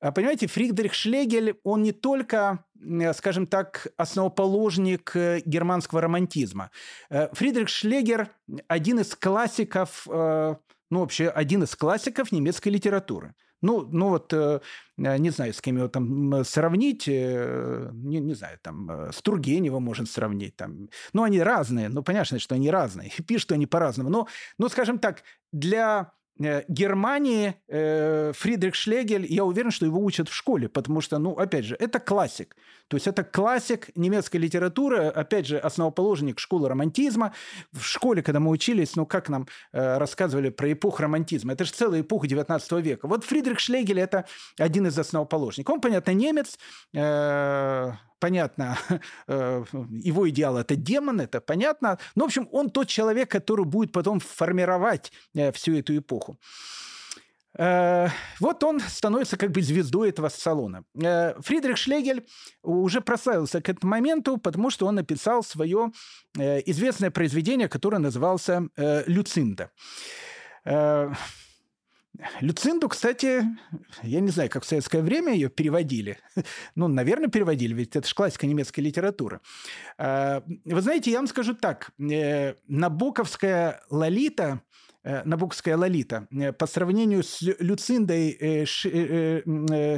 Понимаете, 0.00 0.46
Фридрих 0.46 0.92
Шлегель, 0.92 1.58
он 1.62 1.82
не 1.82 1.92
только, 1.92 2.64
скажем 3.14 3.46
так, 3.46 3.86
основоположник 3.96 5.12
германского 5.14 6.02
романтизма. 6.02 6.70
Фридрих 7.08 7.68
Шлегер– 7.68 8.30
один 8.68 9.00
из 9.00 9.14
классиков, 9.14 10.06
ну, 10.06 10.60
вообще, 10.90 11.28
один 11.28 11.62
из 11.62 11.74
классиков 11.74 12.30
немецкой 12.30 12.68
литературы. 12.68 13.34
Ну, 13.62 13.88
ну 13.90 14.10
вот, 14.10 14.32
э, 14.32 14.60
не 14.96 15.30
знаю, 15.30 15.52
с 15.52 15.60
кем 15.60 15.78
его 15.78 15.88
там 15.88 16.44
сравнить, 16.44 17.08
э, 17.08 17.90
не, 17.92 18.20
не 18.20 18.34
знаю, 18.34 18.58
там, 18.62 18.90
э, 18.90 19.12
с 19.12 19.22
Тургеневым 19.22 19.82
можно 19.82 20.06
сравнить. 20.06 20.56
Там. 20.56 20.88
Ну, 21.12 21.22
они 21.22 21.40
разные, 21.40 21.88
ну, 21.88 22.02
понятно, 22.02 22.38
что 22.38 22.54
они 22.54 22.70
разные, 22.70 23.10
пишут 23.26 23.52
они 23.52 23.66
по-разному. 23.66 24.10
Но, 24.10 24.28
ну, 24.58 24.68
скажем 24.68 24.98
так, 24.98 25.22
для 25.52 26.00
э, 26.02 26.15
Германии 26.38 27.54
э, 27.68 28.32
Фридрих 28.34 28.74
Шлегель, 28.74 29.26
я 29.32 29.44
уверен, 29.44 29.70
что 29.70 29.86
его 29.86 30.04
учат 30.04 30.28
в 30.28 30.34
школе, 30.34 30.68
потому 30.68 31.00
что, 31.00 31.18
ну, 31.18 31.32
опять 31.32 31.64
же, 31.64 31.76
это 31.78 31.98
классик. 31.98 32.56
То 32.88 32.96
есть 32.96 33.06
это 33.06 33.24
классик 33.24 33.88
немецкой 33.96 34.36
литературы, 34.36 35.06
опять 35.06 35.46
же, 35.46 35.58
основоположник 35.58 36.38
школы 36.38 36.68
романтизма. 36.68 37.32
В 37.72 37.82
школе, 37.82 38.22
когда 38.22 38.38
мы 38.38 38.50
учились, 38.50 38.96
ну, 38.96 39.06
как 39.06 39.30
нам 39.30 39.48
э, 39.72 39.98
рассказывали 39.98 40.50
про 40.50 40.72
эпоху 40.72 41.02
романтизма, 41.02 41.54
это 41.54 41.64
же 41.64 41.72
целая 41.72 42.02
эпоха 42.02 42.26
19 42.26 42.72
века. 42.84 43.08
Вот 43.08 43.24
Фридрих 43.24 43.58
Шлегель– 43.58 44.00
это 44.00 44.26
один 44.58 44.86
из 44.86 44.98
основоположников. 44.98 45.74
Он, 45.74 45.80
понятно, 45.80 46.10
немец, 46.10 46.58
э, 46.94 47.92
понятно, 48.18 48.78
э, 49.28 49.64
его 50.04 50.28
идеал– 50.28 50.58
это 50.58 50.76
демон, 50.76 51.20
это 51.20 51.40
понятно. 51.40 51.98
Но, 52.14 52.24
в 52.24 52.26
общем, 52.26 52.48
он 52.52 52.70
тот 52.70 52.88
человек, 52.88 53.30
который 53.30 53.64
будет 53.64 53.92
потом 53.92 54.20
формировать 54.20 55.12
э, 55.34 55.52
всю 55.52 55.74
эту 55.76 55.96
эпоху. 55.96 56.38
Э, 57.58 58.08
вот 58.40 58.62
он 58.64 58.80
становится 58.80 59.36
как 59.36 59.50
бы 59.50 59.62
звездой 59.62 60.10
этого 60.10 60.28
салона. 60.28 60.84
Фридрих 61.40 61.76
Шлегель 61.76 62.26
уже 62.62 63.00
прославился 63.00 63.60
к 63.60 63.68
этому 63.68 63.90
моменту, 63.90 64.36
потому 64.36 64.70
что 64.70 64.86
он 64.86 64.96
написал 64.96 65.42
свое 65.42 65.92
известное 66.34 67.10
произведение, 67.10 67.68
которое 67.68 67.98
называлось 67.98 68.48
«Люцинда». 69.06 69.70
Люцинду, 72.40 72.88
кстати, 72.88 73.44
я 74.02 74.20
не 74.20 74.30
знаю, 74.30 74.50
как 74.50 74.64
в 74.64 74.66
советское 74.66 75.02
время 75.02 75.32
ее 75.32 75.48
переводили. 75.48 76.18
Ну, 76.74 76.88
наверное, 76.88 77.28
переводили, 77.28 77.74
ведь 77.74 77.96
это 77.96 78.06
же 78.06 78.14
классика 78.14 78.46
немецкой 78.46 78.80
литературы. 78.80 79.40
А, 79.98 80.42
вы 80.64 80.80
знаете, 80.80 81.10
я 81.10 81.18
вам 81.18 81.26
скажу 81.26 81.54
так. 81.54 81.90
Э, 81.98 82.54
Набоковская 82.68 83.80
«Лолита» 83.90 84.60
Набокская 85.24 85.76
Лолита. 85.76 86.26
Э, 86.32 86.52
по 86.52 86.66
сравнению 86.66 87.22
с 87.22 87.40
Люциндой 87.40 88.30
э, 88.30 88.64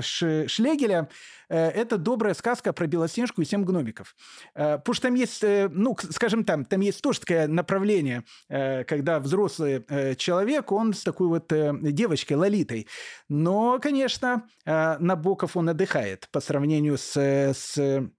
Шлегеля, 0.02 1.08
это 1.48 1.96
добрая 1.96 2.34
сказка 2.34 2.74
про 2.74 2.86
Белоснежку 2.86 3.40
и 3.40 3.46
семь 3.46 3.64
гномиков. 3.64 4.14
Потому 4.52 4.92
что 4.92 5.08
там 5.08 5.14
есть, 5.14 5.42
ну, 5.42 5.96
скажем 6.10 6.44
там, 6.44 6.66
там 6.66 6.80
есть 6.80 7.00
тоже 7.00 7.20
такое 7.20 7.46
направление, 7.48 8.24
когда 8.48 9.18
взрослый 9.18 9.82
человек, 10.16 10.70
он 10.72 10.92
с 10.92 11.02
такой 11.02 11.28
вот 11.28 11.46
девочкой 11.48 12.36
Лолитой. 12.36 12.86
Но, 13.30 13.78
конечно, 13.80 14.46
Набоков, 14.66 15.56
он 15.56 15.70
отдыхает 15.70 16.28
по 16.32 16.40
сравнению 16.40 16.98
с, 16.98 17.16
с 17.16 18.10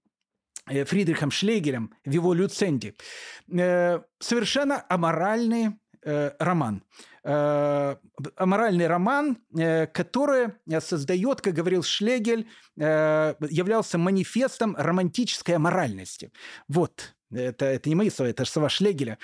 Фридрихом 0.66 1.30
Шлегелем 1.30 1.94
в 2.04 2.10
его 2.10 2.34
Люценде. 2.34 2.96
Совершенно 3.48 4.84
аморальный 4.88 5.79
э, 6.04 6.32
роман. 6.38 6.82
Э, 7.24 7.96
моральный 8.38 8.86
роман, 8.86 9.38
э, 9.56 9.86
который 9.86 10.48
создает, 10.80 11.40
как 11.40 11.54
говорил 11.54 11.82
Шлегель, 11.82 12.48
являлся 12.76 13.98
манифестом 13.98 14.74
романтической 14.76 15.58
моральности. 15.58 16.32
Вот, 16.68 17.14
это, 17.30 17.66
это 17.66 17.88
не 17.88 17.94
мои 17.94 18.10
слова, 18.10 18.30
это 18.30 18.44
слова 18.44 18.68
Шлегеля. 18.68 19.18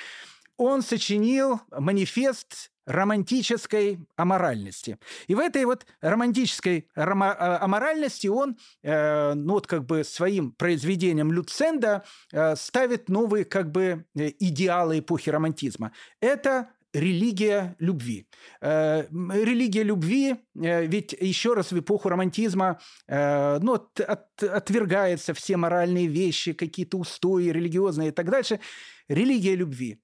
Он 0.56 0.82
сочинил 0.82 1.60
манифест 1.70 2.70
романтической 2.86 3.98
аморальности. 4.16 4.98
И 5.26 5.34
в 5.34 5.40
этой 5.40 5.64
вот 5.64 5.86
романтической 6.00 6.88
а, 6.94 7.58
аморальности 7.60 8.28
он, 8.28 8.56
э, 8.82 9.34
ну 9.34 9.54
вот 9.54 9.66
как 9.66 9.84
бы 9.84 10.04
своим 10.04 10.52
произведением 10.52 11.32
Люценда 11.32 12.04
э, 12.32 12.54
ставит 12.54 13.08
новые 13.08 13.44
как 13.44 13.72
бы 13.72 14.04
э, 14.14 14.30
идеалы 14.38 15.00
эпохи 15.00 15.30
романтизма. 15.30 15.92
Это 16.20 16.68
религия 16.96 17.76
любви. 17.78 18.26
Э, 18.60 19.04
религия 19.10 19.82
любви, 19.82 20.36
э, 20.54 20.86
ведь 20.86 21.12
еще 21.12 21.54
раз 21.54 21.72
в 21.72 21.78
эпоху 21.78 22.08
романтизма 22.08 22.78
э, 23.08 23.58
ну, 23.60 23.74
от, 23.74 24.00
от, 24.00 24.42
отвергаются 24.42 25.34
все 25.34 25.56
моральные 25.56 26.06
вещи, 26.06 26.52
какие-то 26.52 26.98
устои 26.98 27.48
религиозные 27.48 28.08
и 28.08 28.12
так 28.12 28.30
дальше. 28.30 28.60
Религия 29.08 29.54
любви. 29.54 30.00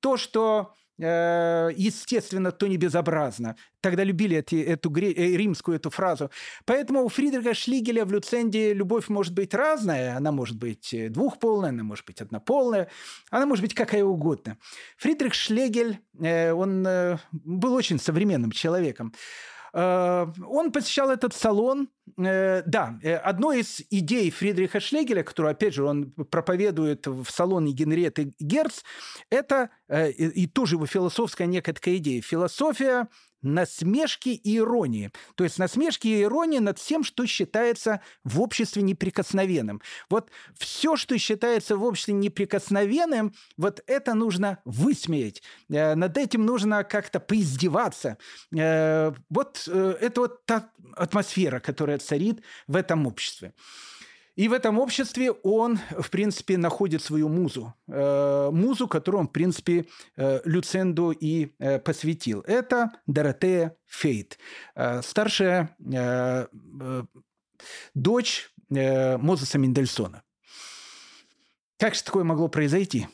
То, 0.00 0.16
что 0.16 0.74
Э, 1.00 1.70
естественно, 1.76 2.50
то 2.50 2.66
не 2.66 2.76
безобразно. 2.76 3.56
Тогда 3.80 4.02
любили 4.02 4.38
эти, 4.38 4.56
эту 4.56 4.94
э, 4.96 5.36
римскую 5.36 5.76
эту 5.76 5.90
фразу. 5.90 6.30
Поэтому 6.64 7.04
у 7.04 7.08
Фридриха 7.08 7.54
Шлигеля 7.54 8.04
в 8.04 8.12
Люценде 8.12 8.74
любовь 8.74 9.08
может 9.08 9.32
быть 9.32 9.54
разная. 9.54 10.16
Она 10.16 10.32
может 10.32 10.58
быть 10.58 10.92
э, 10.92 11.08
двухполная, 11.08 11.70
она 11.70 11.84
может 11.84 12.04
быть 12.04 12.20
однополная, 12.20 12.88
она 13.30 13.46
может 13.46 13.62
быть 13.62 13.74
какая 13.74 14.02
угодно. 14.02 14.58
Фридрих 14.96 15.34
Шлегель, 15.34 16.00
он 16.20 16.86
был 17.32 17.74
очень 17.74 18.00
современным 18.00 18.50
человеком. 18.50 19.12
Э, 19.78 20.26
он 20.44 20.72
посещал 20.72 21.10
этот 21.10 21.34
салон. 21.34 21.88
Э, 22.18 22.62
да, 22.66 22.98
э, 23.02 23.14
одной 23.14 23.60
из 23.60 23.80
идей 23.90 24.30
Фридриха 24.30 24.80
Шлегеля, 24.80 25.22
которую, 25.22 25.52
опять 25.52 25.74
же, 25.74 25.84
он 25.84 26.10
проповедует 26.10 27.06
в 27.06 27.26
салоне 27.30 27.72
Генриеты 27.72 28.34
Герц, 28.40 28.82
это 29.30 29.70
и 29.88 30.46
тоже 30.46 30.74
его 30.74 30.86
философская 30.86 31.46
некая 31.46 31.74
идея. 31.96 32.20
Философия 32.20 33.08
насмешки 33.42 34.30
и 34.30 34.56
иронии. 34.56 35.10
То 35.34 35.44
есть 35.44 35.58
насмешки 35.58 36.08
и 36.08 36.22
ирония 36.22 36.60
над 36.60 36.78
всем, 36.78 37.04
что 37.04 37.26
считается 37.26 38.00
в 38.24 38.40
обществе 38.40 38.82
неприкосновенным. 38.82 39.80
Вот 40.10 40.30
все, 40.56 40.96
что 40.96 41.16
считается 41.18 41.76
в 41.76 41.84
обществе 41.84 42.14
неприкосновенным, 42.14 43.34
вот 43.56 43.82
это 43.86 44.14
нужно 44.14 44.58
высмеять. 44.64 45.42
Э, 45.68 45.94
над 45.94 46.16
этим 46.16 46.44
нужно 46.44 46.84
как-то 46.84 47.20
поиздеваться. 47.20 48.18
Э, 48.56 49.12
вот 49.30 49.64
э, 49.68 49.96
это 50.00 50.20
вот 50.22 50.46
та 50.46 50.70
атмосфера, 50.94 51.60
которая 51.60 51.98
царит 51.98 52.42
в 52.66 52.76
этом 52.76 53.06
обществе. 53.06 53.54
И 54.38 54.46
в 54.46 54.52
этом 54.52 54.78
обществе 54.78 55.32
он, 55.32 55.80
в 55.90 56.10
принципе, 56.10 56.56
находит 56.56 57.02
свою 57.02 57.28
музу. 57.28 57.74
Э, 57.88 58.50
музу, 58.52 58.86
которую 58.86 59.22
он, 59.22 59.26
в 59.26 59.32
принципе, 59.32 59.86
э, 60.16 60.40
Люценду 60.44 61.10
и 61.10 61.56
э, 61.58 61.80
посвятил. 61.80 62.42
Это 62.46 62.92
Доротея 63.08 63.76
Фейт, 63.86 64.38
старшая 65.02 65.76
дочь 67.94 68.50
Мозеса 68.68 69.58
Мендельсона. 69.58 70.22
Как 71.76 71.96
же 71.96 72.04
такое 72.04 72.22
могло 72.22 72.46
произойти? 72.46 73.08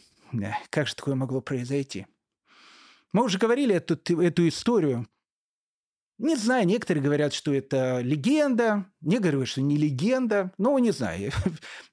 Как 0.69 0.89
же 0.89 0.95
такое 0.95 1.15
могло 1.15 1.41
произойти? 1.41 2.07
Мы 3.13 3.25
уже 3.25 3.39
говорили 3.39 3.75
эту, 3.75 4.21
эту 4.21 4.47
историю 4.47 5.07
не 6.19 6.37
знаю, 6.37 6.67
некоторые 6.67 7.03
говорят, 7.03 7.33
что 7.33 7.53
это 7.53 8.01
легенда, 8.01 8.87
некоторые 9.01 9.33
говорят, 9.33 9.49
что 9.49 9.63
не 9.63 9.77
легенда, 9.77 10.53
но 10.59 10.79
не 10.79 10.91
знаю. 10.91 11.33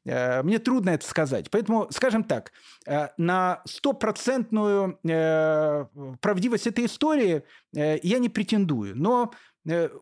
Э, 0.04 0.42
мне 0.42 0.58
трудно 0.58 0.90
это 0.90 1.06
сказать. 1.06 1.52
Поэтому, 1.52 1.88
скажем 1.92 2.24
так, 2.24 2.52
э, 2.88 3.10
на 3.18 3.62
стопроцентную 3.66 4.98
э, 5.08 5.86
правдивость 6.20 6.66
этой 6.66 6.88
истории 6.88 7.44
я 7.72 8.18
не 8.18 8.28
претендую. 8.28 8.98
Но 8.98 9.32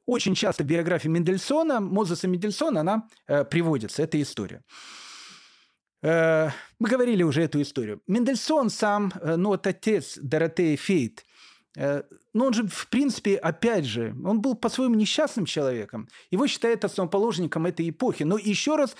очень 0.05 0.35
часто 0.35 0.63
в 0.63 0.67
биографии 0.67 1.09
Мендельсона, 1.09 1.81
Мозеса 1.81 2.29
Мендельсона, 2.29 2.79
она 2.79 3.09
приводится, 3.49 4.03
эта 4.03 4.21
история. 4.21 4.63
Мы 6.01 6.53
говорили 6.79 7.23
уже 7.23 7.43
эту 7.43 7.61
историю. 7.61 8.01
Мендельсон 8.07 8.69
сам, 8.69 9.11
ну 9.21 9.49
вот 9.49 9.67
отец 9.67 10.17
Доротеи 10.17 10.77
Фейт, 10.77 11.25
но 12.33 12.45
он 12.45 12.53
же, 12.53 12.67
в 12.67 12.87
принципе, 12.89 13.37
опять 13.37 13.85
же, 13.85 14.15
он 14.25 14.41
был 14.41 14.55
по-своему 14.55 14.95
несчастным 14.95 15.45
человеком. 15.45 16.09
Его 16.29 16.45
считают 16.47 16.83
основоположником 16.83 17.65
этой 17.65 17.89
эпохи. 17.89 18.23
Но 18.23 18.37
еще 18.37 18.75
раз, 18.75 18.95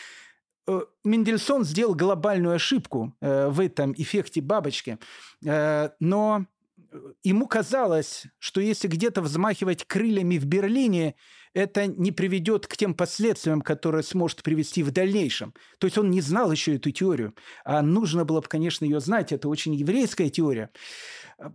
э, 0.68 0.82
Мендельсон 1.04 1.66
сделал 1.66 1.94
глобальную 1.94 2.56
ошибку 2.56 3.16
э, 3.22 3.50
в 3.50 3.60
этом 3.60 3.94
эффекте 3.98 4.42
бабочки. 4.42 4.98
Но 5.42 6.46
ему 7.24 7.48
казалось, 7.48 8.26
что 8.40 8.62
если 8.62 8.88
где-то 8.88 9.22
взмахивать 9.22 9.86
крыльями 9.86 10.38
в 10.38 10.46
Берлине, 10.46 11.16
это 11.54 11.88
не 11.88 12.12
приведет 12.12 12.68
к 12.68 12.78
тем 12.78 12.94
последствиям, 12.94 13.62
которые 13.62 14.04
сможет 14.04 14.44
привести 14.44 14.84
в 14.84 14.92
дальнейшем. 14.92 15.54
То 15.80 15.88
есть 15.88 15.98
он 15.98 16.12
не 16.12 16.22
знал 16.22 16.52
еще 16.52 16.76
эту 16.76 16.92
теорию. 16.92 17.36
А 17.64 17.82
нужно 17.82 18.26
было 18.26 18.42
бы, 18.42 18.48
конечно, 18.48 18.86
ее 18.86 19.00
знать. 19.00 19.32
Это 19.32 19.50
очень 19.50 19.74
еврейская 19.74 20.30
теория. 20.30 20.70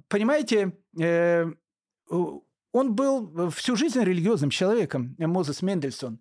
Понимаете, 0.09 0.73
э, 1.01 1.47
он 2.09 2.95
был 2.95 3.51
всю 3.51 3.77
жизнь 3.77 4.01
религиозным 4.03 4.51
человеком, 4.51 5.15
Мозес 5.19 5.63
Мендельсон. 5.63 6.21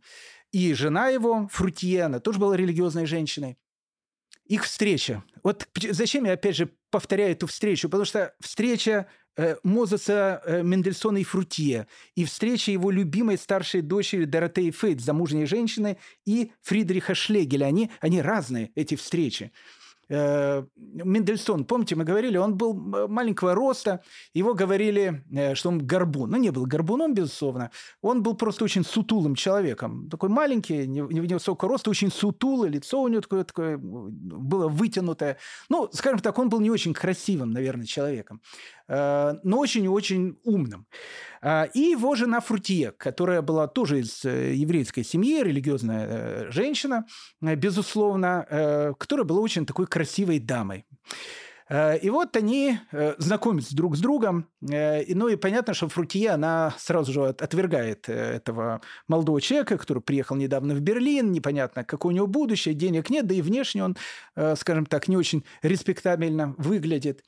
И 0.51 0.73
жена 0.73 1.07
его, 1.07 1.47
Фрутьена, 1.51 2.19
тоже 2.19 2.39
была 2.39 2.55
религиозной 2.55 3.07
женщиной. 3.07 3.57
Их 4.45 4.65
встреча. 4.65 5.23
Вот 5.41 5.67
зачем 5.89 6.25
я, 6.25 6.33
опять 6.33 6.55
же, 6.55 6.69
повторяю 6.91 7.31
эту 7.31 7.47
встречу? 7.47 7.87
Потому 7.87 8.05
что 8.05 8.35
встреча 8.39 9.07
Мозеса 9.63 10.41
э, 10.45 10.63
Мендельсона 10.63 11.17
и 11.17 11.23
Фрутье, 11.23 11.87
и 12.15 12.23
встреча 12.25 12.71
его 12.71 12.91
любимой 12.91 13.37
старшей 13.37 13.81
дочери 13.81 14.25
Доротеи 14.25 14.71
Фейт, 14.71 15.01
замужней 15.01 15.45
женщины, 15.45 15.97
и 16.25 16.51
Фридриха 16.61 17.15
Шлегеля. 17.15 17.65
Они, 17.65 17.89
они 17.99 18.21
разные, 18.21 18.71
эти 18.75 18.95
встречи. 18.95 19.51
э, 20.09 20.63
Мендельсон, 20.75 21.65
помните, 21.65 21.95
мы 21.95 22.03
говорили, 22.03 22.37
он 22.37 22.55
был 22.57 22.73
маленького 23.07 23.55
роста, 23.55 24.01
его 24.33 24.53
говорили, 24.53 25.23
э, 25.31 25.55
что 25.55 25.69
он 25.69 25.79
горбун. 25.79 26.29
Ну, 26.29 26.37
не 26.37 26.51
был 26.51 26.65
горбуном, 26.65 27.13
безусловно. 27.13 27.71
Он 28.01 28.21
был 28.21 28.35
просто 28.35 28.65
очень 28.65 28.83
сутулым 28.83 29.35
человеком. 29.35 30.09
Такой 30.09 30.29
маленький, 30.29 30.85
невысокого 30.87 31.71
роста, 31.71 31.89
очень 31.89 32.11
сутулый, 32.11 32.69
лицо 32.69 33.01
у 33.01 33.07
него 33.07 33.21
такое, 33.21 33.43
такое 33.43 33.77
было 33.77 34.67
вытянутое. 34.67 35.37
Ну, 35.69 35.89
скажем 35.91 36.19
так, 36.19 36.37
он 36.37 36.49
был 36.49 36.59
не 36.59 36.69
очень 36.69 36.93
красивым, 36.93 37.51
наверное, 37.51 37.85
человеком, 37.85 38.41
э, 38.82 38.82
но 38.87 39.59
очень-очень 39.59 40.37
умным. 40.43 40.85
А, 41.45 41.65
и 41.73 41.79
его 41.79 42.15
жена 42.15 42.39
Фрутье, 42.39 42.93
которая 42.93 43.41
была 43.41 43.67
тоже 43.67 43.99
из 43.99 44.23
э, 44.23 44.53
еврейской 44.53 45.03
семьи, 45.03 45.43
религиозная 45.43 46.07
э, 46.07 46.51
женщина, 46.51 47.05
э, 47.41 47.55
безусловно, 47.55 48.95
которая 48.97 49.25
была 49.25 49.41
очень 49.41 49.65
такой 49.65 49.87
красивой 49.87 50.39
дамой. 50.39 50.85
И 51.69 52.09
вот 52.09 52.35
они 52.35 52.77
знакомятся 53.17 53.75
друг 53.75 53.95
с 53.95 53.99
другом. 53.99 54.47
Ну 54.61 55.27
и 55.27 55.35
понятно, 55.37 55.73
что 55.73 55.87
Фрутье, 55.87 56.31
она 56.31 56.75
сразу 56.77 57.11
же 57.11 57.27
отвергает 57.29 58.09
этого 58.09 58.81
молодого 59.07 59.41
человека, 59.41 59.77
который 59.77 60.03
приехал 60.03 60.35
недавно 60.35 60.75
в 60.75 60.81
Берлин. 60.81 61.31
Непонятно, 61.31 61.83
какое 61.83 62.11
у 62.11 62.15
него 62.15 62.27
будущее, 62.27 62.75
денег 62.75 63.09
нет, 63.09 63.25
да 63.27 63.33
и 63.33 63.41
внешне 63.41 63.83
он, 63.83 63.97
скажем 64.55 64.85
так, 64.85 65.07
не 65.07 65.17
очень 65.17 65.45
респектабельно 65.61 66.53
выглядит. 66.57 67.23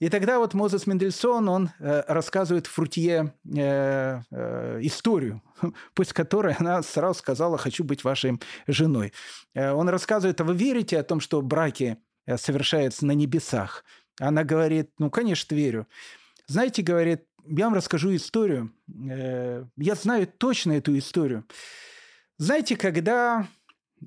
И 0.00 0.08
тогда 0.10 0.38
вот 0.38 0.54
Мозес 0.54 0.86
Мендельсон, 0.86 1.48
он 1.48 1.70
э, 1.80 2.04
рассказывает 2.06 2.66
Фрутье 2.68 3.34
э, 3.44 4.20
э, 4.30 4.78
историю, 4.82 5.42
после 5.94 6.14
которой 6.14 6.54
она 6.54 6.82
сразу 6.82 7.18
сказала 7.18 7.58
«хочу 7.58 7.82
быть 7.82 8.04
вашей 8.04 8.40
женой». 8.68 9.12
Э, 9.54 9.72
он 9.72 9.88
рассказывает, 9.88 10.40
а 10.40 10.44
вы 10.44 10.54
верите 10.54 10.98
о 10.98 11.02
том, 11.02 11.18
что 11.18 11.42
браки 11.42 11.98
э, 12.26 12.38
совершаются 12.38 13.06
на 13.06 13.12
небесах? 13.12 13.84
Она 14.20 14.44
говорит, 14.44 14.90
ну, 14.98 15.10
конечно, 15.10 15.54
верю. 15.54 15.88
Знаете, 16.46 16.82
говорит, 16.82 17.24
я 17.44 17.64
вам 17.64 17.74
расскажу 17.74 18.14
историю. 18.14 18.72
Э, 19.10 19.64
я 19.76 19.94
знаю 19.96 20.28
точно 20.28 20.72
эту 20.72 20.96
историю. 20.96 21.44
Знаете, 22.36 22.76
когда 22.76 23.48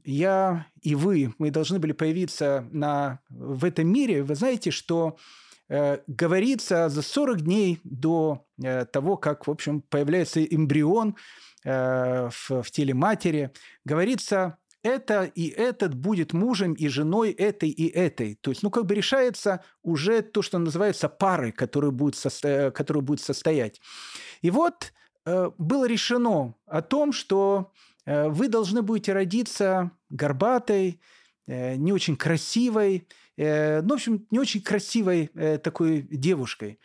я 0.05 0.67
и 0.81 0.95
вы, 0.95 1.33
мы 1.37 1.51
должны 1.51 1.79
были 1.79 1.91
появиться 1.91 2.65
на, 2.71 3.19
в 3.29 3.65
этом 3.65 3.89
мире, 3.89 4.23
вы 4.23 4.35
знаете, 4.35 4.71
что 4.71 5.17
говорится 6.07 6.89
за 6.89 7.01
40 7.01 7.41
дней 7.41 7.79
до 7.85 8.45
э, 8.61 8.85
того, 8.85 9.15
как, 9.15 9.47
в 9.47 9.51
общем, 9.51 9.81
появляется 9.81 10.43
эмбрион 10.43 11.15
э, 11.63 12.29
в, 12.29 12.63
в 12.63 12.71
теле 12.71 12.93
матери, 12.93 13.51
говорится 13.85 14.57
это 14.83 15.23
и 15.23 15.47
этот 15.47 15.93
будет 15.93 16.33
мужем 16.33 16.73
и 16.73 16.87
женой 16.89 17.31
этой 17.31 17.69
и 17.69 17.87
этой. 17.87 18.35
То 18.35 18.51
есть, 18.51 18.63
ну, 18.63 18.69
как 18.69 18.85
бы 18.85 18.95
решается 18.95 19.63
уже 19.81 20.21
то, 20.21 20.41
что 20.41 20.57
называется 20.57 21.07
парой, 21.07 21.51
которая 21.51 21.91
будет, 21.91 22.15
состо... 22.15 22.71
которая 22.71 23.03
будет 23.03 23.21
состоять. 23.21 23.79
И 24.41 24.49
вот 24.49 24.91
э, 25.25 25.51
было 25.57 25.87
решено 25.87 26.55
о 26.65 26.81
том, 26.81 27.13
что 27.13 27.71
э, 28.05 28.27
вы 28.27 28.49
должны 28.49 28.81
будете 28.81 29.13
родиться 29.13 29.91
горбатой, 30.09 30.99
э, 31.47 31.75
не 31.75 31.93
очень 31.93 32.17
красивой, 32.17 33.07
Э, 33.07 33.20
ну, 33.37 33.89
в 33.89 33.93
общем, 33.93 34.27
не 34.31 34.39
очень 34.39 34.61
красивой 34.61 35.31
э, 35.33 35.57
такой 35.57 36.01
девушкой. 36.01 36.79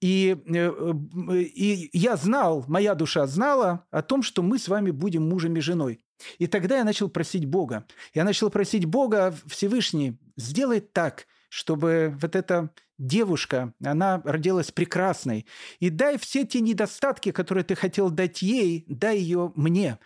И, 0.00 0.36
э, 0.46 0.92
и 1.36 1.90
я 1.92 2.16
знал, 2.16 2.64
моя 2.68 2.94
душа 2.94 3.26
знала 3.26 3.86
о 3.90 4.02
том, 4.02 4.22
что 4.22 4.42
мы 4.42 4.58
с 4.58 4.68
вами 4.68 4.90
будем 4.90 5.28
мужем 5.28 5.56
и 5.56 5.60
женой. 5.60 6.00
И 6.38 6.46
тогда 6.46 6.78
я 6.78 6.84
начал 6.84 7.08
просить 7.08 7.46
Бога. 7.46 7.86
Я 8.14 8.24
начал 8.24 8.50
просить 8.50 8.84
Бога, 8.84 9.34
Всевышний, 9.46 10.18
сделай 10.36 10.80
так, 10.80 11.26
чтобы 11.48 12.16
вот 12.20 12.36
эта 12.36 12.70
девушка, 12.98 13.74
она 13.82 14.20
родилась 14.24 14.70
прекрасной. 14.70 15.46
И 15.80 15.90
дай 15.90 16.18
все 16.18 16.46
те 16.46 16.60
недостатки, 16.60 17.32
которые 17.32 17.64
ты 17.64 17.74
хотел 17.74 18.10
дать 18.10 18.42
ей, 18.42 18.84
дай 18.88 19.18
ее 19.18 19.52
мне. 19.56 19.98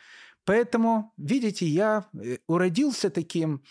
Поэтому, 0.44 1.12
видите, 1.16 1.66
я 1.66 2.06
уродился 2.46 3.10
таким 3.10 3.62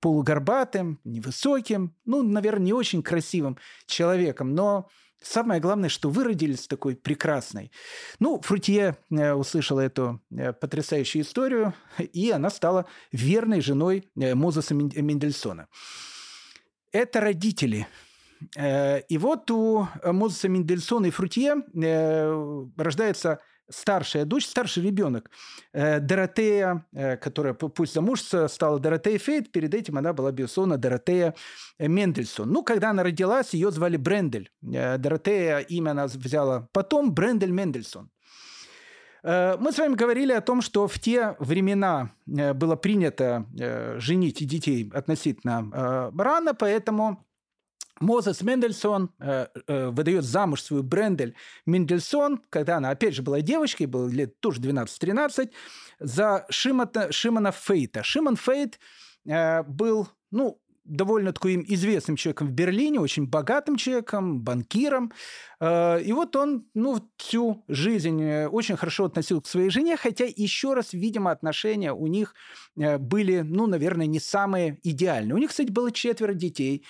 полугорбатым, 0.00 1.00
невысоким, 1.04 1.94
ну, 2.04 2.22
наверное, 2.22 2.66
не 2.66 2.72
очень 2.72 3.02
красивым 3.02 3.58
человеком, 3.86 4.54
но 4.54 4.88
самое 5.20 5.60
главное, 5.60 5.88
что 5.88 6.10
вы 6.10 6.24
родились 6.24 6.66
такой 6.66 6.96
прекрасной. 6.96 7.70
Ну, 8.18 8.40
Фрутье 8.40 8.96
э, 9.10 9.32
услышала 9.32 9.80
эту 9.80 10.20
э, 10.30 10.52
потрясающую 10.52 11.22
историю, 11.22 11.74
и 11.98 12.30
она 12.30 12.50
стала 12.50 12.86
верной 13.12 13.60
женой 13.60 14.08
э, 14.16 14.34
Мозеса 14.34 14.74
Мендельсона. 14.74 15.68
Это 16.92 17.20
родители. 17.20 17.86
И 18.56 19.18
вот 19.18 19.50
у 19.50 19.88
Мозеса 20.04 20.48
Мендельсона 20.48 21.06
и 21.06 21.10
Фрутье 21.10 21.56
рождается 22.76 23.40
старшая 23.70 24.24
дочь, 24.24 24.46
старший 24.46 24.82
ребенок. 24.82 25.30
Э, 25.72 26.00
Доротея, 26.00 26.86
э, 26.92 27.16
которая 27.16 27.54
пусть 27.54 27.94
замужества 27.94 28.48
стала 28.48 28.78
Доротея 28.78 29.18
Фейт, 29.18 29.52
перед 29.52 29.74
этим 29.74 29.98
она 29.98 30.12
была, 30.12 30.32
безусловно, 30.32 30.76
Доротея 30.76 31.34
Мендельсон. 31.78 32.50
Ну, 32.50 32.62
когда 32.62 32.90
она 32.90 33.02
родилась, 33.02 33.54
ее 33.54 33.70
звали 33.70 33.96
Брендель. 33.96 34.50
Э, 34.62 34.98
Доротея 34.98 35.58
имя 35.58 35.90
она 35.90 36.06
взяла 36.06 36.68
потом, 36.72 37.12
Брендель 37.12 37.50
Мендельсон. 37.50 38.10
Мы 39.24 39.72
с 39.72 39.78
вами 39.78 39.96
говорили 39.96 40.32
о 40.32 40.40
том, 40.40 40.62
что 40.62 40.86
в 40.86 41.00
те 41.00 41.34
времена 41.40 42.12
было 42.24 42.76
принято 42.76 43.46
женить 43.98 44.46
детей 44.46 44.88
относительно 44.94 46.12
рано, 46.16 46.54
поэтому 46.54 47.27
Мозес 48.00 48.42
Мендельсон 48.42 49.10
э, 49.18 49.46
э, 49.66 49.88
выдает 49.88 50.24
замуж 50.24 50.62
свою 50.62 50.82
Брендель 50.82 51.34
Мендельсон, 51.66 52.40
когда 52.50 52.76
она, 52.76 52.90
опять 52.90 53.14
же, 53.14 53.22
была 53.22 53.40
девочкой, 53.40 53.86
было 53.86 54.08
лет 54.08 54.40
тоже 54.40 54.60
12-13, 54.60 55.50
за 55.98 56.46
Шимата, 56.50 57.12
Шимана 57.12 57.52
Фейта. 57.52 58.02
Шиман 58.02 58.36
Фейт 58.36 58.78
э, 59.26 59.62
был, 59.64 60.08
ну, 60.30 60.60
довольно 60.88 61.32
таким 61.32 61.64
известным 61.68 62.16
человеком 62.16 62.48
в 62.48 62.52
Берлине, 62.52 62.98
очень 62.98 63.26
богатым 63.26 63.76
человеком, 63.76 64.40
банкиром. 64.40 65.12
Э, 65.60 66.00
и 66.02 66.12
вот 66.12 66.34
он 66.34 66.66
ну, 66.74 66.98
всю 67.16 67.64
жизнь 67.68 68.22
э, 68.22 68.48
очень 68.48 68.76
хорошо 68.76 69.04
относился 69.04 69.42
к 69.42 69.46
своей 69.46 69.70
жене, 69.70 69.96
хотя 69.96 70.24
еще 70.24 70.74
раз, 70.74 70.92
видимо, 70.92 71.30
отношения 71.30 71.92
у 71.92 72.06
них 72.06 72.34
э, 72.76 72.98
были, 72.98 73.40
ну, 73.40 73.66
наверное, 73.66 74.06
не 74.06 74.18
самые 74.18 74.78
идеальные. 74.82 75.34
У 75.34 75.38
них, 75.38 75.50
кстати, 75.50 75.70
было 75.70 75.92
четверо 75.92 76.32
детей. 76.32 76.84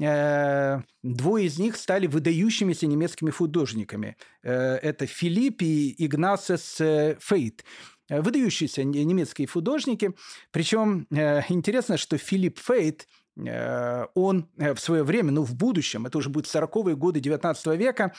Э, 0.00 0.82
двое 1.02 1.46
из 1.46 1.58
них 1.58 1.76
стали 1.76 2.06
выдающимися 2.06 2.86
немецкими 2.86 3.30
художниками. 3.30 4.16
Э, 4.42 4.76
это 4.76 5.06
Филипп 5.06 5.62
и 5.62 5.94
Игнасес 5.98 6.80
э, 6.80 7.16
Фейт 7.20 7.64
выдающиеся 8.10 8.84
немецкие 8.84 9.46
художники. 9.46 10.14
Причем 10.50 11.06
интересно, 11.10 11.98
что 11.98 12.16
Филипп 12.16 12.58
Фейт, 12.58 13.06
он 13.36 14.48
в 14.56 14.78
свое 14.78 15.02
время, 15.02 15.30
ну, 15.30 15.42
в 15.42 15.54
будущем, 15.54 16.06
это 16.06 16.16
уже 16.16 16.30
будет 16.30 16.46
40-е 16.46 16.96
годы 16.96 17.20
19 17.20 17.66
века, 17.78 18.14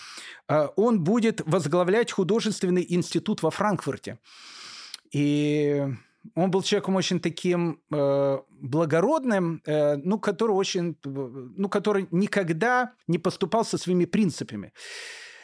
он 0.75 1.03
будет 1.03 1.41
возглавлять 1.43 2.11
художественный 2.11 2.85
институт 2.87 3.41
во 3.41 3.49
Франкфурте. 3.49 4.19
И 5.11 5.87
он 6.35 6.51
был 6.51 6.61
человеком 6.61 6.95
очень 6.95 7.19
таким 7.19 7.81
э, 7.91 8.39
благородным, 8.49 9.61
э, 9.65 9.95
ну, 9.97 10.19
который 10.19 10.51
очень, 10.51 10.97
ну, 11.03 11.69
который 11.69 12.07
никогда 12.11 12.93
не 13.07 13.17
поступал 13.17 13.65
со 13.65 13.77
своими 13.77 14.05
принципами. 14.05 14.73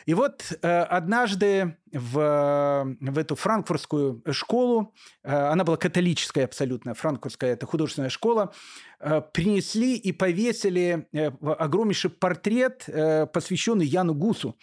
И 0.05 0.13
вот 0.13 0.53
э, 0.61 0.67
однажды 0.67 1.77
в, 1.91 2.97
в 2.99 3.17
эту 3.17 3.35
франкфуртскую 3.35 4.21
школу, 4.31 4.93
э, 5.23 5.33
она 5.33 5.63
была 5.63 5.77
католическая 5.77 6.45
абсолютно, 6.45 6.93
франкфуртская 6.93 7.53
это 7.53 7.65
художественная 7.65 8.09
школа, 8.09 8.53
э, 8.99 9.21
принесли 9.33 9.95
и 9.95 10.11
повесили 10.11 11.07
э, 11.11 11.31
огромнейший 11.41 12.11
портрет, 12.11 12.83
э, 12.87 13.25
посвященный 13.25 13.87
Яну 13.87 14.13
Гусу. 14.13 14.55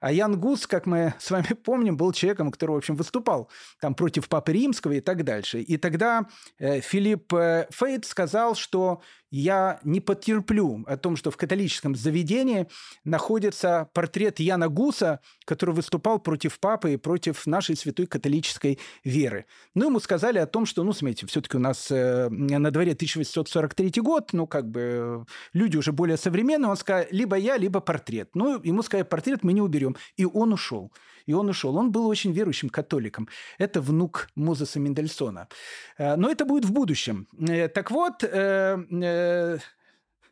А 0.00 0.12
Ян 0.12 0.40
Гус, 0.40 0.66
как 0.66 0.86
мы 0.86 1.14
с 1.18 1.30
вами 1.30 1.48
помним, 1.64 1.96
был 1.96 2.12
человеком, 2.12 2.50
который, 2.50 2.72
в 2.72 2.78
общем, 2.78 2.96
выступал 2.96 3.48
там 3.80 3.94
против 3.94 4.28
Папы 4.28 4.52
Римского 4.52 4.92
и 4.92 5.00
так 5.00 5.24
дальше. 5.24 5.60
И 5.60 5.76
тогда 5.76 6.26
э, 6.58 6.80
Филипп 6.80 7.32
э, 7.34 7.66
Фейт 7.70 8.06
сказал, 8.06 8.54
что 8.54 9.02
я 9.30 9.80
не 9.84 10.00
потерплю 10.00 10.84
о 10.86 10.96
том, 10.96 11.16
что 11.16 11.30
в 11.30 11.36
католическом 11.36 11.94
заведении 11.94 12.66
находится 13.04 13.88
портрет 13.92 14.40
Яна 14.40 14.68
Гуса, 14.68 15.20
который 15.44 15.74
выступал 15.74 16.18
против 16.18 16.58
папы 16.58 16.94
и 16.94 16.96
против 16.96 17.46
нашей 17.46 17.76
святой 17.76 18.06
католической 18.06 18.78
веры. 19.04 19.46
Ну, 19.74 19.86
ему 19.86 20.00
сказали 20.00 20.38
о 20.38 20.46
том, 20.46 20.66
что, 20.66 20.82
ну, 20.82 20.92
смотрите, 20.92 21.26
все-таки 21.26 21.56
у 21.56 21.60
нас 21.60 21.90
э, 21.90 22.28
на 22.28 22.70
дворе 22.70 22.92
1843 22.92 23.92
год, 24.02 24.32
ну, 24.32 24.46
как 24.46 24.68
бы 24.68 24.80
э, 24.80 25.24
люди 25.52 25.76
уже 25.76 25.92
более 25.92 26.16
современные, 26.16 26.70
он 26.70 26.76
сказал, 26.76 27.04
либо 27.10 27.36
я, 27.36 27.56
либо 27.56 27.80
портрет. 27.80 28.30
Ну, 28.34 28.60
ему 28.62 28.82
сказали, 28.82 29.06
портрет 29.06 29.44
мы 29.44 29.52
не 29.52 29.62
уберем. 29.62 29.96
И 30.16 30.24
он 30.24 30.52
ушел. 30.52 30.92
И 31.26 31.32
он 31.32 31.48
ушел. 31.48 31.76
Он 31.76 31.92
был 31.92 32.06
очень 32.06 32.32
верующим 32.32 32.68
католиком. 32.68 33.28
Это 33.58 33.80
внук 33.80 34.28
Мозеса 34.34 34.80
Мендельсона. 34.80 35.48
Э, 35.98 36.16
но 36.16 36.30
это 36.30 36.44
будет 36.44 36.64
в 36.64 36.72
будущем. 36.72 37.28
Так 37.74 37.90
вот, 37.90 38.24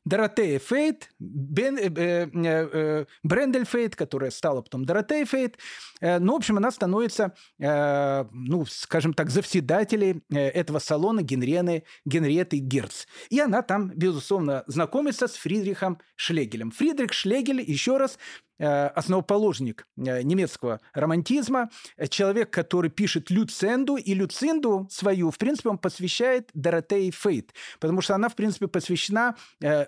Доротея 0.08 0.58
Фейт, 0.58 1.10
Бен, 1.18 1.76
э, 1.76 1.90
э, 1.94 2.28
э, 2.34 3.04
Брендель 3.22 3.66
Фейт, 3.66 3.94
которая 3.94 4.30
стала 4.30 4.62
потом 4.62 4.86
Доротея 4.86 5.26
Фейт. 5.26 5.58
Э, 6.00 6.18
ну, 6.18 6.32
в 6.32 6.36
общем, 6.36 6.56
она 6.56 6.70
становится, 6.70 7.34
э, 7.58 8.24
ну, 8.32 8.64
скажем 8.64 9.12
так, 9.12 9.28
завседателей 9.28 10.22
э, 10.30 10.38
этого 10.38 10.78
салона 10.78 11.22
Генрены, 11.22 11.84
Генриеты 12.06 12.56
Герц. 12.56 13.04
И 13.28 13.38
она 13.38 13.60
там, 13.60 13.90
безусловно, 13.90 14.64
знакомится 14.66 15.28
с 15.28 15.34
Фридрихом 15.36 16.00
Шлегелем. 16.16 16.70
Фридрих 16.70 17.12
Шлегель, 17.12 17.60
еще 17.60 17.98
раз, 17.98 18.18
основоположник 18.58 19.86
э, 19.96 20.22
немецкого 20.22 20.80
романтизма, 20.92 21.70
э, 21.96 22.06
человек, 22.08 22.50
который 22.50 22.90
пишет 22.90 23.30
Люценду, 23.30 23.96
и 23.96 24.14
Люцинду 24.14 24.88
свою, 24.90 25.30
в 25.30 25.38
принципе, 25.38 25.68
он 25.68 25.78
посвящает 25.78 26.50
Доротее 26.54 27.10
Фейт, 27.10 27.54
потому 27.80 28.00
что 28.00 28.14
она, 28.14 28.28
в 28.28 28.34
принципе, 28.34 28.66
посвящена 28.66 29.36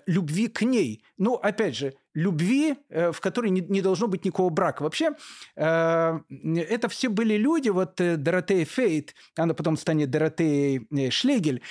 любви 0.05 0.47
к 0.47 0.61
ней. 0.61 1.03
Ну, 1.17 1.35
опять 1.35 1.75
же, 1.75 1.93
любви, 2.13 2.75
в 2.89 3.19
которой 3.19 3.49
не 3.49 3.81
должно 3.81 4.07
быть 4.07 4.25
никакого 4.25 4.49
брака. 4.49 4.83
Вообще, 4.83 5.11
это 5.55 6.89
все 6.89 7.09
были 7.09 7.35
люди, 7.35 7.69
вот 7.69 7.95
Доротея 7.97 8.65
Фейт, 8.65 9.15
она 9.35 9.53
потом 9.53 9.77
станет 9.77 10.09
Доротеей 10.09 11.09
Шлегель, 11.11 11.61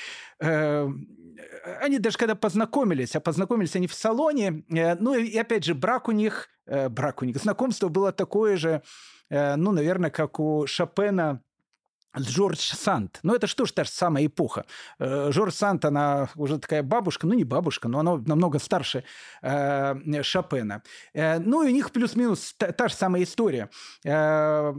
они 1.81 1.99
даже 1.99 2.19
когда 2.19 2.35
познакомились, 2.35 3.17
а 3.17 3.21
познакомились 3.21 3.77
они 3.77 3.87
в 3.87 3.95
салоне, 3.95 4.65
ну 4.69 5.15
и 5.15 5.37
опять 5.37 5.65
же, 5.65 5.75
брак 5.75 6.09
у 6.09 6.13
них 6.13 6.49
Э, 6.71 6.89
брак 6.89 7.23
у 7.23 7.25
них. 7.25 7.37
Знакомство 7.37 7.89
было 7.89 8.13
такое 8.13 8.57
же, 8.57 8.83
э, 9.29 9.57
ну, 9.57 9.73
наверное, 9.73 10.11
как 10.11 10.39
у 10.39 10.67
Шопена 10.69 11.43
Джордж 12.19 12.59
Санд. 12.59 13.21
Ну, 13.23 13.35
это 13.35 13.47
что 13.47 13.65
ж 13.65 13.73
та 13.73 13.85
же 13.85 13.91
самая 13.91 14.27
эпоха. 14.27 14.65
Э, 14.99 15.31
Жорж 15.33 15.55
Санд, 15.55 15.85
она 15.85 16.29
уже 16.35 16.59
такая 16.59 16.83
бабушка, 16.83 17.27
ну, 17.27 17.35
не 17.35 17.45
бабушка, 17.45 17.89
но 17.89 18.01
она 18.01 18.17
намного 18.17 18.59
старше 18.59 19.05
э, 19.43 20.23
Шопена. 20.23 20.83
Э, 21.15 21.39
ну, 21.39 21.63
и 21.63 21.71
у 21.71 21.75
них 21.75 21.91
плюс-минус 21.93 22.55
та, 22.59 22.73
та 22.73 22.89
же 22.89 22.95
самая 22.95 23.23
история. 23.23 23.71
Э, 24.05 24.73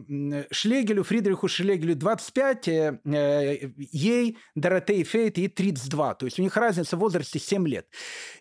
Шлегелю, 0.52 1.04
Фридриху 1.04 1.48
Шлегелю 1.48 1.96
25, 1.96 2.68
э, 2.68 3.72
ей, 3.78 4.38
Доротей 4.56 5.04
Фейт, 5.04 5.38
ей 5.38 5.48
32. 5.48 6.16
То 6.16 6.26
есть 6.26 6.38
у 6.40 6.42
них 6.42 6.58
разница 6.58 6.98
в 6.98 7.00
возрасте 7.00 7.40
7 7.40 7.66
лет. 7.68 7.88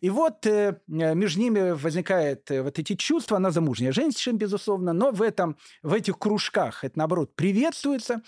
И 0.01 0.11
вот 0.11 0.47
э, 0.47 0.79
между 0.89 1.41
ними 1.41 1.71
возникает 1.71 2.51
вот 2.51 2.79
эти 2.79 2.97
чувства. 2.97 3.37
Она 3.37 3.53
замужняя 3.53 3.93
женщина, 3.93 4.37
безусловно, 4.37 4.93
но 4.93 5.13
в, 5.13 5.23
этом, 5.23 5.57
в 5.83 5.93
этих 5.93 6.19
кружках 6.19 6.83
это, 6.83 6.99
наоборот, 6.99 7.37
приветствуется. 7.37 8.23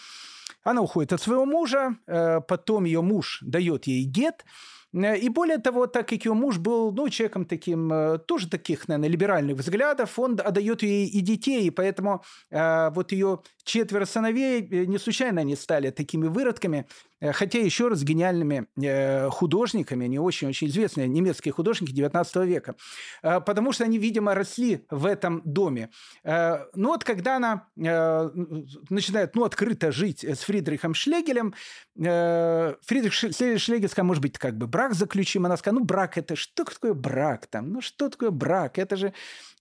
Она 0.63 0.83
уходит 0.83 1.13
от 1.13 1.21
своего 1.21 1.45
мужа, 1.45 1.97
э, 2.07 2.41
потом 2.41 2.85
ее 2.85 3.03
муж 3.03 3.39
дает 3.43 3.87
ей 3.87 4.05
гет, 4.05 4.45
э, 4.93 5.17
и 5.19 5.29
более 5.29 5.59
того, 5.59 5.87
так 5.87 6.09
как 6.09 6.25
ее 6.25 6.35
муж 6.35 6.59
был 6.59 6.93
ну, 6.93 7.09
человеком 7.09 7.45
таким, 7.45 7.93
э, 7.93 8.19
тоже 8.19 8.49
таких, 8.49 8.89
наверное, 8.89 9.09
либеральных 9.09 9.57
взглядов, 9.57 10.19
он 10.19 10.39
отдает 10.43 10.83
ей 10.83 11.07
и 11.07 11.21
детей, 11.21 11.67
и 11.67 11.71
поэтому 11.71 12.23
э, 12.51 12.91
вот 12.91 13.13
ее 13.13 13.41
четверо 13.65 14.05
сыновей, 14.05 14.87
не 14.87 14.99
случайно 14.99 15.41
они 15.41 15.57
стали 15.57 15.91
такими 15.91 16.29
выродками, 16.29 16.87
Э, 17.23 17.33
хотя 17.33 17.61
еще 17.61 17.89
раз 17.89 18.03
гениальными 18.03 18.67
э, 18.83 19.29
художниками, 19.31 20.07
они 20.07 20.19
очень-очень 20.19 20.67
известные 20.67 21.07
немецкие 21.09 21.53
художники 21.53 21.93
19 21.93 22.37
века, 22.37 22.75
э, 23.23 23.41
потому 23.41 23.73
что 23.73 23.85
они, 23.85 23.99
видимо, 23.99 24.35
росли 24.35 24.85
в 24.91 25.07
этом 25.07 25.41
доме. 25.45 25.91
Но 26.25 26.67
ну 26.75 26.89
вот 26.89 27.05
когда 27.05 27.37
она 27.37 27.67
начинает 27.77 29.35
ну, 29.37 29.45
открыто 29.45 29.93
жить 29.93 30.25
с 30.25 30.41
Фридрихом 30.41 30.95
Шлегелем, 30.95 31.55
Фридрих 31.95 33.13
Шлегель 33.13 33.89
сказал, 33.89 34.07
может 34.07 34.23
быть, 34.23 34.39
как 34.39 34.57
бы 34.57 34.67
брак 34.67 34.95
заключим. 34.95 35.47
Она 35.47 35.57
сказала, 35.57 35.81
ну 35.81 35.85
брак 35.85 36.19
это 36.19 36.35
что 36.35 36.65
такое 36.65 36.95
брак 36.95 37.47
там? 37.47 37.73
Ну 37.73 37.81
что 37.81 38.09
такое 38.09 38.31
брак? 38.31 38.79
Это 38.79 38.97
же, 38.97 39.13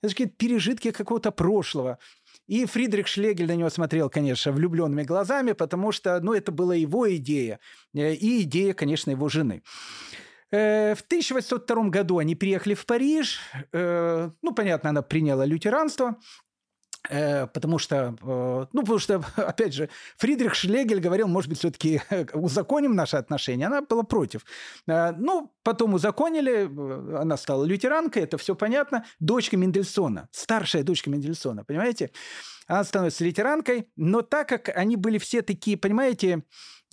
это 0.02 0.10
же 0.10 0.16
какие-то 0.16 0.36
пережитки 0.36 0.92
какого-то 0.92 1.32
прошлого. 1.32 2.00
И 2.48 2.66
Фридрих 2.66 3.08
Шлегель 3.08 3.48
на 3.48 3.56
него 3.56 3.70
смотрел, 3.70 4.10
конечно, 4.10 4.52
влюбленными 4.52 5.04
глазами, 5.04 5.54
потому 5.54 5.92
что 5.92 6.20
ну, 6.20 6.34
это 6.34 6.52
была 6.52 6.76
его 6.76 7.14
идея 7.16 7.60
э, 7.94 8.14
и 8.14 8.42
идея, 8.42 8.74
конечно, 8.74 9.12
его 9.12 9.30
жены. 9.30 9.64
Э, 10.52 10.96
в 10.96 11.02
1802 11.02 11.90
году 11.90 12.18
они 12.18 12.36
приехали 12.36 12.74
в 12.74 12.86
Париж. 12.86 13.40
Э, 13.72 14.30
ну, 14.42 14.54
понятно, 14.54 14.90
она 14.90 15.02
приняла 15.02 15.46
лютеранство. 15.46 16.18
Э, 17.10 17.48
потому 17.48 17.80
что, 17.80 18.16
э, 18.22 18.66
ну, 18.74 18.82
потому 18.82 19.00
что, 19.00 19.24
опять 19.36 19.74
же, 19.74 19.90
Фридрих 20.18 20.54
Шлегель 20.54 21.00
говорил, 21.00 21.28
может 21.28 21.50
быть, 21.50 21.60
все-таки 21.60 22.02
узаконим 22.34 22.96
наши 22.96 23.18
отношения. 23.18 23.68
Она 23.68 23.82
была 23.82 24.04
против. 24.04 24.46
Э, 24.88 25.12
ну, 25.12 25.52
потом 25.64 25.94
узаконили, 25.94 26.70
она 27.18 27.38
стала 27.38 27.66
лютеранкой, 27.66 28.24
это 28.24 28.38
все 28.38 28.56
понятно. 28.56 29.06
Дочка 29.20 29.58
Мендельсона, 29.58 30.30
старшая 30.32 30.84
дочка 30.84 31.10
Мендельсона, 31.10 31.64
понимаете? 31.64 32.12
Она 32.72 32.84
становится 32.84 33.26
лютеранкой, 33.26 33.90
но 33.98 34.22
так 34.22 34.48
как 34.48 34.70
они 34.76 34.96
были 34.96 35.18
все 35.18 35.42
такие, 35.42 35.78
понимаете, 35.78 36.44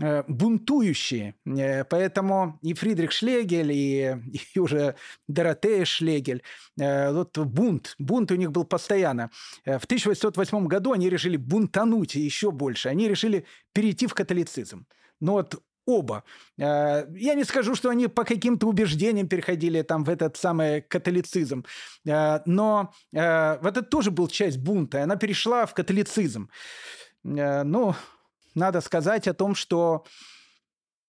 Э, 0.00 0.22
бунтующие. 0.28 1.34
Э, 1.44 1.82
поэтому 1.82 2.60
и 2.62 2.72
Фридрих 2.72 3.10
Шлегель, 3.10 3.72
и, 3.72 4.16
и 4.54 4.58
уже 4.60 4.94
Доротея 5.26 5.84
Шлегель, 5.84 6.44
э, 6.78 7.12
вот 7.12 7.36
бунт, 7.36 7.96
бунт 7.98 8.30
у 8.30 8.36
них 8.36 8.52
был 8.52 8.64
постоянно. 8.64 9.30
В 9.64 9.84
1808 9.84 10.66
году 10.66 10.92
они 10.92 11.10
решили 11.10 11.36
бунтануть 11.36 12.14
еще 12.14 12.52
больше. 12.52 12.88
Они 12.88 13.08
решили 13.08 13.44
перейти 13.72 14.06
в 14.06 14.14
католицизм. 14.14 14.86
Но 15.20 15.32
вот 15.32 15.60
оба. 15.89 16.22
Я 16.59 17.34
не 17.34 17.45
скажу, 17.45 17.74
что 17.74 17.89
они 17.89 18.09
по 18.09 18.24
каким-то 18.24 18.66
убеждениям 18.68 19.26
переходили 19.26 19.82
там 19.82 20.05
в 20.05 20.11
этот 20.11 20.36
самый 20.36 20.82
католицизм, 20.82 21.64
но 22.05 22.93
вот 23.12 23.76
это 23.76 23.82
тоже 23.82 24.11
был 24.11 24.28
часть 24.28 24.59
бунта, 24.59 25.03
она 25.03 25.16
перешла 25.16 25.64
в 25.64 25.72
католицизм. 25.72 26.51
Ну, 27.24 27.95
надо 28.55 28.80
сказать 28.82 29.26
о 29.28 29.34
том, 29.34 29.55
что 29.55 30.05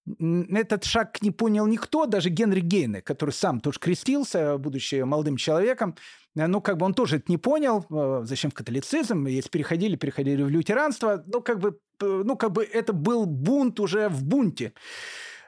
этот 0.05 0.83
шаг 0.85 1.21
не 1.21 1.31
понял 1.31 1.67
никто, 1.67 2.05
даже 2.05 2.29
Генри 2.29 2.61
Гейне, 2.61 3.01
который 3.01 3.31
сам 3.31 3.59
тоже 3.59 3.79
крестился, 3.79 4.57
будучи 4.57 5.01
молодым 5.01 5.37
человеком, 5.37 5.95
ну, 6.35 6.61
как 6.61 6.77
бы 6.77 6.85
он 6.85 6.93
тоже 6.93 7.17
это 7.17 7.25
не 7.27 7.37
понял, 7.37 7.85
э, 7.89 8.21
зачем 8.23 8.51
в 8.51 8.53
католицизм, 8.53 9.25
если 9.25 9.49
переходили, 9.49 9.95
переходили 9.95 10.43
в 10.43 10.49
лютеранство, 10.49 11.23
ну, 11.25 11.41
как 11.41 11.59
бы, 11.59 11.79
ну, 11.99 12.37
как 12.37 12.51
бы 12.51 12.63
это 12.63 12.93
был 12.93 13.25
бунт 13.25 13.79
уже 13.79 14.09
в 14.09 14.23
бунте. 14.23 14.73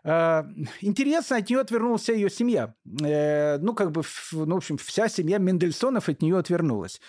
Э, 0.04 0.44
интересно, 0.82 1.38
от 1.38 1.50
нее 1.50 1.60
отвернулась 1.60 2.10
ее 2.10 2.30
семья. 2.30 2.74
Э, 3.04 3.58
ну, 3.60 3.74
как 3.74 3.92
бы, 3.92 4.04
ну, 4.32 4.56
в 4.56 4.58
общем, 4.58 4.78
вся 4.78 5.08
семья 5.08 5.38
Мендельсонов 5.38 6.10
от 6.10 6.22
нее 6.22 6.38
отвернулась. 6.38 7.00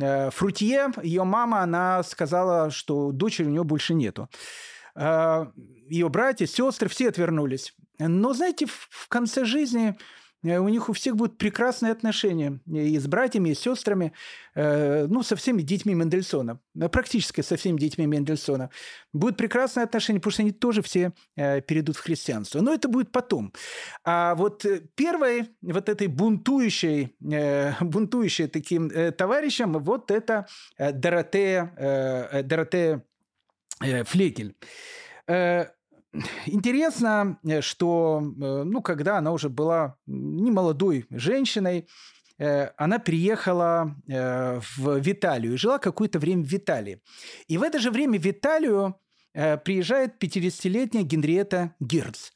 Э, 0.00 0.30
Фрутье, 0.30 0.88
ее 1.02 1.24
мама, 1.24 1.62
она 1.62 2.02
сказала, 2.02 2.70
что 2.70 3.10
дочери 3.12 3.46
у 3.46 3.50
нее 3.50 3.64
больше 3.64 3.94
нету. 3.94 4.28
Ее 4.96 6.08
братья, 6.08 6.46
сестры, 6.46 6.88
все 6.88 7.08
отвернулись. 7.08 7.74
Но, 7.98 8.32
знаете, 8.32 8.66
в 8.66 9.08
конце 9.08 9.44
жизни 9.44 9.96
Э, 10.46 10.58
у 10.58 10.68
них 10.68 10.88
у 10.88 10.92
всех 10.92 11.16
будут 11.16 11.38
прекрасные 11.38 11.92
отношения 11.92 12.60
и 12.66 12.98
с 12.98 13.06
братьями, 13.06 13.50
и 13.50 13.54
с 13.54 13.60
сестрами, 13.60 14.12
э, 14.54 15.06
ну, 15.08 15.22
со 15.22 15.36
всеми 15.36 15.62
детьми 15.62 15.94
Мендельсона, 15.94 16.60
э, 16.78 16.88
практически 16.88 17.40
со 17.40 17.56
всеми 17.56 17.78
детьми 17.78 18.06
Мендельсона. 18.06 18.70
Будут 19.12 19.36
прекрасные 19.36 19.84
отношения, 19.84 20.20
потому 20.20 20.32
что 20.32 20.42
они 20.42 20.52
тоже 20.52 20.82
все 20.82 21.12
перейдут 21.34 21.96
в 21.96 22.00
христианство. 22.00 22.60
Но 22.60 22.72
это 22.72 22.88
будет 22.88 23.12
потом. 23.12 23.52
А 24.04 24.34
вот 24.34 24.64
первой 24.94 25.48
вот 25.62 25.88
этой 25.88 26.06
бунтующей, 26.06 27.14
бунтующей 27.80 28.48
таким 28.48 28.90
товарищем, 29.12 29.72
вот 29.72 30.10
это 30.10 30.46
Доротея, 30.78 32.42
Доротея 32.44 33.02
Флекель. 33.80 34.54
Интересно, 36.46 37.38
э, 37.44 37.60
что, 37.60 38.20
э, 38.22 38.62
ну, 38.64 38.82
когда 38.82 39.18
она 39.18 39.32
уже 39.32 39.48
была 39.48 39.96
не 40.06 40.50
молодой 40.50 41.06
женщиной, 41.10 41.88
э, 42.38 42.70
она 42.76 42.98
приехала 42.98 43.96
в 44.06 44.98
Виталию 44.98 45.54
и 45.54 45.56
жила 45.56 45.78
какое-то 45.78 46.18
время 46.18 46.44
в 46.44 46.48
Виталии. 46.48 47.00
И 47.48 47.58
в 47.58 47.62
это 47.62 47.78
же 47.78 47.90
время 47.90 48.18
в 48.18 48.22
Виталию 48.24 48.96
приезжает 49.32 50.22
50-летняя 50.22 51.02
Генриета 51.02 51.74
Э, 51.80 52.32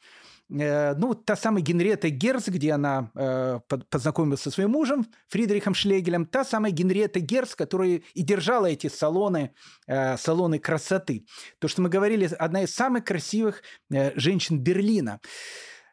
ну, 0.50 1.14
та 1.14 1.36
самая 1.36 1.62
Генриетта 1.62 2.08
Герц, 2.10 2.48
где 2.48 2.72
она 2.72 3.10
э, 3.14 3.60
познакомилась 3.88 4.40
со 4.40 4.50
своим 4.50 4.70
мужем 4.70 5.06
Фридрихом 5.28 5.74
Шлегелем, 5.74 6.26
та 6.26 6.44
самая 6.44 6.72
Генриетта 6.72 7.20
Герц, 7.20 7.54
которая 7.54 8.02
и 8.14 8.22
держала 8.22 8.66
эти 8.66 8.88
салоны, 8.88 9.52
э, 9.86 10.16
салоны 10.16 10.58
красоты. 10.58 11.24
То, 11.60 11.68
что 11.68 11.82
мы 11.82 11.88
говорили, 11.88 12.28
одна 12.38 12.62
из 12.62 12.74
самых 12.74 13.04
красивых 13.04 13.62
э, 13.92 14.18
женщин 14.18 14.58
Берлина. 14.58 15.20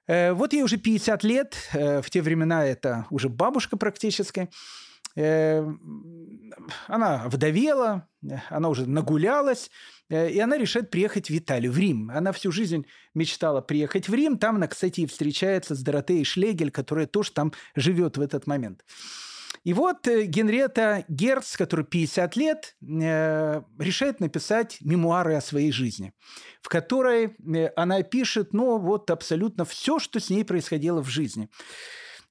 Э, 0.07 0.33
вот 0.33 0.53
ей 0.53 0.63
уже 0.63 0.77
50 0.77 1.23
лет, 1.23 1.55
э, 1.73 2.01
в 2.01 2.09
те 2.09 2.21
времена 2.21 2.65
это 2.65 3.05
уже 3.11 3.29
бабушка 3.29 3.77
практически. 3.77 4.49
Э, 5.17 5.67
она 6.87 7.27
вдовела, 7.27 8.07
она 8.49 8.69
уже 8.69 8.87
нагулялась, 8.87 9.69
и 10.09 10.39
она 10.39 10.57
решает 10.57 10.89
приехать 10.89 11.29
в 11.29 11.37
Италию, 11.37 11.71
в 11.71 11.77
Рим. 11.77 12.09
Она 12.13 12.31
всю 12.31 12.51
жизнь 12.51 12.85
мечтала 13.13 13.61
приехать 13.61 14.07
в 14.07 14.13
Рим. 14.13 14.37
Там 14.37 14.55
она, 14.55 14.67
кстати, 14.67 15.01
и 15.01 15.05
встречается 15.05 15.75
с 15.75 15.81
Доротеей 15.81 16.23
Шлегель, 16.23 16.71
которая 16.71 17.07
тоже 17.07 17.31
там 17.31 17.51
живет 17.75 18.17
в 18.17 18.21
этот 18.21 18.47
момент. 18.47 18.83
И 19.67 19.73
вот 19.73 20.07
э, 20.07 20.23
Генрета 20.23 21.03
Герц, 21.09 21.57
который 21.57 21.83
50 21.83 22.37
лет, 22.37 22.77
э, 22.81 23.61
решает 23.77 24.21
написать 24.21 24.77
мемуары 24.79 25.35
о 25.35 25.41
своей 25.41 25.73
жизни, 25.73 26.13
в 26.61 26.69
которой 26.69 27.35
э, 27.35 27.71
она 27.75 28.01
пишет, 28.03 28.53
ну, 28.53 28.77
вот 28.79 29.11
абсолютно 29.11 29.65
все, 29.65 29.99
что 29.99 30.21
с 30.21 30.29
ней 30.29 30.45
происходило 30.45 31.03
в 31.03 31.09
жизни. 31.09 31.49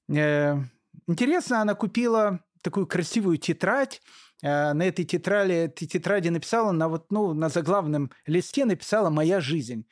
Интересно, 0.09 1.61
она 1.61 1.75
купила 1.75 2.39
такую 2.69 2.87
красивую 2.87 3.37
тетрадь, 3.37 4.01
на 4.43 4.83
этой 4.83 5.03
тетради, 5.03 5.53
этой 5.53 5.87
тетради 5.87 6.29
написала 6.29 6.71
на, 6.71 6.87
вот, 6.89 7.11
ну, 7.11 7.33
на 7.33 7.49
заглавном 7.49 8.11
листе 8.27 8.65
написала 8.65 9.09
«Моя 9.09 9.41
жизнь». 9.41 9.87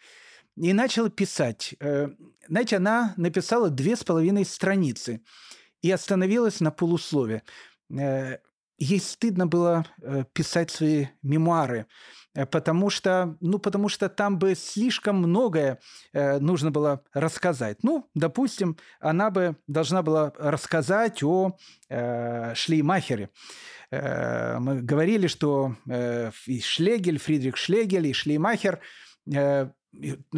И 0.56 0.72
начала 0.72 1.10
писать. 1.10 1.74
Знаете, 2.48 2.78
она 2.78 3.14
написала 3.18 3.70
две 3.70 3.96
с 3.96 4.04
половиной 4.04 4.46
страницы– 4.46 5.22
и 5.86 5.92
остановилась 5.92 6.62
на 6.62 6.72
полуслове. 6.72 7.44
Э, 8.80 8.84
ей 8.84 9.00
стыдно 9.00 9.48
было 9.48 9.86
э, 10.02 10.24
писать 10.34 10.72
свои 10.72 11.08
мемуары, 11.24 11.86
э, 12.34 12.46
потому 12.46 12.90
что, 12.90 13.38
ну, 13.42 13.60
потому 13.60 13.90
что 13.90 14.10
там 14.10 14.38
бы 14.38 14.56
слишком 14.56 15.18
многое 15.18 15.80
нужно 16.14 16.72
было 16.72 17.02
рассказать. 17.14 17.84
Ну, 17.84 18.10
допустим, 18.14 18.78
она 19.00 19.30
бы 19.30 19.56
должна 19.68 20.02
была 20.02 20.34
рассказать 20.38 21.24
о 21.24 21.58
Шлеймахере. 21.90 23.30
Мы 23.92 24.82
говорили, 24.82 25.28
что 25.28 25.76
Шлегель, 26.62 27.20
Фридрих 27.20 27.58
Шлегель, 27.58 28.08
и 28.08 28.14
Шлеймахер 28.14 28.82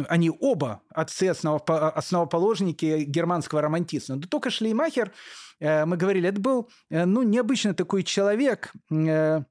они 0.08 0.30
оба 0.30 0.82
отцы 0.90 1.24
основоположники 1.24 3.04
германского 3.04 3.62
романтизма. 3.62 4.16
Но 4.16 4.22
только 4.22 4.50
Шлеймахер, 4.50 5.12
э, 5.60 5.84
мы 5.84 5.96
говорили, 5.96 6.28
это 6.28 6.40
был 6.40 6.68
э, 6.90 7.04
ну, 7.04 7.22
необычно 7.22 7.74
такой 7.74 8.02
человек, 8.02 8.72
э, 8.90 9.42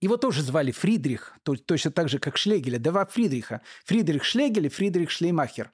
его 0.00 0.16
тоже 0.16 0.42
звали 0.42 0.70
Фридрих, 0.70 1.38
точно 1.66 1.90
так 1.90 2.08
же, 2.08 2.18
как 2.18 2.36
Шлегеля, 2.36 2.78
два 2.78 3.06
Фридриха. 3.06 3.62
Фридрих 3.86 4.24
Шлегель 4.24 4.66
и 4.66 4.68
Фридрих 4.68 5.10
Шлеймахер. 5.10 5.70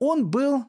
Он 0.00 0.28
был 0.28 0.64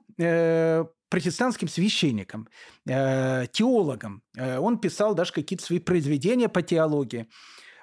протестантским 1.10 1.68
священником, 1.68 2.48
теологом. 2.86 4.22
Он 4.38 4.78
писал 4.78 5.16
даже 5.16 5.34
какие-то 5.34 5.66
свои 5.66 5.80
произведения 5.80 6.50
по 6.50 6.62
теологии. 6.62 7.28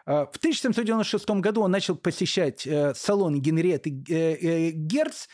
Э, 0.08 0.26
в 0.32 0.36
1796 0.38 1.28
году 1.42 1.60
он 1.62 1.70
начал 1.70 1.94
посещать 1.94 2.66
э, 2.66 2.94
салон 2.94 3.40
Генриетты 3.40 4.02
э, 4.08 4.70
Герц, 4.70 5.26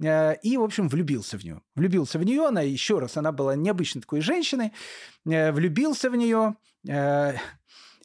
и, 0.00 0.56
в 0.56 0.62
общем, 0.62 0.88
влюбился 0.88 1.38
в 1.38 1.44
нее. 1.44 1.60
Влюбился 1.76 2.18
в 2.18 2.24
нее, 2.24 2.46
она 2.48 2.60
еще 2.60 2.98
раз, 2.98 3.16
она 3.16 3.30
была 3.30 3.54
необычной 3.54 4.02
такой 4.02 4.20
женщиной, 4.20 4.72
влюбился 5.24 6.10
в 6.10 6.16
нее. 6.16 6.56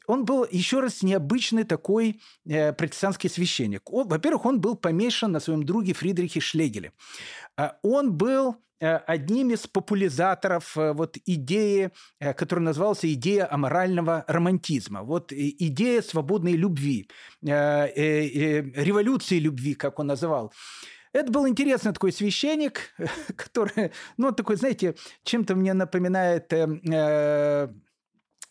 Он 0.08 0.24
был 0.24 0.44
еще 0.50 0.80
раз 0.80 1.04
необычный 1.04 1.62
такой 1.62 2.20
протестантский 2.44 3.30
священник. 3.30 3.82
Во-первых, 3.86 4.46
он 4.46 4.60
был 4.60 4.74
помешан 4.74 5.30
на 5.30 5.38
своем 5.38 5.62
друге 5.62 5.92
Фридрихе 5.92 6.40
Шлегеле. 6.40 6.92
Он 7.82 8.12
был 8.12 8.56
Э, 8.80 8.98
одним 9.06 9.50
из 9.50 9.66
популяризаторов 9.66 10.76
э, 10.76 10.92
вот 10.92 11.16
идеи, 11.26 11.90
э, 12.20 12.32
которая 12.32 12.64
называлась 12.64 13.04
идея 13.04 13.52
аморального 13.52 14.24
романтизма. 14.28 15.02
Вот 15.02 15.32
идея 15.32 16.00
свободной 16.02 16.52
любви, 16.52 17.10
революции 17.42 19.40
любви, 19.40 19.74
как 19.74 19.98
он 19.98 20.06
называл. 20.06 20.52
Это 21.12 21.32
был 21.32 21.48
интересный 21.48 21.92
такой 21.92 22.12
священник, 22.12 22.94
который, 23.36 23.90
ну, 24.16 24.30
такой, 24.30 24.56
знаете, 24.56 24.94
чем-то 25.24 25.56
мне 25.56 25.74
напоминает 25.74 26.52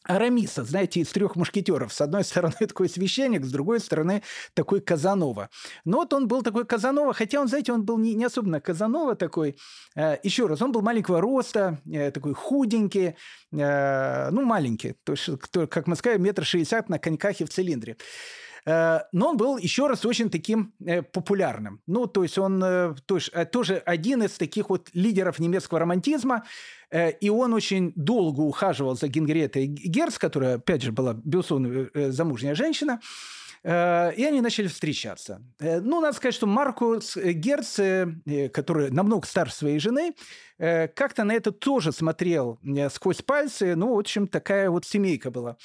Арамиса, 0.08 0.64
знаете, 0.64 1.01
из 1.01 1.10
трех 1.10 1.36
мушкетеров. 1.36 1.93
С 1.93 2.01
одной 2.01 2.24
стороны 2.24 2.55
такой 2.60 2.89
священник, 2.89 3.45
с 3.45 3.51
другой 3.51 3.80
стороны 3.80 4.24
такой 4.53 4.82
Казанова. 4.82 5.49
Но 5.86 5.97
вот 5.97 6.14
он 6.14 6.28
был 6.28 6.41
такой 6.41 6.66
Казанова, 6.66 7.14
хотя 7.14 7.41
он, 7.41 7.47
знаете, 7.47 7.74
он 7.74 7.84
был 7.84 7.97
не, 7.97 8.16
не 8.16 8.26
особенно 8.26 8.60
Казанова 8.60 9.16
такой. 9.16 9.58
Э, 9.95 10.18
еще 10.24 10.47
раз, 10.47 10.62
он 10.62 10.72
был 10.72 10.82
маленького 10.82 11.22
роста, 11.22 11.80
э, 11.91 12.12
такой 12.12 12.34
худенький, 12.34 13.16
э, 13.51 14.30
ну, 14.32 14.43
маленький, 14.43 14.95
то 15.03 15.14
есть, 15.14 15.30
как 15.70 15.88
мы 15.88 15.95
сказали, 15.95 16.20
метр 16.20 16.45
шестьдесят 16.45 16.89
на 16.89 16.99
коньках 16.99 17.41
и 17.41 17.45
в 17.45 17.49
цилиндре. 17.49 17.97
Э, 18.68 19.03
но 19.13 19.30
он 19.30 19.38
был, 19.38 19.57
еще 19.57 19.88
раз, 19.88 20.05
очень 20.05 20.30
таким 20.30 20.74
э, 20.86 21.01
популярным. 21.01 21.80
Ну, 21.88 22.05
то 22.05 22.24
есть 22.24 22.38
он 22.38 22.61
э, 22.61 22.95
тоже 23.51 23.78
один 23.86 24.24
из 24.24 24.32
таких 24.32 24.70
вот 24.70 24.89
лидеров 24.93 25.39
немецкого 25.39 25.80
романтизма, 25.80 26.43
и 26.91 27.30
он 27.30 27.53
очень 27.53 27.91
долго 27.95 28.41
ухаживал 28.41 28.95
за 28.95 29.09
Генгриетой 29.09 29.65
Герц, 29.65 30.18
которая, 30.18 30.55
опять 30.55 30.84
же, 30.84 30.93
была, 30.93 31.13
безусловно, 31.13 31.89
замужняя 31.93 32.55
женщина. 32.55 33.01
И 33.65 33.68
они 33.70 34.39
начали 34.39 34.68
встречаться. 34.68 35.41
Ну, 35.59 35.99
надо 35.99 36.15
сказать, 36.15 36.34
что 36.34 36.47
Маркус 36.47 37.18
Герц, 37.18 37.78
который 38.53 38.89
намного 38.89 39.28
старше 39.28 39.55
своей 39.55 39.80
жены, 39.80 40.13
как-то 40.57 41.26
на 41.26 41.34
это 41.34 41.51
тоже 41.51 41.91
смотрел 41.91 42.57
сквозь 42.89 43.22
пальцы. 43.22 43.76
Ну, 43.76 43.93
в 43.93 43.99
общем, 43.99 44.26
такая 44.26 44.70
вот 44.70 44.86
семейка 44.86 45.30
была. 45.30 45.57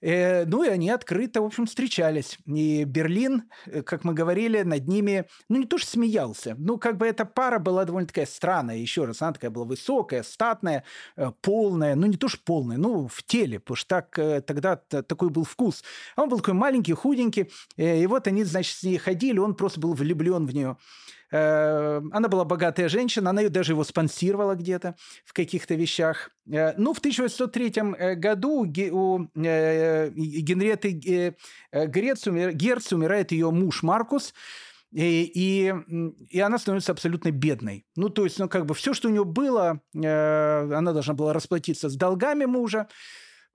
Э, 0.00 0.44
ну 0.44 0.62
и 0.62 0.68
они 0.68 0.90
открыто, 0.90 1.42
в 1.42 1.46
общем, 1.46 1.66
встречались. 1.66 2.38
И 2.46 2.84
Берлин, 2.84 3.44
э, 3.66 3.82
как 3.82 4.04
мы 4.04 4.14
говорили, 4.14 4.62
над 4.62 4.86
ними, 4.86 5.26
ну 5.48 5.58
не 5.58 5.66
то 5.66 5.78
что 5.78 5.90
смеялся, 5.90 6.54
ну 6.58 6.78
как 6.78 6.96
бы 6.96 7.06
эта 7.06 7.24
пара 7.24 7.58
была 7.58 7.84
довольно 7.84 8.06
такая 8.06 8.26
странная, 8.26 8.76
еще 8.76 9.04
раз, 9.04 9.22
она 9.22 9.32
такая 9.32 9.50
была 9.50 9.64
высокая, 9.64 10.22
статная, 10.22 10.84
э, 11.16 11.32
полная, 11.40 11.94
ну 11.94 12.06
не 12.06 12.16
то 12.16 12.28
что 12.28 12.40
полная, 12.44 12.76
ну 12.76 13.08
в 13.08 13.22
теле, 13.24 13.58
потому 13.58 13.76
что 13.76 13.88
так, 13.88 14.10
тогда 14.46 14.76
такой 14.76 15.30
был 15.30 15.44
вкус. 15.44 15.82
А 16.16 16.22
он 16.22 16.28
был 16.28 16.38
такой 16.38 16.54
маленький, 16.54 16.92
худенький, 16.92 17.50
и 17.76 18.06
вот 18.06 18.26
они, 18.26 18.44
значит, 18.44 18.76
с 18.76 18.82
ней 18.82 18.98
ходили, 18.98 19.38
он 19.38 19.54
просто 19.54 19.80
был 19.80 19.94
влюблен 19.94 20.46
в 20.46 20.54
нее. 20.54 20.76
Э, 21.30 22.00
она 22.12 22.28
была 22.28 22.44
богатая 22.44 22.88
женщина, 22.88 23.30
она 23.30 23.42
ее 23.42 23.48
даже 23.50 23.72
его 23.72 23.84
спонсировала 23.84 24.54
где-то 24.54 24.96
в 25.24 25.32
каких-то 25.32 25.74
вещах. 25.74 26.30
Э, 26.50 26.74
ну, 26.76 26.92
в 26.94 26.98
1803 26.98 27.72
э, 27.76 28.14
году 28.14 28.60
у 28.60 28.66
Генриеты 29.34 30.90
Герц 31.72 32.92
умирает 32.92 33.32
ее 33.32 33.50
муж 33.50 33.82
Маркус, 33.82 34.32
и, 34.90 35.30
и, 35.34 35.74
и 36.30 36.40
она 36.40 36.56
становится 36.58 36.92
абсолютно 36.92 37.30
бедной. 37.30 37.84
Ну, 37.94 38.08
то 38.08 38.24
есть, 38.24 38.38
ну, 38.38 38.48
как 38.48 38.64
бы 38.64 38.74
все, 38.74 38.94
что 38.94 39.08
у 39.08 39.10
нее 39.10 39.24
было, 39.24 39.82
она 39.94 40.92
должна 40.92 41.12
была 41.12 41.34
расплатиться 41.34 41.90
с 41.90 41.96
долгами 41.96 42.46
мужа, 42.46 42.88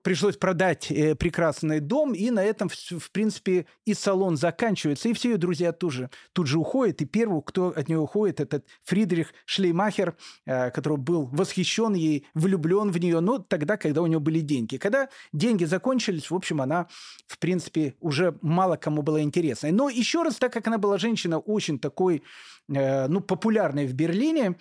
пришлось 0.04 0.36
продать 0.36 0.92
э, 0.92 1.16
прекрасный 1.16 1.80
дом, 1.80 2.12
и 2.12 2.30
на 2.30 2.44
этом, 2.44 2.68
в, 2.68 2.74
в 2.74 3.10
принципе, 3.10 3.66
и 3.86 3.94
салон 3.94 4.36
заканчивается, 4.36 5.08
и 5.08 5.14
все 5.14 5.30
ее 5.30 5.38
друзья 5.38 5.72
тоже 5.72 6.10
тут 6.34 6.46
же 6.46 6.58
уходят, 6.58 7.00
и 7.00 7.06
первый, 7.06 7.42
кто 7.42 7.68
от 7.68 7.88
нее 7.88 7.98
уходит, 7.98 8.38
этот 8.38 8.66
Фридрих 8.84 9.32
Шлеймахер, 9.46 10.14
э, 10.44 10.70
который 10.70 10.98
был 10.98 11.26
восхищен 11.32 11.94
ей, 11.94 12.26
влюблен 12.34 12.92
в 12.92 12.98
нее, 12.98 13.20
но 13.20 13.38
тогда, 13.38 13.78
когда 13.78 14.02
у 14.02 14.06
нее 14.06 14.20
были 14.20 14.40
деньги. 14.40 14.76
Когда 14.76 15.08
деньги 15.32 15.64
закончились, 15.64 16.30
в 16.30 16.34
общем, 16.34 16.60
она, 16.60 16.86
в 17.26 17.38
принципе, 17.38 17.94
уже 18.00 18.36
мало 18.42 18.76
кому 18.76 19.02
была 19.02 19.22
интересна. 19.22 19.72
Но 19.72 19.88
еще 19.88 20.22
раз, 20.22 20.36
так 20.36 20.52
как 20.52 20.66
она 20.66 20.76
была 20.76 20.98
женщина 20.98 21.38
очень 21.38 21.78
такой, 21.78 22.22
э, 22.68 23.08
ну, 23.08 23.20
популярной 23.22 23.86
в 23.86 23.94
Берлине, 23.94 24.56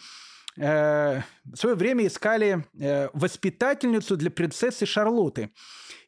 в 0.56 1.56
свое 1.56 1.76
время 1.76 2.08
искали 2.08 2.66
э, 2.80 3.10
воспитательницу 3.14 4.18
для 4.18 4.30
принцессы 4.30 4.86
Шарлотты. 4.86 5.50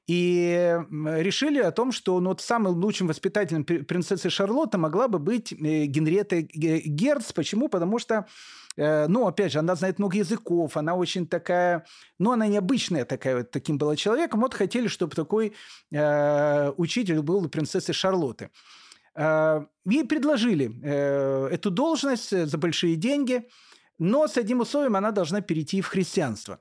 И 0.07 0.77
решили 0.91 1.59
о 1.59 1.71
том, 1.71 1.91
что 1.91 2.19
ну, 2.19 2.29
вот 2.29 2.41
самым 2.41 2.75
лучшим 2.75 3.07
воспитателем 3.07 3.63
принцессы 3.63 4.29
Шарлотты 4.29 4.77
могла 4.77 5.07
бы 5.07 5.17
быть 5.17 5.51
э, 5.51 5.85
Генриетта 5.85 6.41
Герц. 6.41 7.31
Почему? 7.31 7.69
Потому 7.69 7.99
что 7.99 8.27
ну, 8.77 9.25
опять 9.25 9.53
же, 9.53 9.59
она 9.59 9.73
знает 9.75 9.99
много 9.99 10.17
языков, 10.17 10.75
она 10.75 10.95
очень 10.95 11.25
такая, 11.25 11.85
ну, 12.19 12.33
она 12.33 12.45
необычная 12.47 13.05
такая, 13.05 13.37
вот 13.37 13.49
таким 13.49 13.77
была 13.77 13.95
человеком. 13.95 14.41
Вот 14.41 14.53
хотели, 14.53 14.89
чтобы 14.89 15.15
такой 15.15 15.53
э, 15.93 16.71
учитель 16.75 17.21
был 17.21 17.45
у 17.45 17.47
принцессы 17.47 17.93
Шарлотты. 17.93 18.49
Э, 19.15 19.65
ей 19.85 20.03
предложили 20.03 20.73
э, 20.83 21.47
эту 21.53 21.71
должность 21.71 22.31
за 22.31 22.57
большие 22.57 22.97
деньги– 22.97 23.47
но 23.99 24.27
с 24.27 24.37
одним 24.37 24.61
условием 24.61 24.95
она 24.95 25.11
должна 25.11 25.41
перейти 25.41 25.81
в 25.81 25.87
христианство. 25.87 26.59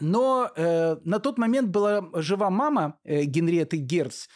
Но 0.00 0.50
э, 0.54 0.96
на 1.04 1.18
тот 1.18 1.38
момент 1.38 1.68
была 1.68 2.08
жива 2.14 2.50
мама 2.50 2.98
э, 3.04 3.24
Генриетты 3.24 3.78
Герц, 3.78 4.28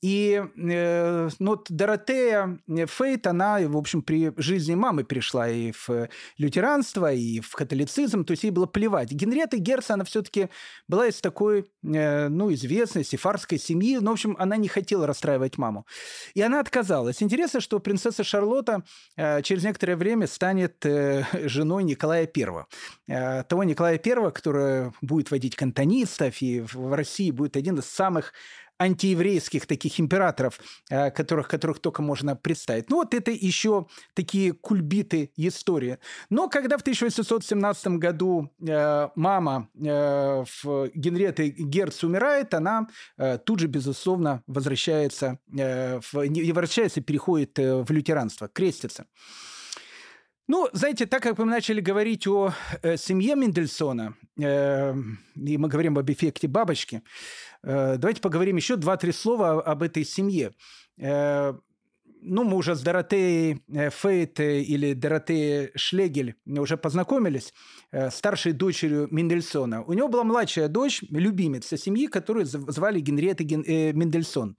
И 0.00 0.40
э, 0.56 1.28
ну, 1.40 1.50
вот 1.50 1.66
Доротея 1.70 2.58
Фейт, 2.68 3.26
она, 3.26 3.58
в 3.60 3.76
общем, 3.76 4.02
при 4.02 4.32
жизни 4.36 4.76
мамы 4.76 5.02
перешла 5.02 5.48
и 5.48 5.72
в 5.72 6.08
лютеранство, 6.36 7.12
и 7.12 7.40
в 7.40 7.52
католицизм, 7.52 8.24
то 8.24 8.30
есть 8.30 8.44
ей 8.44 8.50
было 8.50 8.66
плевать. 8.66 9.10
Генриетта 9.10 9.58
Герц, 9.58 9.90
она 9.90 10.04
все-таки 10.04 10.50
была 10.86 11.08
из 11.08 11.20
такой, 11.20 11.68
э, 11.82 12.28
ну, 12.28 12.52
известной 12.52 13.04
сефарской 13.04 13.58
семьи, 13.58 13.98
ну, 14.00 14.10
в 14.10 14.12
общем, 14.12 14.36
она 14.38 14.56
не 14.56 14.68
хотела 14.68 15.06
расстраивать 15.06 15.58
маму. 15.58 15.84
И 16.34 16.42
она 16.42 16.60
отказалась. 16.60 17.20
Интересно, 17.20 17.60
что 17.60 17.80
принцесса 17.80 18.22
Шарлотта 18.22 18.84
э, 19.16 19.42
через 19.42 19.64
некоторое 19.64 19.96
время 19.96 20.28
станет 20.28 20.86
э, 20.86 21.24
женой 21.48 21.82
Николая 21.82 22.28
I. 22.36 22.66
Э, 23.08 23.42
того 23.42 23.64
Николая 23.64 24.00
I, 24.04 24.30
который 24.30 24.92
будет 25.02 25.32
водить 25.32 25.56
кантонистов, 25.56 26.40
и 26.40 26.60
в 26.60 26.94
России 26.94 27.32
будет 27.32 27.56
один 27.56 27.78
из 27.78 27.86
самых 27.86 28.32
антиеврейских 28.78 29.66
таких 29.66 30.00
императоров, 30.00 30.60
э, 30.90 31.10
которых, 31.10 31.48
которых 31.48 31.80
только 31.80 32.02
можно 32.02 32.36
представить. 32.36 32.90
Ну 32.90 32.96
вот 32.96 33.14
это 33.14 33.30
еще 33.30 33.86
такие 34.14 34.52
кульбиты 34.52 35.32
истории. 35.36 35.98
Но 36.30 36.48
когда 36.48 36.78
в 36.78 36.82
1817 36.82 37.86
году 37.98 38.50
э, 38.60 39.08
мама 39.14 39.68
э, 39.74 40.44
Генриетты 40.94 41.48
Герц 41.48 42.04
умирает, 42.04 42.54
она 42.54 42.88
тут 43.44 43.60
же, 43.60 43.66
безусловно, 43.66 44.42
возвращается, 44.46 45.38
в, 45.48 46.24
не 46.26 46.52
возвращается, 46.52 47.00
переходит 47.00 47.58
э, 47.58 47.82
в 47.82 47.90
лютеранство, 47.90 48.48
крестится. 48.48 49.06
Ну, 50.50 50.66
знаете, 50.72 51.04
так 51.04 51.22
как 51.22 51.38
мы 51.38 51.44
начали 51.44 51.82
говорить 51.82 52.26
о 52.26 52.54
э, 52.82 52.96
семье 52.96 53.36
Мендельсона, 53.36 54.14
э, 54.40 54.94
и 55.36 55.58
мы 55.58 55.68
говорим 55.68 55.98
об 55.98 56.10
эффекте 56.10 56.48
бабочки, 56.48 57.02
э, 57.62 57.96
давайте 57.98 58.22
поговорим 58.22 58.56
еще 58.56 58.76
два-три 58.76 59.12
слова 59.12 59.60
об 59.60 59.82
этой 59.82 60.06
семье. 60.06 60.52
Э, 60.98 61.52
ну, 62.22 62.44
мы 62.44 62.56
уже 62.56 62.74
с 62.74 62.80
Доротеей 62.80 63.62
э, 63.68 63.90
Фейт 63.90 64.40
э, 64.40 64.62
или 64.62 64.94
Доротеей 64.94 65.70
Шлегель 65.76 66.34
уже 66.46 66.78
познакомились, 66.78 67.52
э, 67.92 68.10
старшей 68.10 68.52
дочерью 68.52 69.06
Мендельсона. 69.10 69.82
У 69.82 69.92
него 69.92 70.08
была 70.08 70.24
младшая 70.24 70.68
дочь, 70.68 71.02
любимица 71.10 71.76
семьи, 71.76 72.06
которую 72.06 72.46
звали 72.46 73.00
Генриетта 73.00 73.44
Ген... 73.44 73.64
Мендельсон 73.66 74.56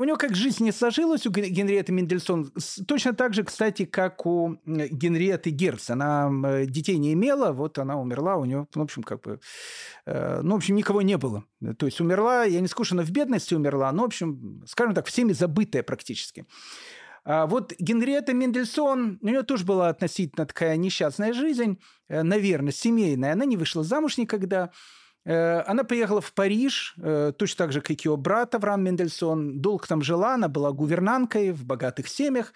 у 0.00 0.04
него 0.04 0.16
как 0.16 0.34
жизнь 0.34 0.64
не 0.64 0.72
сложилась 0.72 1.26
у 1.26 1.30
Генриетты 1.30 1.92
Мендельсон, 1.92 2.50
точно 2.88 3.12
так 3.12 3.34
же, 3.34 3.44
кстати, 3.44 3.84
как 3.84 4.24
у 4.24 4.56
Генриетты 4.64 5.50
Герц. 5.50 5.90
Она 5.90 6.30
детей 6.64 6.96
не 6.96 7.12
имела, 7.12 7.52
вот 7.52 7.78
она 7.78 8.00
умерла, 8.00 8.36
у 8.36 8.46
нее, 8.46 8.66
в 8.74 8.80
общем, 8.80 9.02
как 9.02 9.20
бы, 9.20 9.40
э, 10.06 10.40
ну, 10.42 10.54
в 10.54 10.56
общем, 10.56 10.76
никого 10.76 11.02
не 11.02 11.18
было. 11.18 11.44
То 11.76 11.84
есть 11.84 12.00
умерла, 12.00 12.44
я 12.44 12.60
не 12.60 12.66
скажу, 12.66 12.94
она 12.94 13.04
в 13.04 13.10
бедности 13.10 13.52
умерла, 13.52 13.92
но, 13.92 14.04
в 14.04 14.06
общем, 14.06 14.62
скажем 14.66 14.94
так, 14.94 15.06
всеми 15.06 15.32
забытая 15.32 15.82
практически. 15.82 16.46
А 17.22 17.46
вот 17.46 17.74
Генриетта 17.78 18.32
Мендельсон, 18.32 19.18
у 19.20 19.26
нее 19.26 19.42
тоже 19.42 19.66
была 19.66 19.90
относительно 19.90 20.46
такая 20.46 20.78
несчастная 20.78 21.34
жизнь, 21.34 21.78
э, 22.08 22.22
наверное, 22.22 22.72
семейная. 22.72 23.34
Она 23.34 23.44
не 23.44 23.58
вышла 23.58 23.84
замуж 23.84 24.16
никогда, 24.16 24.70
она 25.24 25.84
приехала 25.84 26.20
в 26.20 26.32
Париж, 26.32 26.94
э, 26.98 27.32
точно 27.36 27.64
так 27.64 27.72
же, 27.72 27.80
как 27.80 28.00
ее 28.04 28.16
брат 28.16 28.54
Авраам 28.54 28.82
Мендельсон. 28.84 29.60
Долго 29.60 29.86
там 29.86 30.02
жила, 30.02 30.34
она 30.34 30.48
была 30.48 30.72
гувернанткой 30.72 31.52
в 31.52 31.64
богатых 31.64 32.08
семьях. 32.08 32.52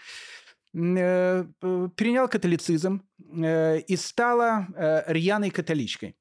Э, 0.75 1.45
перенял 1.61 2.29
католицизм 2.29 3.03
и 3.19 3.97
стала 3.97 4.67
рьяной 5.07 5.51
католичкой. 5.51 6.17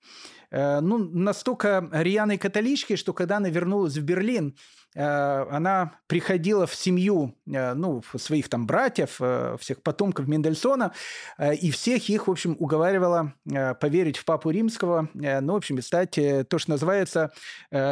Ну, 0.54 0.98
настолько 1.00 1.90
рьяной 1.92 2.38
католичкой, 2.38 2.96
что 2.96 3.12
когда 3.12 3.38
она 3.38 3.50
вернулась 3.50 3.98
в 3.98 4.04
Берлин– 4.04 4.56
Э, 4.96 5.46
она 5.50 6.00
приходила 6.08 6.68
в 6.68 6.76
семью 6.76 7.36
э, 7.52 7.74
ну, 7.74 8.02
своих 8.16 8.50
там 8.50 8.68
братьев, 8.68 9.18
э, 9.20 9.58
всех 9.60 9.82
потомков 9.82 10.28
Мендельсона, 10.28 10.94
и 11.40 11.72
всех 11.72 12.10
их, 12.10 12.28
в 12.28 12.32
общем, 12.32 12.56
уговаривала 12.60 13.34
поверить 13.80 14.18
в 14.18 14.26
Папу 14.26 14.50
Римского, 14.50 15.10
ну, 15.14 15.54
в 15.54 15.56
общем, 15.56 15.82
стать, 15.82 16.12
то, 16.12 16.58
что 16.58 16.72
называется, 16.72 17.32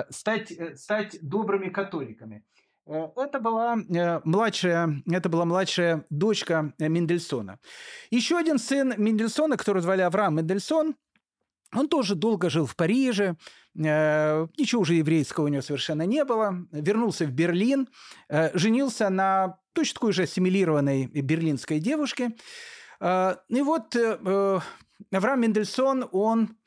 стать, 0.09 0.53
стать 0.75 1.17
добрыми 1.21 1.69
католиками. 1.69 2.43
Это 2.85 3.39
была 3.39 3.77
младшая, 4.23 5.01
это 5.09 5.29
была 5.29 5.45
младшая 5.45 6.05
дочка 6.09 6.73
Мендельсона. 6.79 7.59
Еще 8.09 8.37
один 8.37 8.57
сын 8.57 8.93
Мендельсона, 8.97 9.57
который 9.57 9.81
звали 9.81 10.01
Авраам 10.01 10.35
Мендельсон, 10.35 10.95
он 11.73 11.87
тоже 11.87 12.15
долго 12.15 12.49
жил 12.49 12.65
в 12.65 12.75
Париже, 12.75 13.35
э, 13.75 14.47
ничего 14.57 14.81
уже 14.81 14.95
еврейского 14.95 15.45
у 15.45 15.47
него 15.47 15.61
совершенно 15.61 16.03
не 16.03 16.23
было. 16.25 16.67
Вернулся 16.71 17.25
в 17.25 17.31
Берлин, 17.31 17.87
э, 18.29 18.57
женился 18.57 19.09
на 19.09 19.57
точно 19.73 19.93
такой 19.95 20.13
же 20.13 20.23
ассимилированной 20.23 21.05
берлинской 21.05 21.79
девушке. 21.79 22.35
Э, 22.99 23.35
и 23.49 23.61
вот 23.61 23.95
Авраам 25.11 25.41
Мендельсон, 25.41 26.07
он 26.11 26.57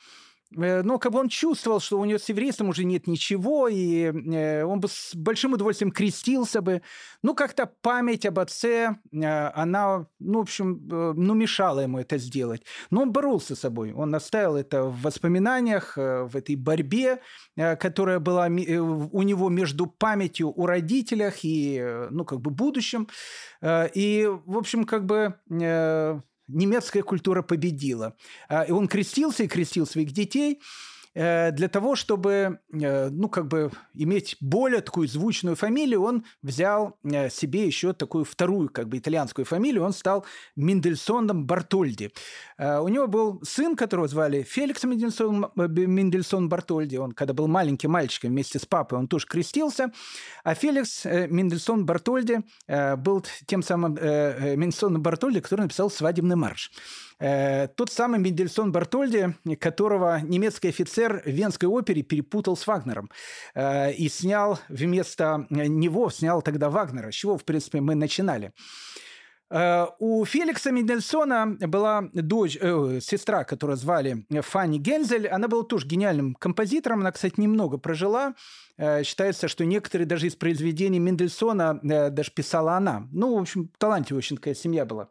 но 0.57 0.99
как 0.99 1.13
бы 1.13 1.19
он 1.19 1.29
чувствовал, 1.29 1.81
что 1.81 1.99
у 1.99 2.05
него 2.05 2.19
с 2.19 2.29
еврейством 2.29 2.69
уже 2.69 2.85
нет 2.85 3.07
ничего, 3.07 3.69
и 3.69 4.05
э, 4.05 4.65
он 4.65 4.81
бы 4.81 4.89
с 4.89 5.15
большим 5.15 5.53
удовольствием 5.53 5.91
крестился 5.91 6.61
бы. 6.61 6.83
Ну, 7.23 7.35
как-то 7.35 7.67
память 7.83 8.27
об 8.27 8.39
отце, 8.39 8.97
э, 9.13 9.49
она, 9.55 10.07
ну, 10.19 10.39
в 10.39 10.43
общем, 10.43 10.81
ну, 10.89 11.35
мешала 11.35 11.81
ему 11.81 11.99
это 11.99 12.19
сделать. 12.19 12.63
Но 12.91 13.03
он 13.03 13.13
боролся 13.13 13.55
с 13.55 13.61
собой, 13.61 13.93
он 13.93 14.15
оставил 14.15 14.57
это 14.57 14.85
в 14.85 15.03
воспоминаниях, 15.03 15.97
в 15.97 16.31
этой 16.35 16.57
борьбе, 16.57 17.21
которая 17.57 18.19
была 18.19 18.47
у 18.47 19.23
него 19.23 19.49
между 19.49 19.87
памятью 19.87 20.53
о 20.57 20.67
родителях 20.67 21.45
и, 21.45 22.07
ну, 22.11 22.25
как 22.25 22.41
бы 22.41 22.51
будущем. 22.51 23.09
И, 23.65 24.31
в 24.47 24.59
общем, 24.59 24.85
как 24.85 25.07
бы 25.07 25.35
немецкая 26.49 27.03
культура 27.03 27.43
победила. 27.43 28.17
А, 28.49 28.63
и 28.63 28.73
он 28.73 28.89
крестился 28.89 29.45
и 29.45 29.49
крестил 29.49 29.87
своих 29.87 30.13
детей– 30.13 30.61
для 31.15 31.69
того, 31.69 31.95
чтобы, 31.95 32.59
э, 32.73 33.09
ну, 33.09 33.29
как 33.29 33.47
бы 33.47 33.71
иметь 33.95 34.37
более 34.41 34.81
такую 34.81 35.07
звучную 35.07 35.55
фамилию, 35.55 36.03
он 36.03 36.25
взял 36.43 36.99
э, 37.05 37.31
себе 37.31 37.65
еще 37.67 37.93
такую 37.93 38.25
вторую, 38.25 38.69
как 38.69 38.89
бы, 38.89 38.99
итальянскую 38.99 39.45
фамилию, 39.45 39.85
он 39.85 39.93
стал 39.93 40.27
Мендельсоном 40.57 41.47
Бартольди. 41.47 42.13
У 42.59 42.89
него 42.89 43.07
был 43.07 43.41
сын, 43.45 43.77
которого 43.77 44.09
звали 44.09 44.43
Феликс 44.43 44.83
Мендельсон, 44.85 45.53
Мендельсон 45.55 46.49
Бартольди. 46.49 46.97
Он, 46.97 47.13
когда 47.13 47.33
был 47.33 47.47
маленьким 47.47 47.93
мальчиком 47.93 48.31
вместе 48.31 48.59
с 48.59 48.67
папой, 48.67 48.99
он 48.99 49.07
тоже 49.07 49.27
крестился. 49.27 49.93
А 50.43 50.55
Феликс 50.55 51.05
Мендельсон 51.05 51.87
Бартольди 51.87 52.41
был 52.69 53.25
тем 53.47 53.63
самым 53.63 53.95
Мендельсоном 53.95 55.03
Бартольди, 55.03 55.41
который 55.41 55.63
написал 55.63 55.91
«Свадебный 55.91 56.37
марш». 56.37 56.71
Э, 57.19 57.69
тот 57.69 57.91
самый 57.91 58.19
Мендельсон 58.19 58.73
Бартольди, 58.73 59.35
которого 59.61 60.21
немецкий 60.21 60.69
офицер 60.69 61.23
в 61.25 61.29
Венской 61.29 61.69
опере 61.69 62.03
перепутал 62.03 62.57
с 62.57 62.67
Вагнером 62.67 63.11
э, 63.55 63.93
и 63.93 64.09
снял 64.09 64.59
вместо 64.69 65.47
него, 65.51 66.11
снял 66.11 66.43
тогда 66.43 66.71
Вагнера, 66.71 67.11
с 67.11 67.15
чего, 67.15 67.39
в 67.39 67.45
принципе, 67.45 67.81
мы 67.81 67.95
начинали. 67.95 68.53
Э, 69.51 69.87
у 69.99 70.25
Феликса 70.25 70.73
Мендельсона 70.73 71.57
была 71.61 72.09
дочь, 72.13 72.59
э, 72.61 72.99
сестра, 73.01 73.45
которую 73.45 73.77
звали 73.77 74.27
Фанни 74.31 74.79
Гензель. 74.79 75.29
Она 75.29 75.49
была 75.49 75.63
тоже 75.63 75.87
гениальным 75.87 76.35
композитором. 76.35 77.01
Она, 77.01 77.13
кстати, 77.13 77.41
немного 77.41 77.79
прожила. 77.79 78.35
Э, 78.77 79.05
считается, 79.05 79.49
что 79.49 79.65
некоторые 79.65 80.07
даже 80.07 80.27
из 80.27 80.35
произведений 80.35 80.99
Мендельсона 80.99 81.79
э, 81.83 82.11
даже 82.11 82.33
писала 82.33 82.75
она. 82.75 83.07
Ну, 83.13 83.37
в 83.37 83.41
общем, 83.41 83.71
талантливая 83.79 84.19
очень 84.19 84.37
такая 84.37 84.55
семья 84.55 84.85
была. 84.85 85.09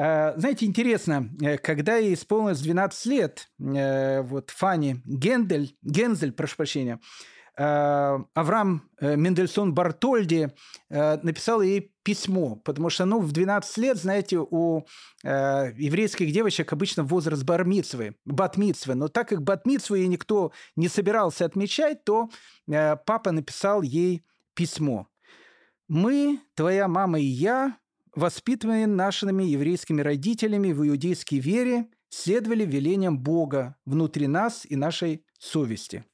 Э, 0.00 0.32
знаете, 0.38 0.64
интересно, 0.64 1.28
э, 1.42 1.58
когда 1.58 1.96
ей 1.96 2.14
исполнилось 2.14 2.60
12 2.60 3.06
лет, 3.06 3.50
э, 3.58 4.22
вот 4.22 4.48
Фанни 4.48 5.02
Гендель, 5.04 5.76
Гензель, 5.82 6.32
прошу 6.32 6.56
прощения, 6.56 7.00
Авраам 7.56 8.88
Мендельсон 9.02 9.74
Бартольди 9.74 10.50
написал 10.88 11.60
ей 11.60 11.92
письмо, 12.02 12.56
потому 12.56 12.88
что, 12.88 13.04
ну, 13.04 13.20
в 13.20 13.32
12 13.32 13.76
лет, 13.76 13.98
знаете, 13.98 14.38
у 14.38 14.86
еврейских 15.22 16.32
девочек 16.32 16.72
обычно 16.72 17.02
возраст 17.02 17.42
бармитсвы, 17.42 18.16
батмитсвы, 18.24 18.94
но 18.94 19.08
так 19.08 19.28
как 19.28 19.42
батмитсву 19.42 19.96
ей 19.96 20.06
никто 20.06 20.52
не 20.74 20.88
собирался 20.88 21.44
отмечать, 21.44 22.02
то 22.04 22.30
папа 22.66 23.32
написал 23.32 23.82
ей 23.82 24.22
письмо. 24.54 25.08
«Мы, 25.86 26.40
твоя 26.54 26.88
мама 26.88 27.20
и 27.20 27.24
я, 27.24 27.76
воспитанные 28.14 28.86
нашими 28.86 29.44
еврейскими 29.44 30.00
родителями 30.02 30.72
в 30.72 30.86
иудейской 30.86 31.38
вере, 31.38 31.88
следовали 32.08 32.64
велениям 32.64 33.18
Бога 33.18 33.76
внутри 33.84 34.26
нас 34.26 34.66
и 34.68 34.76
нашей 34.76 35.24
совести. 35.38 36.04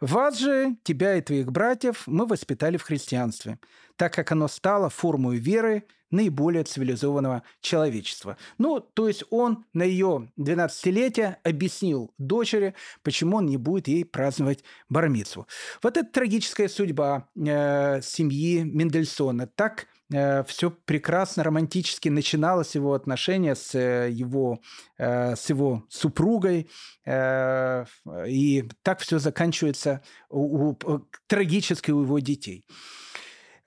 Вас 0.00 0.38
же, 0.38 0.76
тебя 0.84 1.16
и 1.16 1.20
твоих 1.20 1.50
братьев, 1.50 2.04
мы 2.06 2.26
воспитали 2.26 2.76
в 2.76 2.82
христианстве, 2.82 3.58
так 3.96 4.12
как 4.14 4.30
оно 4.30 4.46
стало 4.46 4.90
формой 4.90 5.38
веры 5.38 5.84
наиболее 6.10 6.64
цивилизованного 6.64 7.42
человечества. 7.60 8.36
Ну, 8.56 8.80
то 8.80 9.08
есть 9.08 9.24
он 9.30 9.64
на 9.72 9.82
ее 9.82 10.30
12-летие 10.38 11.36
объяснил 11.42 12.12
дочери, 12.16 12.74
почему 13.02 13.38
он 13.38 13.46
не 13.46 13.56
будет 13.56 13.88
ей 13.88 14.04
праздновать 14.04 14.64
бармицу. 14.88 15.46
Вот 15.82 15.96
это 15.96 16.08
трагическая 16.08 16.68
судьба 16.68 17.28
э, 17.36 18.00
семьи 18.02 18.62
Мендельсона. 18.62 19.46
Так 19.46 19.86
все 20.10 20.70
прекрасно, 20.70 21.44
романтически 21.44 22.08
начиналось 22.08 22.74
его 22.74 22.94
отношение 22.94 23.54
с 23.54 23.74
э, 23.74 24.08
его, 24.10 24.60
э, 24.96 25.36
с 25.36 25.50
его 25.50 25.84
супругой, 25.90 26.70
э, 27.04 27.84
и 28.26 28.68
так 28.82 29.00
все 29.00 29.18
заканчивается 29.18 30.02
у, 30.30 30.70
у, 30.70 31.06
трагически 31.26 31.90
у 31.90 32.02
его 32.02 32.18
детей. 32.20 32.64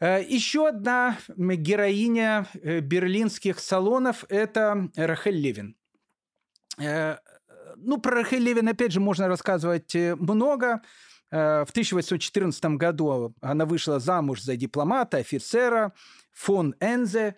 Э, 0.02 0.22
Еще 0.28 0.68
одна 0.68 1.18
героиня 1.38 2.48
э, 2.54 2.80
берлинских 2.80 3.60
салонов– 3.60 4.26
это 4.30 4.90
Рахель 4.96 5.38
Левин. 5.38 5.76
Э, 6.80 7.18
ну, 7.78 8.00
про 8.00 8.16
Рахель 8.16 8.42
Левин, 8.42 8.68
опять 8.68 8.92
же, 8.92 9.00
можно 9.00 9.28
рассказывать 9.28 9.96
много. 9.96 10.82
В 11.30 11.68
1814 11.70 12.66
году 12.76 13.34
она 13.40 13.66
вышла 13.66 14.02
замуж 14.02 14.42
за 14.42 14.58
дипломата, 14.58 15.18
офицера 15.18 15.94
фон 16.34 16.76
Энзе. 16.80 17.36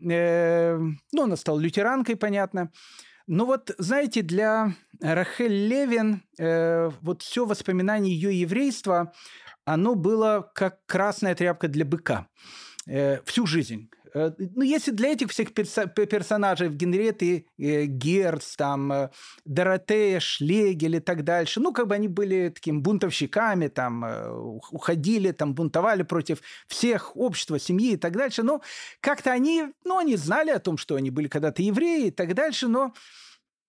Ну, 0.00 1.22
она 1.22 1.36
стала 1.36 1.60
лютеранкой, 1.60 2.16
понятно. 2.16 2.72
Но 3.26 3.46
вот, 3.46 3.74
знаете, 3.78 4.22
для 4.22 4.74
Рахель 5.00 5.68
Левин 5.68 6.22
вот 6.38 7.22
все 7.22 7.44
воспоминание 7.46 8.14
ее 8.14 8.40
еврейства– 8.40 9.12
оно 9.64 9.94
было 9.94 10.50
как 10.54 10.84
красная 10.86 11.34
тряпка 11.34 11.68
для 11.68 11.84
быка 11.84 12.26
э, 12.86 13.22
всю 13.24 13.46
жизнь. 13.46 13.90
Э, 14.14 14.32
ну, 14.38 14.62
если 14.62 14.90
для 14.90 15.12
этих 15.12 15.30
всех 15.30 15.52
персонажей 15.52 16.68
в 16.68 16.76
Генриетты 16.76 17.46
э, 17.58 17.84
Герц, 17.84 18.56
там, 18.56 18.92
э, 18.92 19.10
Доротея, 19.44 20.20
Шлегель 20.20 20.96
и 20.96 21.00
так 21.00 21.24
дальше, 21.24 21.60
ну, 21.60 21.72
как 21.72 21.86
бы 21.86 21.94
они 21.94 22.08
были 22.08 22.50
такими 22.50 22.78
бунтовщиками, 22.78 23.68
там, 23.68 24.04
уходили, 24.70 25.32
там, 25.32 25.54
бунтовали 25.54 26.02
против 26.02 26.42
всех, 26.66 27.16
общества, 27.16 27.58
семьи 27.58 27.92
и 27.92 27.96
так 27.96 28.16
дальше, 28.16 28.42
но 28.42 28.62
как-то 29.00 29.32
они, 29.32 29.66
ну, 29.84 29.98
они 29.98 30.16
знали 30.16 30.50
о 30.50 30.58
том, 30.58 30.76
что 30.76 30.96
они 30.96 31.10
были 31.10 31.28
когда-то 31.28 31.62
евреи 31.62 32.08
и 32.08 32.10
так 32.10 32.34
дальше, 32.34 32.68
но 32.68 32.92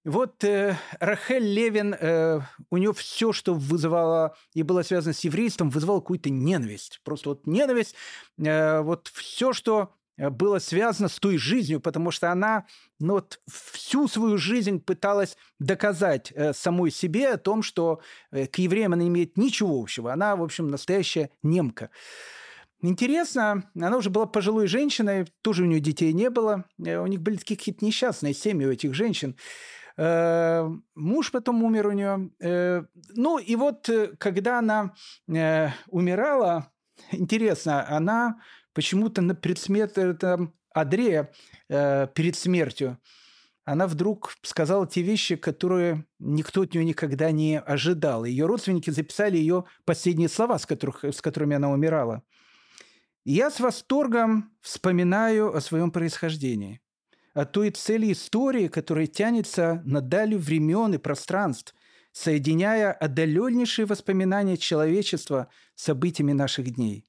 вот 0.03 0.43
э, 0.43 0.77
Рахель 0.99 1.43
Левин, 1.43 1.93
э, 1.93 2.39
у 2.71 2.77
нее 2.77 2.91
все, 2.91 3.31
что 3.33 3.53
вызывало 3.53 4.35
и 4.55 4.63
было 4.63 4.81
связано 4.81 5.13
с 5.13 5.19
еврейством, 5.19 5.69
вызывало 5.69 5.99
какую-то 5.99 6.31
ненависть. 6.31 7.01
Просто 7.03 7.29
вот 7.29 7.45
ненависть, 7.45 7.93
э, 8.39 8.81
вот 8.81 9.11
все, 9.13 9.53
что 9.53 9.93
было 10.17 10.59
связано 10.59 11.09
с 11.09 11.19
той 11.19 11.37
жизнью, 11.37 11.79
потому 11.79 12.11
что 12.11 12.31
она 12.31 12.65
ну, 12.99 13.13
вот 13.13 13.39
всю 13.49 14.07
свою 14.07 14.37
жизнь 14.37 14.79
пыталась 14.79 15.37
доказать 15.59 16.31
э, 16.35 16.53
самой 16.53 16.91
себе 16.91 17.29
о 17.29 17.37
том, 17.37 17.63
что 17.63 18.01
э, 18.31 18.47
к 18.47 18.57
евреям 18.57 18.93
она 18.93 19.03
не 19.03 19.09
имеет 19.09 19.37
ничего 19.37 19.79
общего. 19.79 20.13
Она, 20.13 20.35
в 20.35 20.43
общем, 20.43 20.67
настоящая 20.67 21.31
немка. 21.43 21.89
Интересно, 22.81 23.69
она 23.75 23.97
уже 23.97 24.09
была 24.09 24.25
пожилой 24.25 24.67
женщиной, 24.67 25.27
тоже 25.41 25.63
у 25.63 25.67
нее 25.67 25.79
детей 25.79 26.13
не 26.13 26.29
было. 26.29 26.65
Э, 26.83 26.97
у 26.97 27.07
них 27.07 27.21
были 27.21 27.37
какие-то 27.37 27.85
несчастные 27.85 28.33
семьи 28.33 28.65
у 28.65 28.71
этих 28.71 28.93
женщин. 28.93 29.35
Э, 29.97 30.69
муж 30.95 31.31
потом 31.31 31.63
умер 31.63 31.87
у 31.87 31.91
нее. 31.91 32.29
Э, 32.39 32.83
ну 33.15 33.37
и 33.37 33.55
вот 33.55 33.89
э, 33.89 34.15
когда 34.17 34.59
она 34.59 34.93
умирала, 35.87 36.71
интересно, 37.11 37.87
она 37.87 38.39
почему-то 38.73 39.21
на 39.21 39.35
предсмертном 39.35 40.53
одре 40.73 41.31
перед 41.67 42.35
смертью 42.35 42.97
она 43.63 43.87
вдруг 43.87 44.33
сказала 44.41 44.87
те 44.87 45.01
вещи, 45.01 45.35
которые 45.35 46.05
никто 46.19 46.61
от 46.61 46.73
нее 46.73 46.83
никогда 46.83 47.31
не 47.31 47.59
ожидал. 47.59 48.25
Ее 48.25 48.45
родственники 48.47 48.89
записали 48.89 49.37
ее 49.37 49.65
последние 49.85 50.29
слова, 50.29 50.57
с, 50.57 50.65
которых, 50.65 51.03
с 51.03 51.21
которыми 51.21 51.55
она 51.55 51.69
умирала. 51.69 52.23
«Я 53.23 53.51
с 53.51 53.59
восторгом 53.59 54.51
вспоминаю 54.61 55.55
о 55.55 55.61
своем 55.61 55.91
происхождении 55.91 56.81
о 57.33 57.45
той 57.45 57.71
цели 57.71 58.11
истории, 58.11 58.67
которая 58.67 59.07
тянется 59.07 59.81
на 59.85 60.01
далью 60.01 60.39
времен 60.39 60.93
и 60.93 60.97
пространств, 60.97 61.73
соединяя 62.11 62.91
отдаленнейшие 62.91 63.85
воспоминания 63.85 64.57
человечества 64.57 65.47
с 65.75 65.83
событиями 65.83 66.33
наших 66.33 66.75
дней. 66.75 67.05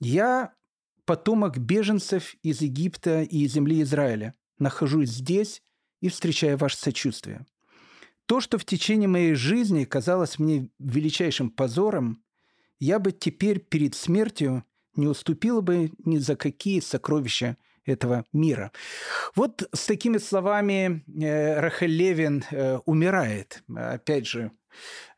Я 0.00 0.54
потомок 1.04 1.58
беженцев 1.58 2.34
из 2.42 2.60
Египта 2.60 3.22
и 3.22 3.46
земли 3.46 3.82
Израиля. 3.82 4.34
Нахожусь 4.58 5.10
здесь 5.10 5.62
и 6.00 6.08
встречаю 6.08 6.56
ваше 6.56 6.76
сочувствие. 6.76 7.46
То, 8.26 8.40
что 8.40 8.58
в 8.58 8.64
течение 8.64 9.08
моей 9.08 9.34
жизни 9.34 9.84
казалось 9.84 10.38
мне 10.38 10.68
величайшим 10.78 11.50
позором, 11.50 12.22
я 12.80 12.98
бы 12.98 13.12
теперь 13.12 13.60
перед 13.60 13.94
смертью 13.94 14.64
не 14.96 15.06
уступила 15.06 15.60
бы 15.60 15.90
ни 16.04 16.18
за 16.18 16.36
какие 16.36 16.80
сокровища 16.80 17.56
этого 17.84 18.24
мира. 18.32 18.72
Вот 19.34 19.68
с 19.72 19.86
такими 19.86 20.18
словами 20.18 21.04
э, 21.06 21.60
Рахель 21.60 21.90
Левин 21.90 22.44
э, 22.50 22.78
умирает. 22.86 23.62
Опять 23.74 24.26
же, 24.26 24.52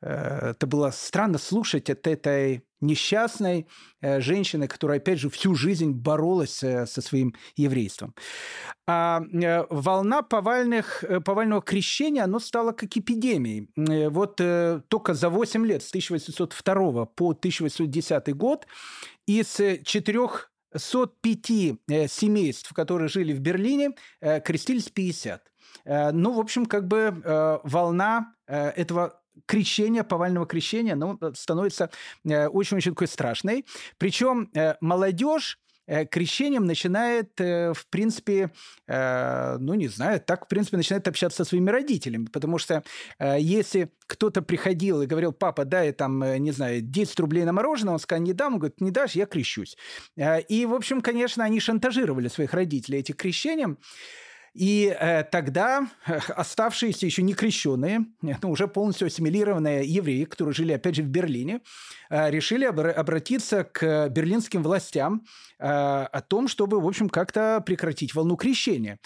э, 0.01 0.51
это 0.51 0.67
было 0.67 0.91
странно 0.91 1.39
слушать 1.39 1.91
от 1.91 2.07
этой 2.07 2.66
несчастной 2.81 3.67
женщины, 4.03 4.69
которая, 4.69 4.99
опять 4.99 5.19
же, 5.19 5.31
всю 5.31 5.55
жизнь 5.55 5.93
боролась 5.93 6.59
со 6.59 6.87
своим 6.87 7.35
еврейством. 7.57 8.15
А 8.87 9.23
волна 9.71 10.23
повальных, 10.23 11.03
повального 11.25 11.63
крещения, 11.63 12.25
оно 12.25 12.39
стало 12.39 12.73
как 12.73 12.97
эпидемией. 12.97 13.71
Вот 14.11 14.37
только 14.89 15.15
за 15.15 15.29
8 15.31 15.67
лет, 15.67 15.83
с 15.83 15.89
1802 15.89 17.07
по 17.07 17.31
1810 17.31 18.37
год, 18.37 18.67
из 19.27 19.61
четырех 19.85 20.51
105 20.75 21.51
э, 21.89 22.09
семейств, 22.09 22.73
которые 22.73 23.09
жили 23.09 23.33
в 23.33 23.41
Берлине, 23.41 23.91
э, 24.21 24.41
крестились 24.41 24.89
50. 24.89 25.43
Э, 25.85 26.11
ну, 26.13 26.33
в 26.33 26.41
общем, 26.41 26.67
как 26.67 26.87
бы 26.87 27.61
волна 27.65 28.35
этого 28.47 29.21
крещения, 29.45 30.03
повального 30.03 30.47
крещения, 30.47 30.95
ну, 30.95 31.19
становится 31.35 31.91
очень-очень 32.25 32.93
такой 32.93 33.09
страшной. 33.09 33.67
Причем 33.99 34.51
молодежь 34.81 35.59
Э, 35.87 36.05
крещением 36.05 36.65
начинает, 36.65 37.41
э, 37.41 37.73
в 37.73 37.87
принципе, 37.87 38.51
э, 38.89 39.57
ну, 39.59 39.75
не 39.75 39.89
знаю, 39.89 40.21
так, 40.21 40.47
в 40.47 40.49
принципе, 40.49 40.77
начинает 40.77 41.07
общаться 41.07 41.45
со 41.45 41.49
своими 41.49 41.71
родителями, 41.71 42.27
потому 42.27 42.59
что 42.59 42.83
если 43.39 43.91
кто-то 44.07 44.43
приходил 44.43 45.03
и 45.03 45.07
говорил, 45.07 45.33
папа, 45.33 45.65
дай 45.65 45.93
там, 45.93 46.23
не 46.43 46.53
знаю, 46.53 46.81
10 46.81 47.21
рублей 47.21 47.45
на 47.45 47.53
мороженое, 47.53 47.95
он 47.95 48.01
сказал, 48.01 48.23
не 48.23 48.33
дам, 48.33 48.55
он 48.55 48.59
говорит, 48.61 48.81
не 48.81 48.91
дашь, 48.91 49.13
я 49.13 49.27
крещусь. 49.27 49.77
И, 50.49 50.67
в 50.67 50.75
общем, 50.75 51.01
конечно, 51.01 51.45
они 51.45 51.61
шантажировали 51.61 52.29
своих 52.29 52.55
родителей 52.55 53.01
этим 53.01 53.15
крещением, 53.15 53.79
и 54.57 54.97
э, 54.99 55.23
тогда 55.25 55.87
э, 56.07 56.19
оставшиеся 56.35 57.05
еще 57.05 57.23
не 57.23 57.35
крещенные, 57.35 58.07
ну, 58.43 58.51
уже 58.51 58.69
полностью 58.69 59.07
ассимилированные 59.07 59.85
евреи, 59.85 60.25
которые 60.25 60.55
жили, 60.55 60.73
опять 60.73 60.97
же, 60.97 61.03
в 61.03 61.09
Берлине, 61.09 61.61
э, 62.09 62.31
решили 62.31 62.67
обра- 62.67 62.93
обратиться 62.93 63.65
к 63.65 64.09
берлинским 64.09 64.63
властям 64.63 65.25
э, 65.59 65.67
о 65.67 66.21
том, 66.23 66.49
чтобы, 66.49 66.81
в 66.81 66.87
общем, 66.87 67.11
как-то 67.11 67.63
прекратить 67.67 68.15
волну 68.15 68.37
крещения. 68.37 68.99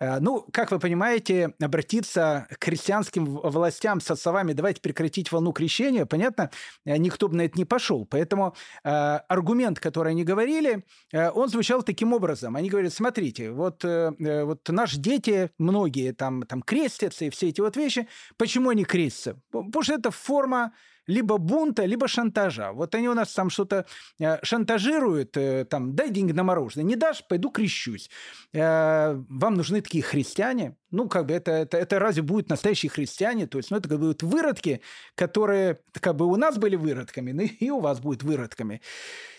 Э, 0.00 0.20
ну, 0.20 0.46
как 0.52 0.70
вы 0.70 0.78
понимаете, 0.78 1.54
обратиться 1.60 2.46
к 2.58 2.64
христианским 2.64 3.26
властям 3.26 4.00
со 4.00 4.16
словами 4.16 4.54
«давайте 4.54 4.80
прекратить 4.80 5.30
волну 5.30 5.52
крещения», 5.52 6.06
понятно, 6.06 6.50
э, 6.86 6.96
никто 6.96 7.28
бы 7.28 7.36
на 7.36 7.42
это 7.42 7.58
не 7.58 7.66
пошел. 7.66 8.06
Поэтому 8.06 8.54
э, 8.84 8.88
аргумент, 8.88 9.80
который 9.80 10.12
они 10.12 10.24
говорили, 10.24 10.82
э, 11.12 11.30
он 11.30 11.50
звучал 11.50 11.82
таким 11.82 12.14
образом. 12.14 12.56
Они 12.56 12.70
говорят, 12.70 12.94
смотрите, 12.94 13.50
вот, 13.50 13.84
э, 13.84 14.12
э 14.18 14.44
вот 14.44 14.66
наш 14.68 14.93
наши 14.94 14.98
дети, 14.98 15.50
многие 15.58 16.12
там, 16.12 16.42
там 16.42 16.62
крестятся 16.62 17.24
и 17.24 17.30
все 17.30 17.48
эти 17.48 17.60
вот 17.60 17.76
вещи. 17.76 18.08
Почему 18.36 18.70
они 18.70 18.84
крестятся? 18.84 19.40
Потому 19.50 19.82
что 19.82 19.94
это 19.94 20.10
форма 20.10 20.72
либо 21.06 21.36
бунта, 21.36 21.84
либо 21.84 22.08
шантажа. 22.08 22.72
Вот 22.72 22.94
они 22.94 23.08
у 23.08 23.14
нас 23.14 23.32
там 23.34 23.50
что-то 23.50 23.84
э, 24.18 24.38
шантажируют, 24.42 25.36
э, 25.36 25.64
там, 25.64 25.94
дай 25.94 26.10
деньги 26.10 26.32
на 26.32 26.44
мороженое, 26.44 26.84
не 26.86 26.96
дашь, 26.96 27.22
пойду 27.28 27.50
крещусь. 27.50 28.10
Э, 28.54 29.14
вам 29.28 29.54
нужны 29.54 29.82
такие 29.82 30.02
христиане? 30.02 30.76
Ну, 30.94 31.08
как 31.08 31.26
бы 31.26 31.34
это, 31.34 31.50
это, 31.50 31.76
это 31.76 31.98
разве 31.98 32.22
будут 32.22 32.48
настоящие 32.48 32.88
христиане? 32.88 33.46
То 33.48 33.58
есть, 33.58 33.70
ну, 33.70 33.78
это 33.78 33.88
как 33.88 33.98
бы 33.98 34.08
вот 34.08 34.22
выродки, 34.22 34.80
которые 35.16 35.80
как 36.00 36.14
бы 36.14 36.26
у 36.26 36.36
нас 36.36 36.56
были 36.56 36.76
выродками, 36.76 37.32
ну, 37.32 37.42
и 37.42 37.70
у 37.70 37.80
вас 37.80 37.98
будут 37.98 38.22
выродками. 38.22 38.80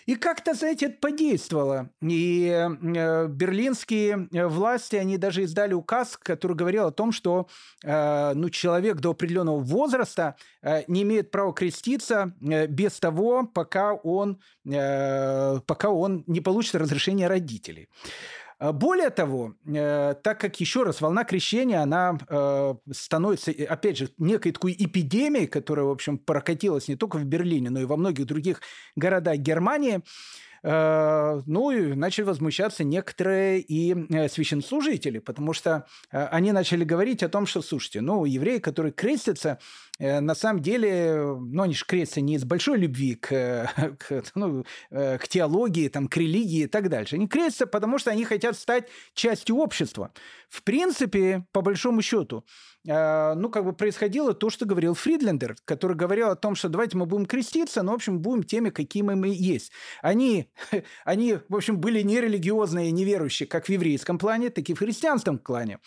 И 0.05 0.15
как-то, 0.15 0.53
знаете, 0.53 0.87
это 0.87 0.97
подействовало. 0.99 1.89
И 2.01 2.47
э, 2.47 3.27
берлинские 3.27 4.27
э, 4.31 4.45
власти, 4.45 4.97
они 4.97 5.17
даже 5.17 5.43
издали 5.43 5.73
указ, 5.73 6.17
который 6.17 6.55
говорил 6.55 6.87
о 6.87 6.91
том, 6.91 7.11
что 7.11 7.47
э, 7.83 8.33
ну, 8.35 8.49
человек 8.49 8.97
до 8.97 9.11
определенного 9.11 9.59
возраста 9.59 10.35
э, 10.61 10.83
не 10.87 11.01
имеет 11.03 11.31
права 11.31 11.53
креститься 11.53 12.33
э, 12.41 12.67
без 12.67 12.99
того, 12.99 13.47
пока 13.47 13.93
он, 13.93 14.39
э, 14.69 15.59
пока 15.65 15.89
он 15.89 16.23
не 16.27 16.41
получит 16.41 16.75
разрешение 16.75 17.27
родителей. 17.27 17.87
А, 18.57 18.71
более 18.71 19.09
того, 19.09 19.55
э, 19.65 20.15
так 20.23 20.39
как, 20.39 20.59
еще 20.59 20.83
раз, 20.83 21.01
волна 21.01 21.23
крещения, 21.23 21.81
она 21.81 22.17
э, 22.27 22.75
становится, 22.91 23.51
опять 23.51 23.97
же, 23.97 24.09
некой 24.17 24.53
такой 24.53 24.75
эпидемией, 24.77 25.47
которая, 25.47 25.85
в 25.85 25.91
общем, 25.91 26.17
прокатилась 26.17 26.87
не 26.87 26.95
только 26.95 27.17
в 27.17 27.25
Берлине, 27.25 27.69
но 27.69 27.81
и 27.81 27.85
во 27.85 27.97
многих 27.97 28.25
других 28.25 28.61
городах 28.95 29.37
Германии, 29.37 30.01
э, 30.63 31.41
ну 31.45 31.71
и 31.71 31.95
начали 31.95 32.23
возмущаться 32.23 32.85
некоторые 32.85 33.59
и 33.59 33.93
священнослужители, 34.29 35.19
потому 35.19 35.51
что 35.51 35.85
они 36.09 36.53
начали 36.53 36.85
говорить 36.85 37.23
о 37.23 37.29
том, 37.29 37.45
что, 37.45 37.61
слушайте, 37.61 37.99
ну, 37.99 38.23
евреи, 38.23 38.59
которые 38.59 38.93
крестятся, 38.93 39.59
на 39.99 40.35
самом 40.35 40.61
деле, 40.61 41.37
ну, 41.39 41.63
они 41.63 41.73
же 41.73 41.85
крестятся 41.85 42.21
не 42.21 42.35
из 42.35 42.43
большой 42.43 42.77
любви 42.79 43.15
к, 43.15 43.71
к, 43.99 44.23
ну, 44.35 44.65
э, 44.91 45.17
к 45.17 45.27
теологии, 45.27 45.87
там, 45.87 46.07
к 46.07 46.17
религии 46.17 46.63
и 46.63 46.67
так 46.67 46.89
дальше. 46.89 47.15
Они 47.15 47.27
крестятся, 47.27 47.65
потому 47.65 47.97
что 47.97 48.11
они 48.11 48.25
хотят 48.25 48.57
стать 48.57 48.89
частью 49.13 49.55
общества. 49.57 50.11
В 50.49 50.63
принципе, 50.63 51.45
по 51.53 51.61
большому 51.61 52.01
счету, 52.01 52.45
э, 52.85 53.33
ну, 53.35 53.49
как 53.49 53.63
бы 53.63 53.71
происходило 53.71 54.33
то, 54.33 54.49
что 54.49 54.65
говорил 54.65 54.95
Фридлендер, 54.95 55.55
который 55.63 55.95
говорил 55.95 56.29
о 56.29 56.35
том, 56.35 56.55
что 56.55 56.67
давайте 56.67 56.97
мы 56.97 57.05
будем 57.05 57.25
креститься, 57.25 57.81
но, 57.81 57.93
в 57.93 57.95
общем, 57.95 58.19
будем 58.19 58.43
теми, 58.43 58.71
какими 58.71 59.13
мы 59.13 59.29
есть. 59.29 59.71
Они, 60.01 60.49
они 61.05 61.37
в 61.47 61.55
общем, 61.55 61.77
были 61.79 62.01
нерелигиозные, 62.01 62.91
неверующие, 62.91 63.47
как 63.47 63.67
в 63.67 63.69
еврейском 63.69 64.17
плане, 64.17 64.49
так 64.49 64.69
и 64.69 64.73
в 64.73 64.79
христианском 64.79 65.37
плане. 65.37 65.79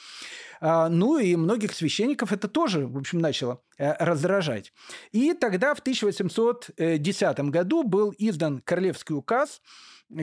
А, 0.61 0.89
ну 0.89 1.19
и 1.19 1.37
многих 1.37 1.75
священников 1.75 2.33
это 2.33 2.49
тоже, 2.49 2.87
в 2.87 2.97
общем, 2.97 3.19
начало 3.21 3.63
э, 3.79 3.93
раздражать. 4.05 4.73
И 5.13 5.33
тогда 5.35 5.75
в 5.75 5.81
1810 5.81 7.41
году 7.41 7.85
был 7.85 8.15
издан 8.19 8.61
королевский 8.65 9.15
указ, 9.15 9.61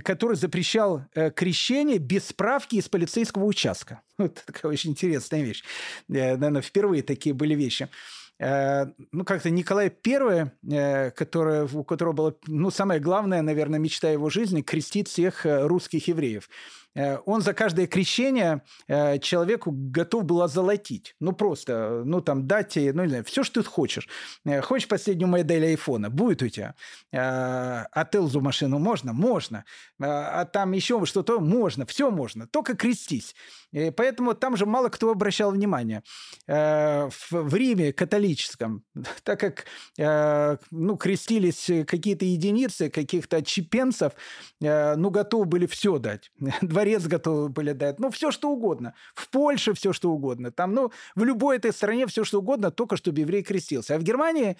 который 0.03 0.36
запрещал 0.36 1.06
э, 1.14 1.32
крещение 1.32 1.99
без 1.99 2.28
справки 2.28 2.76
из 2.76 2.90
полицейского 2.90 3.45
участка. 3.45 4.02
Вот 4.18 4.44
такая 4.45 4.72
очень 4.72 4.91
интересная 4.91 5.41
вещь. 5.41 5.64
Э, 6.10 6.36
наверное, 6.36 6.62
впервые 6.62 7.03
такие 7.03 7.34
были 7.34 7.56
вещи 7.56 7.90
ну, 8.38 9.24
как-то 9.26 9.49
Николай 9.49 9.90
I, 10.06 11.12
который, 11.12 11.64
у 11.74 11.86
которого 11.86 12.12
была, 12.12 12.34
ну, 12.48 12.70
самая 12.70 12.99
главная, 12.99 13.41
наверное, 13.41 13.80
мечта 13.80 14.10
его 14.10 14.30
жизни– 14.30 14.62
крестить 14.62 15.07
всех 15.07 15.45
русских 15.45 16.10
евреев. 16.10 16.49
Э, 16.95 17.17
он 17.26 17.41
за 17.41 17.53
каждое 17.53 17.88
крещение 17.88 18.61
э, 18.88 19.19
человеку 19.19 19.72
готов 19.72 20.26
был 20.26 20.41
озолотить. 20.41 21.15
Ну, 21.19 21.34
просто, 21.34 22.03
ну, 22.05 22.22
там, 22.22 22.47
дать, 22.47 22.76
ну, 22.76 23.03
не 23.03 23.09
знаю, 23.09 23.23
все, 23.26 23.43
что 23.43 23.61
ты 23.61 23.69
хочешь. 23.69 24.07
Э, 24.45 24.61
хочешь 24.61 24.88
последнюю 24.88 25.27
модель 25.27 25.65
айфона? 25.65 26.09
Будет 26.09 26.41
у 26.41 26.49
тебя. 26.49 26.76
А 27.11 28.05
Телзу 28.11 28.41
машину 28.41 28.80
можно? 28.80 29.13
Можно. 29.13 29.65
А 29.99 30.45
там 30.45 30.72
еще 30.72 31.05
что-то? 31.05 31.39
Можно. 31.39 31.85
Все 31.85 32.09
можно. 32.11 32.47
Только 32.47 32.76
крестись. 32.76 33.35
И 33.72 33.91
поэтому 33.91 34.34
там 34.34 34.55
же 34.55 34.65
мало 34.65 34.89
кто 34.89 35.11
обращал 35.11 35.51
внимание. 35.51 36.03
В 36.47 37.55
Риме 37.55 37.91
католическом, 37.91 38.84
так 39.23 39.39
как 39.39 39.65
ну, 39.97 40.97
крестились 40.97 41.69
какие-то 41.88 42.26
единицы, 42.26 42.89
каких-то 42.89 43.43
чепенцев, 43.43 44.13
ну, 44.61 45.09
готовы 45.09 45.45
были 45.45 45.65
все 45.65 45.97
дать. 45.97 46.31
Два 46.61 46.85
дворец 46.86 47.07
готовы 47.07 47.49
были 47.49 47.74
дать, 47.74 47.99
ну, 47.99 48.10
все 48.10 48.32
что 48.32 48.49
угодно. 48.49 48.94
В 49.16 49.28
Польше 49.30 49.74
все 49.74 49.94
что 49.94 50.12
угодно. 50.12 50.52
Там, 50.52 50.74
ну, 50.74 50.91
в 51.16 51.24
любой 51.24 51.57
этой 51.57 51.74
стране 51.74 52.06
все 52.06 52.24
что 52.24 52.40
угодно, 52.40 52.72
только 52.72 52.95
чтобы 52.95 53.22
еврей 53.22 53.44
крестился. 53.44 53.95
А 53.95 53.98
в 53.98 54.03
Германии 54.03 54.56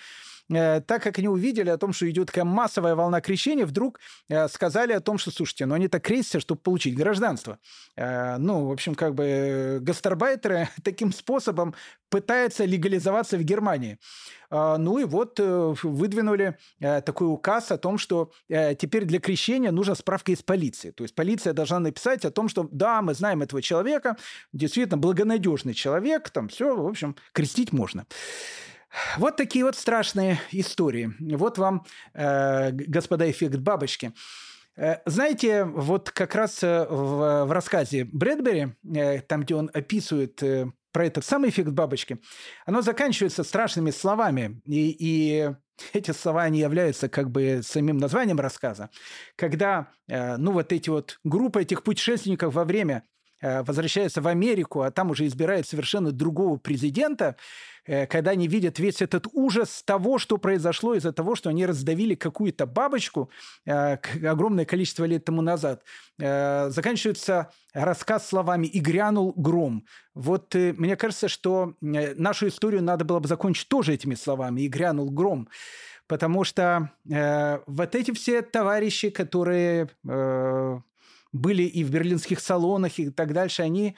так 0.50 1.02
как 1.02 1.18
они 1.18 1.28
увидели 1.28 1.70
о 1.70 1.78
том, 1.78 1.94
что 1.94 2.10
идет 2.10 2.28
такая 2.28 2.46
массовая 2.46 2.96
волна 2.96 3.22
крещения, 3.22 3.66
вдруг 3.66 4.00
э, 4.30 4.48
сказали 4.48 4.94
о 4.94 5.00
том, 5.00 5.18
что, 5.18 5.32
слушайте, 5.32 5.66
ну 5.66 5.76
они 5.76 5.88
так 5.88 6.04
крестятся, 6.04 6.40
чтобы 6.40 6.62
получить 6.62 6.96
гражданство. 6.96 7.58
Э, 7.96 8.38
ну, 8.38 8.68
в 8.68 8.72
общем, 8.72 8.96
как 8.96 9.16
бы 9.16 9.80
гастарбайтеры 9.82 10.70
таким 10.84 11.12
способом 11.12 11.74
пытаются 12.10 12.66
легализоваться 12.66 13.38
в 13.38 13.44
Германии. 13.44 14.00
Ну 14.52 15.00
и 15.00 15.04
вот 15.06 15.40
выдвинули 15.40 16.58
такой 16.80 17.28
указ 17.28 17.72
о 17.72 17.78
том, 17.78 17.98
что 17.98 18.32
теперь 18.48 19.04
для 19.04 19.20
крещения 19.20 19.72
нужна 19.72 19.96
справка 19.96 20.32
из 20.32 20.44
полиции. 20.44 20.92
То 20.92 21.04
есть 21.04 21.16
полиция 21.16 21.52
должна 21.52 21.80
написать 21.80 22.24
о 22.24 22.32
том, 22.32 22.48
что 22.48 22.70
да, 22.72 23.02
мы 23.02 23.16
знаем 23.16 23.42
этого 23.42 23.62
человека, 23.62 24.18
действительно 24.54 24.98
благонадежный 24.98 25.74
человек, 25.74 26.30
там 26.30 26.48
все, 26.48 26.76
в 26.76 26.88
общем, 26.88 27.16
крестить 27.34 27.74
можно. 27.74 28.06
Вот 29.18 29.38
такие 29.38 29.66
вот 29.66 29.76
страшные 29.76 30.40
истории. 30.52 31.14
Вот 31.20 31.58
вам, 31.58 31.86
э, 32.14 32.72
господа, 32.72 33.30
эффект 33.30 33.58
бабочки. 33.58 34.14
Э, 34.78 34.98
знаете, 35.06 35.64
вот 35.64 36.12
как 36.12 36.36
раз 36.36 36.64
э, 36.64 36.86
в, 36.90 37.46
в 37.46 37.52
рассказе 37.52 38.06
Брэдбери, 38.06 38.74
э, 38.94 39.22
там, 39.22 39.44
где 39.44 39.56
он 39.56 39.70
описывает 39.74 40.42
про 40.92 41.06
этот 41.06 41.26
самый 41.26 41.50
эффект 41.50 41.70
бабочки, 41.70 42.20
оно 42.66 42.82
заканчивается 42.82 43.44
страшными 43.44 43.92
словами. 43.92 44.62
И, 44.66 44.96
и 44.98 45.52
эти 45.94 46.12
слова, 46.12 46.44
они 46.44 46.60
являются 46.60 47.10
как 47.10 47.30
бы 47.32 47.62
самим 47.64 47.98
названием 47.98 48.40
рассказа. 48.40 48.90
Когда, 49.36 49.88
ну, 50.08 50.54
вот 50.54 50.72
эти 50.72 50.90
вот 50.90 51.20
группы 51.26 51.62
этих 51.64 51.84
путешественников 51.84 52.54
во 52.54 52.64
время 52.64 53.04
возвращаются 53.42 54.22
в 54.22 54.28
Америку, 54.28 54.84
а 54.84 54.92
там 54.92 55.12
уже 55.12 55.28
избирают 55.28 55.68
совершенно 55.68 56.14
другого 56.14 56.56
президента, 56.56 57.36
когда 57.86 58.32
они 58.32 58.48
видят 58.48 58.80
весь 58.80 59.02
этот 59.02 59.28
ужас 59.34 59.84
того, 59.84 60.18
что 60.18 60.38
произошло 60.38 60.96
из-за 60.96 61.12
того, 61.12 61.36
что 61.36 61.50
они 61.50 61.66
раздавили 61.66 62.16
какую-то 62.16 62.66
бабочку 62.66 63.30
э, 63.66 63.98
огромное 64.28 64.66
количество 64.66 65.06
лет 65.06 65.26
тому 65.26 65.42
назад, 65.42 65.84
э, 66.20 66.70
заканчивается 66.70 67.52
рассказ 67.74 68.28
словами 68.28 68.68
«и 68.68 68.80
грянул 68.80 69.34
гром». 69.36 69.86
Вот 70.14 70.56
мне 70.56 70.96
кажется, 70.96 71.28
что 71.28 71.76
нашу 71.82 72.48
историю 72.48 72.82
надо 72.82 73.06
было 73.06 73.20
бы 73.20 73.28
закончить 73.28 73.68
тоже 73.68 73.94
этими 73.94 74.16
словами 74.16 74.62
«и 74.62 74.68
грянул 74.68 75.12
гром». 75.12 75.50
Потому 76.08 76.44
что 76.44 76.92
э, 77.10 77.60
вот 77.66 77.96
эти 77.96 78.12
все 78.12 78.42
товарищи, 78.44 79.10
которые 79.10 79.90
э, 80.08 80.80
были 81.34 81.64
и 81.64 81.84
в 81.84 81.90
берлинских 81.90 82.40
салонах 82.40 83.00
и 83.00 83.10
так 83.10 83.34
дальше, 83.34 83.64
они 83.64 83.96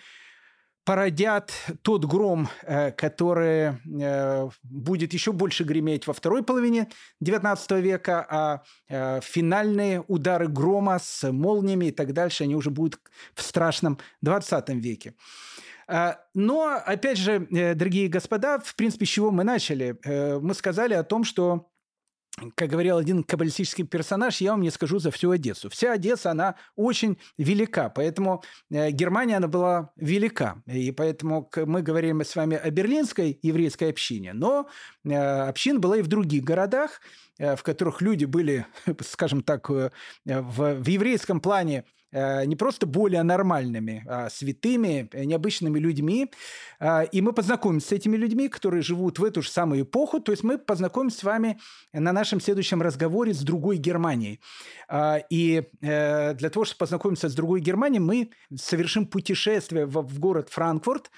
породят 0.88 1.51
тот 1.81 2.05
гром, 2.05 2.47
э, 2.61 2.91
который 2.91 3.73
э, 4.01 4.49
будет 4.64 5.14
еще 5.14 5.34
больше 5.34 5.65
греметь 5.65 6.07
во 6.07 6.14
второй 6.14 6.43
половине 6.43 6.88
XIX 7.22 7.81
века, 7.81 8.26
а 8.30 8.64
э, 8.88 9.19
финальные 9.22 10.05
удары 10.07 10.47
грома 10.47 10.97
с 11.03 11.30
молниями 11.30 11.88
и 11.88 11.91
так 11.91 12.14
дальше, 12.14 12.45
они 12.45 12.55
уже 12.55 12.69
будут 12.69 13.01
в 13.35 13.41
страшном 13.41 13.99
XX 14.26 14.80
веке. 14.80 15.14
Но, 16.34 16.81
опять 16.85 17.18
же, 17.18 17.47
дорогие 17.49 18.09
господа, 18.09 18.59
в 18.59 18.76
принципе, 18.76 19.05
с 19.05 19.09
чего 19.09 19.31
мы 19.31 19.45
начали? 19.45 19.95
Мы 20.41 20.53
сказали 20.53 20.93
о 20.93 21.03
том, 21.03 21.23
что 21.23 21.69
как 22.55 22.69
говорил 22.69 22.97
один 22.97 23.23
каббалистический 23.23 23.84
персонаж, 23.84 24.41
я 24.41 24.51
вам 24.51 24.61
не 24.61 24.69
скажу 24.69 24.99
за 24.99 25.09
всю 25.11 25.31
Одессу. 25.31 25.69
Вся 25.69 25.93
Одесса, 25.93 26.31
она 26.31 26.55
очень 26.76 27.18
велика, 27.38 27.89
поэтому 27.89 28.43
э, 28.69 28.91
Германия, 28.91 29.38
она 29.38 29.47
была 29.47 29.91
велика. 29.95 30.61
И 30.68 30.91
поэтому 30.91 31.49
мы 31.55 31.81
говорим 31.81 32.22
с 32.22 32.35
вами 32.35 32.57
о 32.57 32.69
берлинской 32.69 33.39
еврейской 33.41 33.89
общине, 33.89 34.34
но 34.34 34.69
э, 35.03 35.15
общин 35.15 35.81
была 35.81 35.97
и 35.97 36.01
в 36.01 36.07
других 36.07 36.43
городах, 36.43 37.01
э, 37.39 37.55
в 37.55 37.64
которых 37.64 38.01
люди 38.01 38.26
были, 38.26 38.68
скажем 39.01 39.41
так, 39.41 39.69
в, 39.69 39.91
в 40.26 40.88
еврейском 40.88 41.41
плане 41.41 41.85
не 42.12 42.56
просто 42.56 42.86
более 42.86 43.24
нормальными, 43.24 44.04
а 44.08 44.30
святыми, 44.30 45.10
э, 45.12 45.26
необычными 45.26 45.80
людьми. 45.80 46.32
А, 46.80 47.04
и 47.04 47.22
мы 47.22 47.34
познакомимся 47.34 47.90
с 47.90 47.92
этими 47.92 48.16
людьми, 48.18 48.48
которые 48.50 48.82
живут 48.82 49.20
в 49.20 49.24
эту 49.24 49.42
же 49.42 49.50
самую 49.50 49.82
эпоху. 49.82 50.20
То 50.20 50.32
есть 50.32 50.44
мы 50.44 50.58
познакомимся 50.58 51.20
с 51.20 51.24
вами 51.24 51.60
на 51.94 52.14
нашем 52.14 52.40
следующем 52.40 52.82
разговоре 52.82 53.34
с 53.34 53.40
другой 53.40 53.78
Германией. 53.78 54.40
А, 54.88 55.20
и 55.30 55.64
э, 55.82 56.34
для 56.34 56.50
того, 56.50 56.66
чтобы 56.66 56.80
познакомиться 56.80 57.30
с 57.30 57.36
другой 57.36 57.62
Германией, 57.62 58.00
мы 58.00 58.30
совершим 58.56 59.06
путешествие 59.06 59.86
в 59.86 60.20
город 60.20 60.50
Франкфурт. 60.50 61.12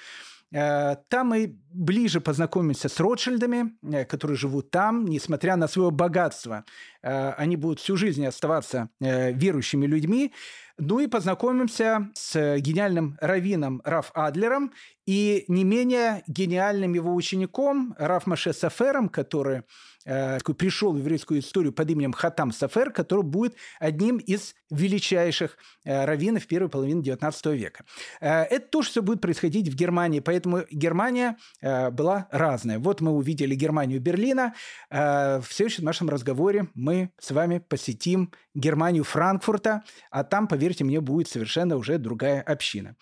Там 0.51 1.27
мы 1.27 1.59
ближе 1.71 2.21
познакомимся 2.21 2.89
с 2.89 2.99
Ротшильдами, 2.99 4.05
которые 4.05 4.35
живут 4.35 4.71
там, 4.71 5.05
несмотря 5.05 5.55
на 5.57 5.67
свое 5.67 5.91
богатство. 5.91 6.65
Они 7.03 7.55
будут 7.55 7.79
всю 7.79 7.95
жизнь 7.97 8.25
оставаться 8.25 8.89
верующими 8.99 9.85
людьми. 9.85 10.33
Ну 10.81 10.99
и 10.99 11.07
познакомимся 11.07 12.09
с 12.13 12.57
гениальным 12.59 13.17
раввином 13.19 13.81
Раф 13.83 14.11
Адлером 14.13 14.71
и 15.09 15.45
не 15.47 15.63
менее 15.63 16.21
гениальным 16.27 16.93
его 16.93 17.15
учеником 17.15 17.95
Раф 17.97 18.27
Маше 18.27 18.53
Сафером, 18.53 19.09
который 19.09 19.63
э, 20.05 20.37
пришел 20.55 20.93
в 20.93 20.99
еврейскую 20.99 21.39
историю 21.39 21.73
под 21.73 21.89
именем 21.89 22.13
Хатам 22.13 22.51
Сафер, 22.51 22.91
который 22.91 23.23
будет 23.23 23.55
одним 23.79 24.17
из 24.17 24.53
величайших 24.69 25.57
э, 25.83 26.05
раввинов 26.05 26.45
первой 26.45 26.69
половины 26.69 27.01
XIX 27.01 27.57
века. 27.57 27.85
Э, 28.21 28.43
это 28.43 28.67
то, 28.67 28.83
что 28.83 29.01
будет 29.01 29.19
происходить 29.19 29.67
в 29.67 29.75
Германии, 29.75 30.19
поэтому 30.19 30.65
Германия 30.69 31.37
э, 31.59 31.89
была 31.89 32.27
разная. 32.29 32.77
Вот 32.77 33.01
мы 33.01 33.09
увидели 33.09 33.55
Германию 33.55 33.99
Берлина. 33.99 34.53
Э, 34.91 35.39
в 35.39 35.51
следующем 35.51 35.85
нашем 35.85 36.09
разговоре 36.09 36.67
мы 36.75 37.09
с 37.19 37.31
вами 37.31 37.57
посетим 37.67 38.31
Германию 38.53 39.03
Франкфурта, 39.03 39.81
а 40.11 40.23
там, 40.23 40.47
поверьте 40.47 40.83
мне, 40.83 41.01
будет 41.01 41.29
совершенно 41.29 41.77
уже 41.77 41.97
другая 41.97 42.43
община. 42.43 42.95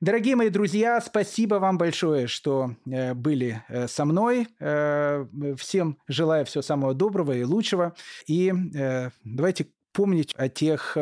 Дорогие 0.00 0.34
мои 0.34 0.48
друзья, 0.48 1.00
спасибо 1.00 1.56
вам 1.56 1.78
большое, 1.78 2.26
что 2.26 2.74
э, 2.86 3.14
были 3.14 3.62
э, 3.68 3.86
со 3.86 4.04
мной. 4.04 4.48
Э, 4.58 5.24
всем 5.56 5.98
желаю 6.08 6.44
всего 6.46 6.62
самого 6.62 6.94
доброго 6.94 7.32
и 7.32 7.44
лучшего. 7.44 7.94
И 8.26 8.52
давайте 9.24 9.68
помнить 9.92 10.34
о 10.36 10.48
тех 10.48 10.96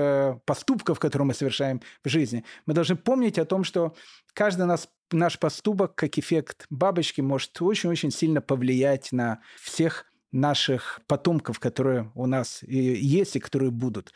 поступках, 0.44 0.98
которые 0.98 1.26
мы 1.26 1.34
совершаем 1.34 1.80
в 2.04 2.08
жизни. 2.08 2.44
Мы 2.66 2.74
должны 2.74 2.96
помнить 2.96 3.38
о 3.38 3.46
том, 3.46 3.64
что 3.64 3.94
каждый 4.34 4.66
нас, 4.66 4.88
наш 5.10 5.38
поступок, 5.38 5.94
как 5.94 6.18
эффект 6.18 6.66
бабочки, 6.68 7.22
может 7.22 7.60
очень-очень 7.62 8.10
сильно 8.10 8.42
повлиять 8.42 9.10
на 9.12 9.40
всех 9.62 10.04
наших 10.30 11.00
потомков, 11.06 11.58
которые 11.58 12.12
у 12.14 12.26
нас 12.26 12.62
есть 12.62 13.36
и 13.36 13.40
которые 13.40 13.70
будут. 13.70 14.12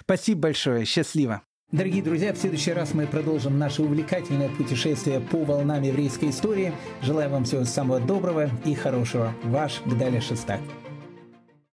Спасибо 0.00 0.40
большое. 0.40 0.84
Счастливо. 0.84 1.42
Дорогие 1.72 2.02
друзья, 2.02 2.32
в 2.32 2.36
следующий 2.36 2.72
раз 2.72 2.94
мы 2.94 3.06
продолжим 3.06 3.56
наше 3.56 3.82
увлекательное 3.82 4.48
путешествие 4.48 5.20
по 5.20 5.44
волнам 5.44 5.82
еврейской 5.82 6.30
истории. 6.30 6.72
Желаю 7.00 7.30
вам 7.30 7.44
всего 7.44 7.64
самого 7.64 8.00
доброго 8.00 8.50
и 8.64 8.74
хорошего. 8.74 9.32
Ваш 9.44 9.80
Гдаля 9.86 10.20
Шестак. 10.20 10.58